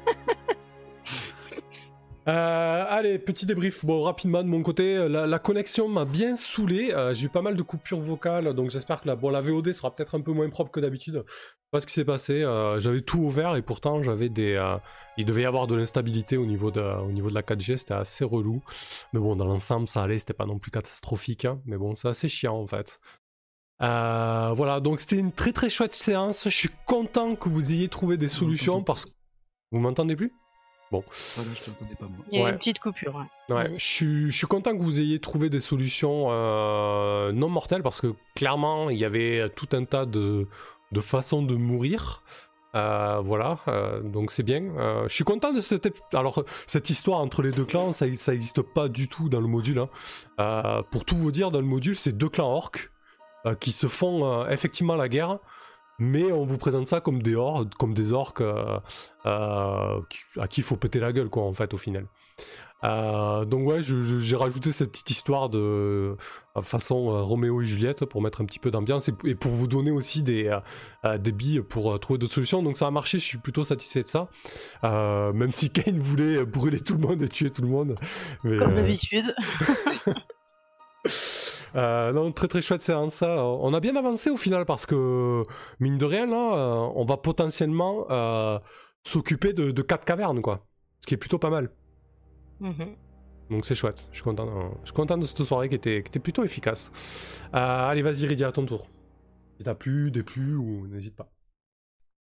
[2.28, 3.86] Euh, allez, petit débrief.
[3.86, 6.92] Bon, rapidement de mon côté, la, la connexion m'a bien saoulé.
[6.92, 9.72] Euh, J'ai eu pas mal de coupures vocales, donc j'espère que la, bon, la VOD
[9.72, 11.24] sera peut-être un peu moins propre que d'habitude.
[11.28, 12.42] Je sais pas ce qui s'est passé.
[12.42, 14.60] euh, j'avais tout ouvert et pourtant j'avais des.
[15.18, 17.78] il devait y avoir de l'instabilité au niveau de, au niveau de la 4G.
[17.78, 18.64] C'était assez relou.
[19.14, 20.18] Mais bon, dans l'ensemble, ça allait.
[20.18, 21.46] C'était pas non plus catastrophique.
[21.46, 21.62] hein.
[21.66, 23.00] mais bon, c'est assez chiant en fait.
[23.80, 26.46] Voilà, donc c'était une très très chouette séance.
[26.46, 29.12] Je suis content que vous ayez trouvé des solutions parce que.
[29.72, 30.32] Vous m'entendez plus?
[30.92, 31.06] Voilà,
[31.54, 32.26] je t'entendais pas moi.
[32.32, 32.52] Il y a Ouais.
[32.52, 33.18] une petite coupure.
[33.18, 33.28] hein.
[33.50, 37.84] Ouais, je suis, je suis content que vous ayez trouvé des solutions euh, non mortelles
[37.84, 40.48] parce que clairement il y avait tout un tas de,
[40.92, 42.20] de façons de mourir.
[42.76, 44.62] Euh, voilà, euh, donc c'est bien.
[44.78, 48.34] Euh, je suis content de cette, alors cette histoire entre les deux clans, ça, ça
[48.34, 49.80] existe pas du tout dans le module.
[49.80, 49.90] hein.
[50.42, 52.92] Euh, pour tout vous dire, dans le module, c'est deux clans orques
[53.46, 55.40] euh, qui se font euh, effectivement la guerre,
[56.00, 58.80] mais on vous présente ça comme des orques, comme des orques euh,
[59.26, 60.02] euh,
[60.40, 62.08] à qui il faut péter la gueule, quoi, en fait, au final.
[62.84, 66.16] Euh, donc ouais, j'ai rajouté cette petite histoire de
[66.62, 69.90] façon Roméo et Juliette pour mettre un petit peu d'ambiance et, et pour vous donner
[69.90, 70.56] aussi des,
[71.20, 72.62] des billes pour trouver d'autres solutions.
[72.62, 74.30] Donc ça a marché, je suis plutôt satisfait de ça.
[74.84, 77.96] Même si Kane voulait brûler tout le monde et tuer tout le monde.
[78.44, 79.34] Mais, Comme d'habitude.
[81.76, 83.44] euh, non, très très chouette séance ça.
[83.46, 85.44] On a bien avancé au final parce que,
[85.80, 88.60] mine de rien, là, euh, on va potentiellement euh,
[89.04, 90.66] s'occuper de, de quatre cavernes, quoi.
[91.00, 91.72] Ce qui est plutôt pas mal.
[92.60, 92.96] Mhm.
[93.50, 94.08] Donc c'est chouette.
[94.12, 96.44] Je suis content, euh, je suis content de cette soirée qui était, qui était plutôt
[96.44, 97.44] efficace.
[97.54, 98.88] Euh, allez, vas-y, Ridia, à ton tour.
[99.58, 101.30] Si t'as plu, déplu, ou n'hésite pas.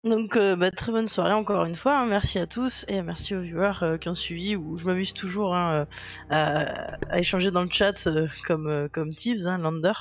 [0.03, 1.99] Donc, euh, bah, très bonne soirée encore une fois.
[1.99, 2.05] hein.
[2.05, 4.55] Merci à tous et merci aux viewers euh, qui ont suivi.
[4.57, 5.88] Où je m'amuse toujours hein,
[6.31, 6.65] euh,
[7.09, 9.93] à, échanger dans le chat euh, comme comme Tibbs, hein, Lander.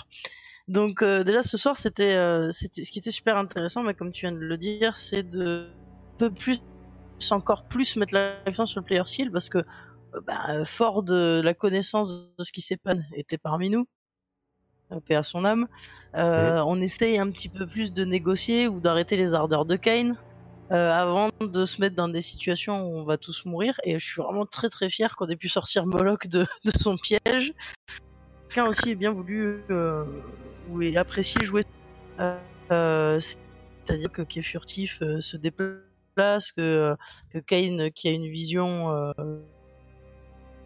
[0.68, 4.38] Donc déjà ce soir c'était ce qui était super intéressant, mais comme tu viens de
[4.38, 5.68] le dire, c'est de
[6.18, 6.62] peu plus
[7.30, 9.58] encore plus mettre l'accent sur le player skill parce que
[10.26, 12.78] bah, fort de la connaissance de ce qui s'est
[13.14, 13.86] était parmi nous,
[15.01, 15.66] paix à son âme.
[16.14, 20.16] Euh, On essaye un petit peu plus de négocier ou d'arrêter les ardeurs de Kane
[20.70, 23.78] euh, avant de se mettre dans des situations où on va tous mourir.
[23.85, 26.97] Et je suis vraiment très très fier qu'on ait pu sortir Moloch de, de son
[26.97, 27.52] piège.
[28.48, 30.05] Quelqu'un aussi est bien voulu euh,
[30.70, 31.64] ou est apprécié jouer.
[32.20, 32.36] Euh,
[32.70, 36.97] euh, C'est-à-dire que qui est furtif euh, se déplace, que,
[37.31, 39.12] que Kane qui a une vision euh,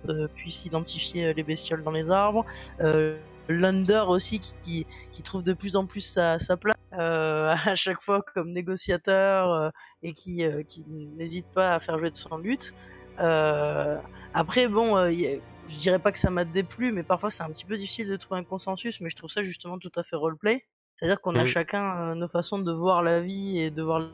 [0.08, 2.44] euh, puisse identifier les bestioles dans les arbres.
[2.80, 3.16] Euh,
[3.48, 7.74] Lunder aussi qui, qui, qui trouve de plus en plus sa, sa place euh, à
[7.76, 9.70] chaque fois comme négociateur euh,
[10.02, 12.74] et qui, euh, qui n'hésite pas à faire jouer de son lutte.
[13.20, 13.98] Euh,
[14.34, 17.50] après, bon, euh, a- je dirais pas que ça m'a déplu, mais parfois c'est un
[17.50, 20.16] petit peu difficile de trouver un consensus, mais je trouve ça justement tout à fait
[20.16, 20.64] roleplay.
[20.96, 24.08] C'est-à-dire qu'on a chacun euh, nos façons de voir la vie et de voir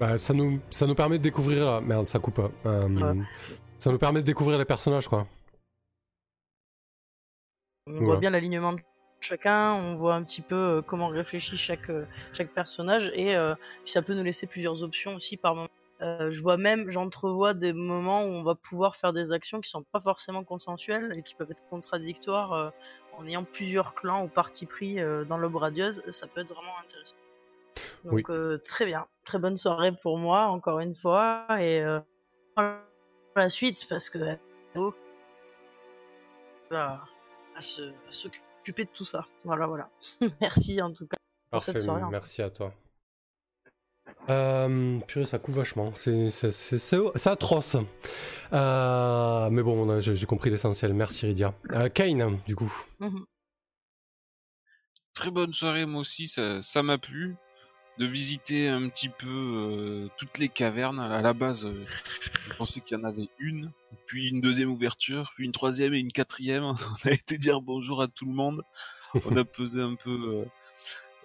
[0.00, 1.80] Bah, ça, nous, ça nous permet de découvrir.
[1.82, 2.38] Merde, ça coupe.
[2.38, 2.50] hein.
[2.66, 3.24] Euh, Ouais.
[3.80, 5.26] Ça nous permet de découvrir les personnages, quoi.
[7.88, 8.04] On Ouais.
[8.04, 8.80] voit bien l'alignement de
[9.20, 13.54] chacun, on voit un petit peu euh, comment réfléchit chaque, euh, chaque personnage et euh,
[13.86, 15.68] ça peut nous laisser plusieurs options aussi par moment.
[16.00, 19.70] Euh, je vois même, j'entrevois des moments où on va pouvoir faire des actions qui
[19.70, 22.70] sont pas forcément consensuelles et qui peuvent être contradictoires euh,
[23.10, 24.96] en ayant plusieurs clans ou partis pris
[25.26, 26.02] dans l'aube radieuse.
[26.10, 27.16] Ça peut être vraiment intéressant.
[28.04, 28.24] Donc Oui.
[28.64, 31.82] très bien, très bonne soirée pour moi encore une fois et
[32.54, 32.64] pour
[33.36, 34.38] la suite parce que
[37.58, 39.26] à s'occuper de tout ça.
[39.44, 39.90] Voilà, voilà.
[40.40, 41.16] Merci en tout cas.
[41.50, 42.74] Pour cette soirée, merci à toi.
[44.28, 45.92] Euh, purée, ça coûte vachement.
[45.94, 47.76] C'est c'est- c'est- c'est- c'est atroce.
[48.52, 50.92] Euh, mais bon, j'ai compris l'essentiel.
[50.92, 51.54] Merci, Ridia.
[51.72, 52.72] Euh, Kane, du coup.
[53.00, 53.24] Mhm.
[55.14, 57.36] Très bonne soirée, moi aussi, ça ça m'a plu
[57.98, 61.00] de visiter un petit peu euh, toutes les cavernes.
[61.00, 61.84] À la base, euh,
[62.48, 63.72] je pensais qu'il y en avait une,
[64.06, 66.64] puis une deuxième ouverture, puis une troisième et une quatrième.
[67.04, 68.62] On a été dire bonjour à tout le monde.
[69.26, 70.44] On a pesé un peu euh,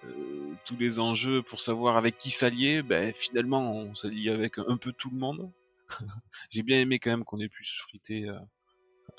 [0.06, 2.82] euh, tous les enjeux pour savoir avec qui s'allier.
[2.82, 5.50] Ben, finalement, on s'allie avec un peu tout le monde.
[6.50, 8.38] J'ai bien aimé quand même qu'on ait pu se friter euh,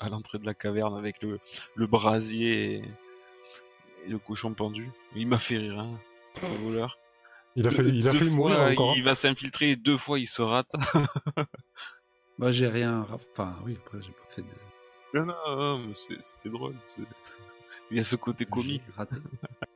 [0.00, 1.38] à l'entrée de la caverne avec le,
[1.74, 2.84] le brasier et,
[4.06, 4.90] et le cochon pendu.
[5.14, 5.98] Il m'a fait rire, hein,
[6.40, 6.98] ce voleur.
[7.56, 8.94] Il a failli, il a failli mourir fois, encore.
[8.96, 10.70] Il va s'infiltrer deux fois il se rate.
[12.38, 13.06] Bah, j'ai rien.
[13.10, 14.48] Enfin, oui, après, j'ai pas fait de.
[15.14, 16.76] non, non, non, mais c'est- c'était drôle.
[16.90, 17.02] c'est-
[17.90, 18.82] Il y a ce côté comique.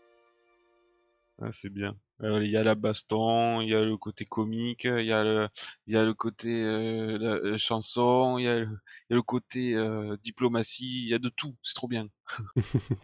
[1.42, 1.96] Ah, c'est bien.
[2.22, 5.24] Alors, il y a la baston, il y a le côté comique, il y a
[5.24, 5.48] le,
[5.86, 9.12] il y a le côté euh, la, la chanson, il y a le, il y
[9.14, 11.56] a le côté euh, diplomatie, il y a de tout.
[11.62, 12.08] C'est trop bien.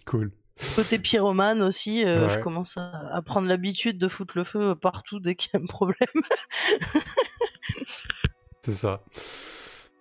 [0.05, 0.33] Cool.
[0.75, 5.21] Côté pyromane aussi, euh, je commence à, à prendre l'habitude de foutre le feu partout
[5.21, 5.97] dès qu'il y a un problème.
[8.63, 9.03] C'est ça.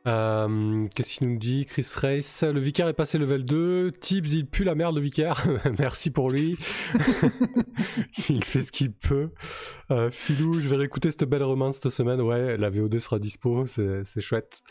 [0.08, 3.92] Euh, Qu'est-ce qu'il nous dit Chris Race, le vicaire est passé level 2.
[4.00, 5.46] Tibbs, il pue la merde, le vicaire.
[5.80, 6.58] Merci pour lui.
[8.30, 9.32] il fait ce qu'il peut.
[9.92, 12.22] Euh, Philou, je vais réécouter cette belle romance cette semaine.
[12.22, 14.62] Ouais, la VOD sera dispo, c'est c'est chouette.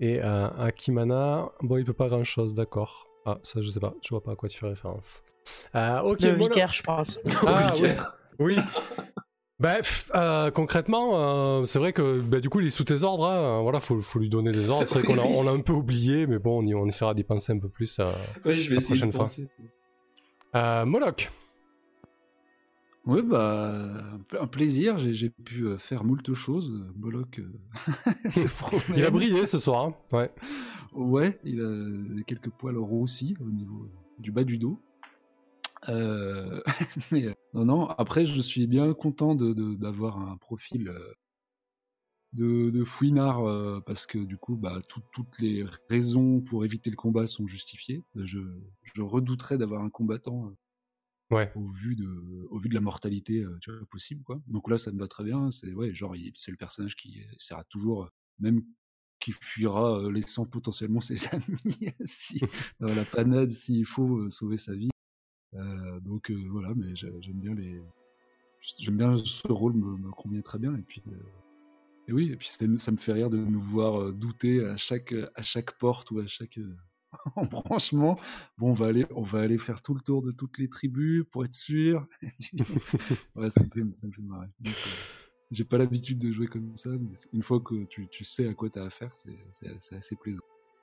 [0.00, 3.09] Et euh, Akimana, bon, il peut pas grand chose, d'accord.
[3.36, 5.22] Ah, ça, je sais pas, je vois pas à quoi tu fais référence.
[5.74, 7.18] Euh, ok, le bon, vicaire, je pense.
[7.46, 7.80] Ah, oui.
[7.82, 8.16] vicaire.
[8.38, 8.56] oui.
[9.58, 11.10] Bref, euh, concrètement,
[11.60, 13.26] euh, c'est vrai que bah, du coup, il est sous tes ordres.
[13.26, 13.60] Hein.
[13.62, 14.86] Voilà, faut, faut lui donner des ordres.
[14.88, 17.12] C'est vrai qu'on l'a on l'a un peu oublié, mais bon, on, y- on essaiera
[17.12, 17.98] d'y penser un peu plus.
[17.98, 18.06] euh.
[18.46, 19.44] Ouais, je vais La essayer de prochaine fois.
[20.54, 21.30] Euh, Moloch.
[23.06, 24.98] Oui, bah, un pla- un plaisir.
[24.98, 26.70] J'ai j'ai pu euh, faire moult choses.
[26.70, 26.92] Euh,
[28.30, 28.98] se promène.
[28.98, 29.86] Il a brillé ce soir.
[29.86, 29.94] hein.
[30.12, 30.30] Ouais.
[30.92, 34.80] Ouais, il a quelques poils roussis au niveau du bas du dos.
[35.88, 36.60] Euh,
[37.12, 37.86] mais euh, non, non.
[37.88, 41.12] Après, je suis bien content de de- d'avoir un profil euh,
[42.32, 46.90] de, de fouinard euh, parce que du coup, bah, tout- toutes les raisons pour éviter
[46.90, 48.02] le combat sont justifiées.
[48.14, 48.40] Je,
[48.94, 50.56] je redouterais d'avoir un combattant euh,
[51.30, 51.52] Ouais.
[51.54, 52.06] au vu de
[52.50, 54.40] au vu de la mortalité euh, tu vois, possible quoi.
[54.48, 55.50] Donc là, ça me va très bien.
[55.52, 58.08] C'est ouais, genre c'est le personnage qui sera toujours euh,
[58.40, 58.62] même
[59.20, 62.40] qui fuira euh, laissant potentiellement ses amis si
[62.80, 64.90] dans la panade s'il faut euh, sauver sa vie.
[65.54, 67.80] Euh, donc euh, voilà, mais j'ai- j'aime bien les
[68.78, 71.12] j'aime bien ce rôle me, me convient très bien et puis euh,
[72.08, 75.14] Et oui, et puis ça me fait rire de nous voir euh, douter à chaque,
[75.34, 76.58] à chaque porte ou à chaque
[77.26, 78.18] euh, embranchement.
[78.58, 81.24] Bon, on va, aller, on va aller faire tout le tour de toutes les tribus
[81.30, 82.06] pour être sûr.
[83.34, 84.48] ouais, ça me fait, ça me fait marrer.
[84.60, 84.90] Donc, euh,
[85.50, 88.54] J'ai pas l'habitude de jouer comme ça, mais une fois que tu, tu sais à
[88.54, 90.42] quoi t'as affaire, c'est c'est- c'est assez plaisant.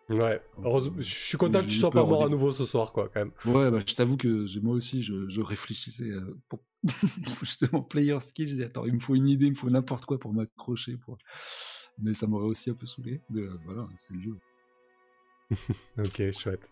[0.10, 3.10] Ouais, heureusement, je suis content que tu sois pas mort à nouveau ce soir, quoi,
[3.14, 3.32] quand même.
[3.45, 6.62] Ouais, bah, je t'avoue que j'ai- moi aussi, je, je réfléchissais euh, pour
[7.44, 8.45] justement player skill.
[8.45, 10.95] Je disais, attends, il me faut une idée, il me faut n'importe quoi pour m'accrocher.
[10.98, 11.18] Pour...
[11.99, 13.22] Mais ça m'aurait aussi un peu saoulé.
[13.30, 14.38] Mais euh, voilà, c'est le jeu.
[15.98, 16.69] Ok, chouette.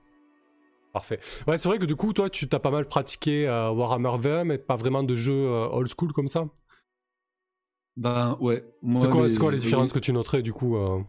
[0.94, 1.20] Parfait.
[1.48, 4.48] Ouais, c'est vrai que du coup, toi, tu t'as pas mal pratiqué euh, Warhammer VM,
[4.48, 6.48] mais pas vraiment de jeux euh, old school comme ça?
[7.98, 8.64] Ben ouais.
[8.82, 11.02] moi, C'est quoi, les- c'est quoi les les- différences que tu noterais du coup euh,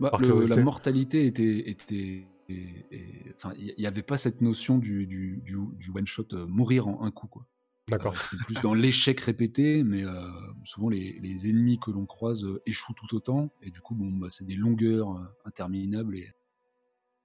[0.00, 1.68] Bah, le- la mortalité était.
[1.70, 6.26] était et- et- Enfin, il n'y avait pas cette notion du, du, du, du one-shot
[6.32, 7.26] euh, mourir en un coup.
[7.26, 7.44] Quoi.
[7.88, 8.12] D'accord.
[8.14, 10.30] Euh, C'était plus dans l'échec répété, mais euh,
[10.64, 14.10] souvent les, les ennemis que l'on croise euh, échouent tout autant, et du coup, bon,
[14.12, 15.08] bah, c'est des longueurs
[15.44, 16.30] interminables et,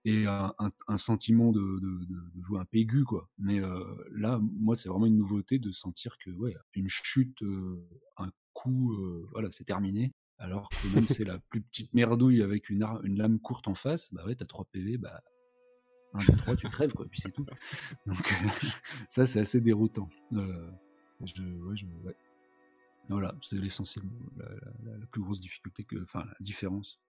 [0.05, 3.29] et un, un- un sentiment de, de, de- de jouer un pégu, quoi.
[3.37, 7.87] Mais euh, là, moi, c'est vraiment une nouveauté de sentir que, ouais, une chute, euh,
[8.17, 10.13] un coup, euh, voilà, c'est terminé.
[10.39, 14.11] Alors que même si c'est la plus petite merdouille avec une, lame courte en face,
[14.13, 15.21] bah ouais, t'as 3 PV, bah
[16.13, 17.45] 1, 2, 3, tu crèves, quoi, et puis c'est tout.
[18.07, 18.33] Donc,
[19.09, 20.09] ça, c'est assez déroutant.
[20.31, 22.15] Je, ouais, je- ouais.
[23.07, 24.03] Voilà, c'est l'essentiel,
[24.37, 24.45] la,
[24.83, 26.99] la- la plus grosse difficulté, que, enfin, la différence.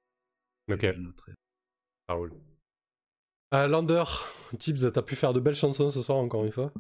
[0.71, 1.35] Ok, que je noterais.
[2.09, 2.33] ça roule.
[3.53, 4.05] Euh, Lander,
[4.59, 6.73] Tibbs, t'as pu faire de belles chansons ce soir encore une fois.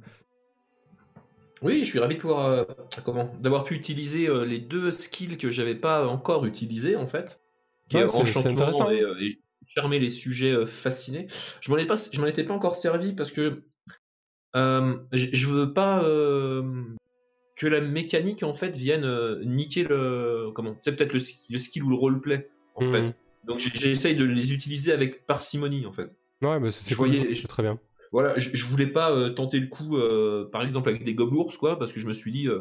[1.60, 2.64] Oui, je suis ravi de pouvoir, euh,
[3.04, 7.40] comment, d'avoir pu utiliser euh, les deux skills que j'avais pas encore utilisés en fait,
[7.88, 8.90] qui Ouais, est c'est- c'est enchantement intéressant.
[8.90, 9.38] et, euh, et
[9.76, 11.28] charmer les sujets euh, fascinés.
[11.60, 13.62] Je m'en ai pas, je m'en étais pas encore servi parce que
[14.56, 16.62] euh, je je veux pas euh,
[17.56, 21.58] que la mécanique en fait vienne euh, niquer le, comment, c'est peut-être le, sk- le
[21.58, 22.90] skill ou le roleplay en Mhm.
[22.90, 23.16] fait.
[23.44, 26.16] Donc j'essaye de les utiliser avec parcimonie en fait.
[26.42, 27.78] Ouais, mais c'est c'est Je très bien.
[28.10, 31.56] Voilà, je, je voulais pas euh, tenter le coup, euh, par exemple avec des gobelours,
[31.58, 32.60] quoi, parce que je me suis dit, euh,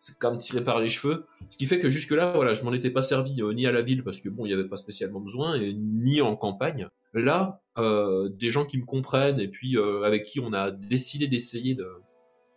[0.00, 1.24] c'est quand même tiré par les cheveux.
[1.50, 4.02] Ce qui fait que jusque-là, voilà, je m'en étais pas servi ni à la ville,
[4.02, 6.88] parce que bon, il n'y avait pas spécialement besoin, et ni en campagne.
[7.14, 11.88] Là, des gens qui me comprennent et puis avec qui on a décidé d'essayer de,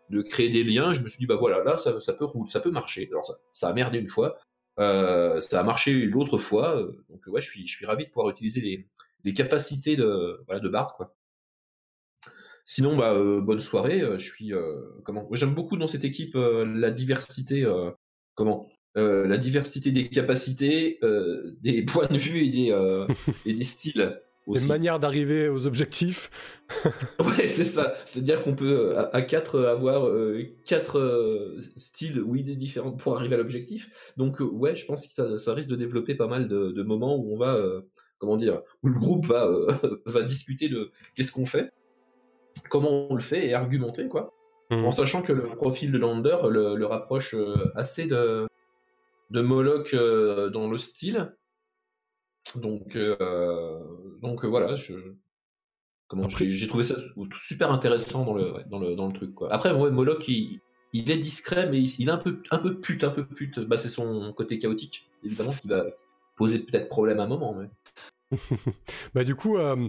[0.09, 2.49] de créer des liens, je me suis dit, bah voilà, là, ça, ça peut rouler,
[2.49, 3.07] ça peut marcher.
[3.11, 4.37] Alors ça, ça a merdé une fois,
[4.79, 6.75] euh, ça a marché l'autre fois,
[7.09, 8.87] donc ouais, je suis, je suis ravi de pouvoir utiliser les,
[9.23, 11.15] les capacités de, voilà, de Bard, quoi.
[12.63, 14.01] Sinon, bah, euh, bonne soirée.
[14.01, 17.65] euh, je suis euh, comment J'aime beaucoup dans cette équipe euh, la diversité.
[18.35, 20.99] comment La diversité des capacités,
[21.61, 23.05] des points de vue et des
[23.45, 24.21] et des styles.
[24.47, 24.67] Aussi.
[24.67, 26.31] manière d'arriver aux objectifs.
[27.19, 27.93] Ouais, c'est ça.
[28.05, 30.09] C'est-à-dire qu'on peut à, à quatre avoir
[30.65, 34.13] quatre styles ou idées différentes pour arriver à l'objectif.
[34.17, 37.15] Donc ouais, je pense que ça, ça risque de développer pas mal de, de moments
[37.17, 37.55] où on va,
[38.21, 39.67] comment dire, où le groupe va euh,
[40.05, 41.73] va discuter de qu'est-ce qu'on fait,
[42.69, 44.33] comment on le fait et argumenter quoi.
[44.69, 44.85] Mhm.
[44.85, 48.47] En sachant que le profil de Lander le, le rapproche euh, assez de
[49.31, 51.33] de Moloch euh, dans le style.
[52.55, 53.79] Donc euh,
[54.21, 54.93] donc voilà, je
[56.07, 56.95] comment j'ai trouvé ça
[57.33, 59.51] super intéressant dans le dans le dans le truc quoi.
[59.51, 60.61] Après ouais, Moloch il,
[60.93, 63.59] il est discret mais il, il est un peu un peu pute un peu pute.
[63.59, 65.85] Bah c'est son côté chaotique évidemment qui va
[66.35, 67.69] poser peut-être problème à un moment mais
[69.13, 69.87] Bah du coup, euh,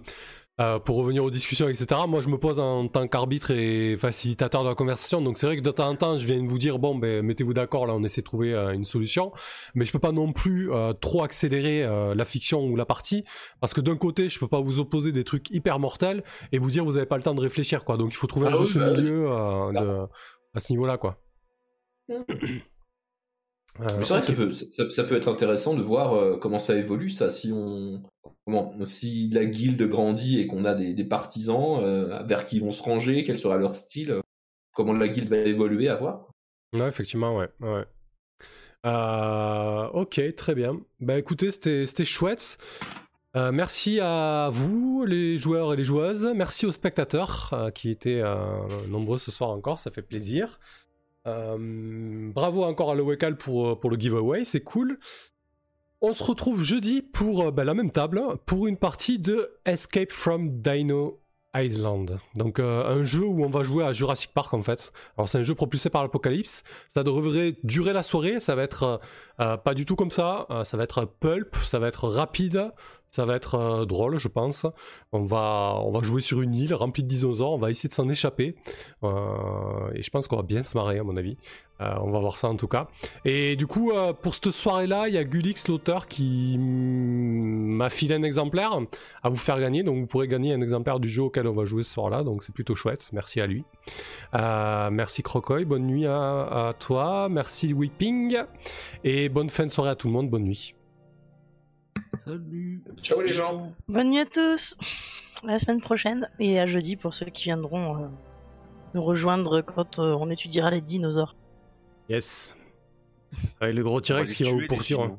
[0.61, 4.65] euh, pour revenir aux discussions, etc., moi je me pose en tant qu'arbitre et facilitateur
[4.65, 6.59] de la conversation, donc c'est vrai que de temps en temps je viens de vous
[6.59, 9.33] dire, bon ben mettez-vous d'accord, là on essaie de trouver euh, une solution,
[9.75, 13.25] mais je peux pas non plus euh, trop accélérer euh, la fiction ou la partie,
[13.61, 16.71] parce que d'un côté je peux pas vous opposer des trucs hyper mortels et vous
[16.71, 18.59] dire vous avez pas le temps de réfléchir, quoi, donc il faut trouver Ah un
[18.59, 20.07] oui, juste bah milieu euh, de-
[20.55, 21.19] à ce niveau-là, quoi.
[23.81, 26.37] Euh, Mais c'est vrai que ça peut, ça, ça peut être intéressant de voir euh,
[26.37, 28.03] comment ça évolue, ça, si on,
[28.45, 32.63] comment, si la guilde grandit et qu'on a des, des partisans euh, vers qui ils
[32.63, 34.21] vont se ranger, quel sera leur style,
[34.75, 36.29] comment la guilde va évoluer, à voir.
[36.79, 37.49] Ouais, effectivement, ouais.
[37.61, 37.85] ouais.
[38.85, 40.81] Euh, ok, très bien.
[41.01, 42.59] Bah écoutez, c'était chouette.
[43.37, 46.31] Euh, merci à vous, les joueurs et les joueuses.
[46.35, 48.23] Merci aux spectateurs qui étaient
[48.89, 50.61] nombreux ce soir encore, ça fait plaisir.
[51.27, 54.99] Euh, bravo encore à Lowekal pour, euh, pour le giveaway, c'est cool.
[56.01, 60.11] On se retrouve jeudi pour euh, bah, la même table pour une partie de Escape
[60.11, 61.21] from Dino
[61.55, 62.19] Island.
[62.35, 64.91] Donc un jeu où on va jouer à Jurassic Park en fait.
[65.19, 66.63] Alors c'est un jeu propulsé par l'Apocalypse.
[66.89, 68.41] Ça devrait durer la soirée.
[68.41, 69.01] Ça va être
[69.37, 70.47] pas du tout comme ça.
[70.65, 71.55] Ça va être pulp.
[71.57, 72.71] Ça va être rapide.
[73.15, 74.65] Ça va être euh, drôle, je pense.
[75.13, 77.53] On va, jouer sur une île remplie de dinosaures.
[77.53, 78.55] On va essayer de s'en échapper.
[79.05, 81.37] Euh, et je pense qu'on va bien se marrer, à mon avis.
[81.83, 82.89] Euh, on va voir ça en tout cas.
[83.27, 88.23] Et du coup, pour cette soirée-là, il y a Gulix, l'auteur, qui m'a filé un
[88.23, 88.79] exemplaire
[89.23, 89.83] à vous faire gagner.
[89.83, 92.23] Donc vous pourrez gagner un exemplaire du jeu auquel on va jouer ce soir-là.
[92.23, 93.11] Donc c'est plutôt chouette.
[93.13, 93.65] Merci à lui.
[94.33, 95.67] Merci Crocoy.
[95.67, 97.29] Bonne nuit à, à toi.
[97.29, 98.39] Merci Whipping.
[99.05, 100.31] Et bonne fin de soirée à tout le monde.
[100.31, 100.75] Bonne nuit.
[102.25, 102.85] Salut.
[103.03, 103.75] Ciao les gens.
[103.89, 104.77] Bonne nuit à tous.
[105.43, 108.07] À la semaine prochaine et à jeudi pour ceux qui viendront euh,
[108.95, 111.35] nous rejoindre quand euh, on étudiera les dinosaures.
[112.09, 112.57] Yes.
[113.61, 115.19] Avec le gros T-Rex qui va vous poursuivre.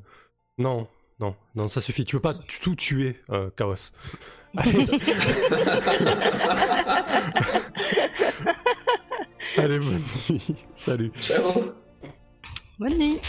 [0.57, 0.87] Non,
[1.19, 2.05] non, non, ça suffit.
[2.05, 3.91] Tu peux pas tout tuer, euh, Chaos.
[4.55, 4.85] Allez.
[9.57, 10.55] Allez, bonne nuit.
[10.75, 11.11] Salut.
[11.19, 11.51] Ciao.
[12.79, 13.19] Bonne nuit.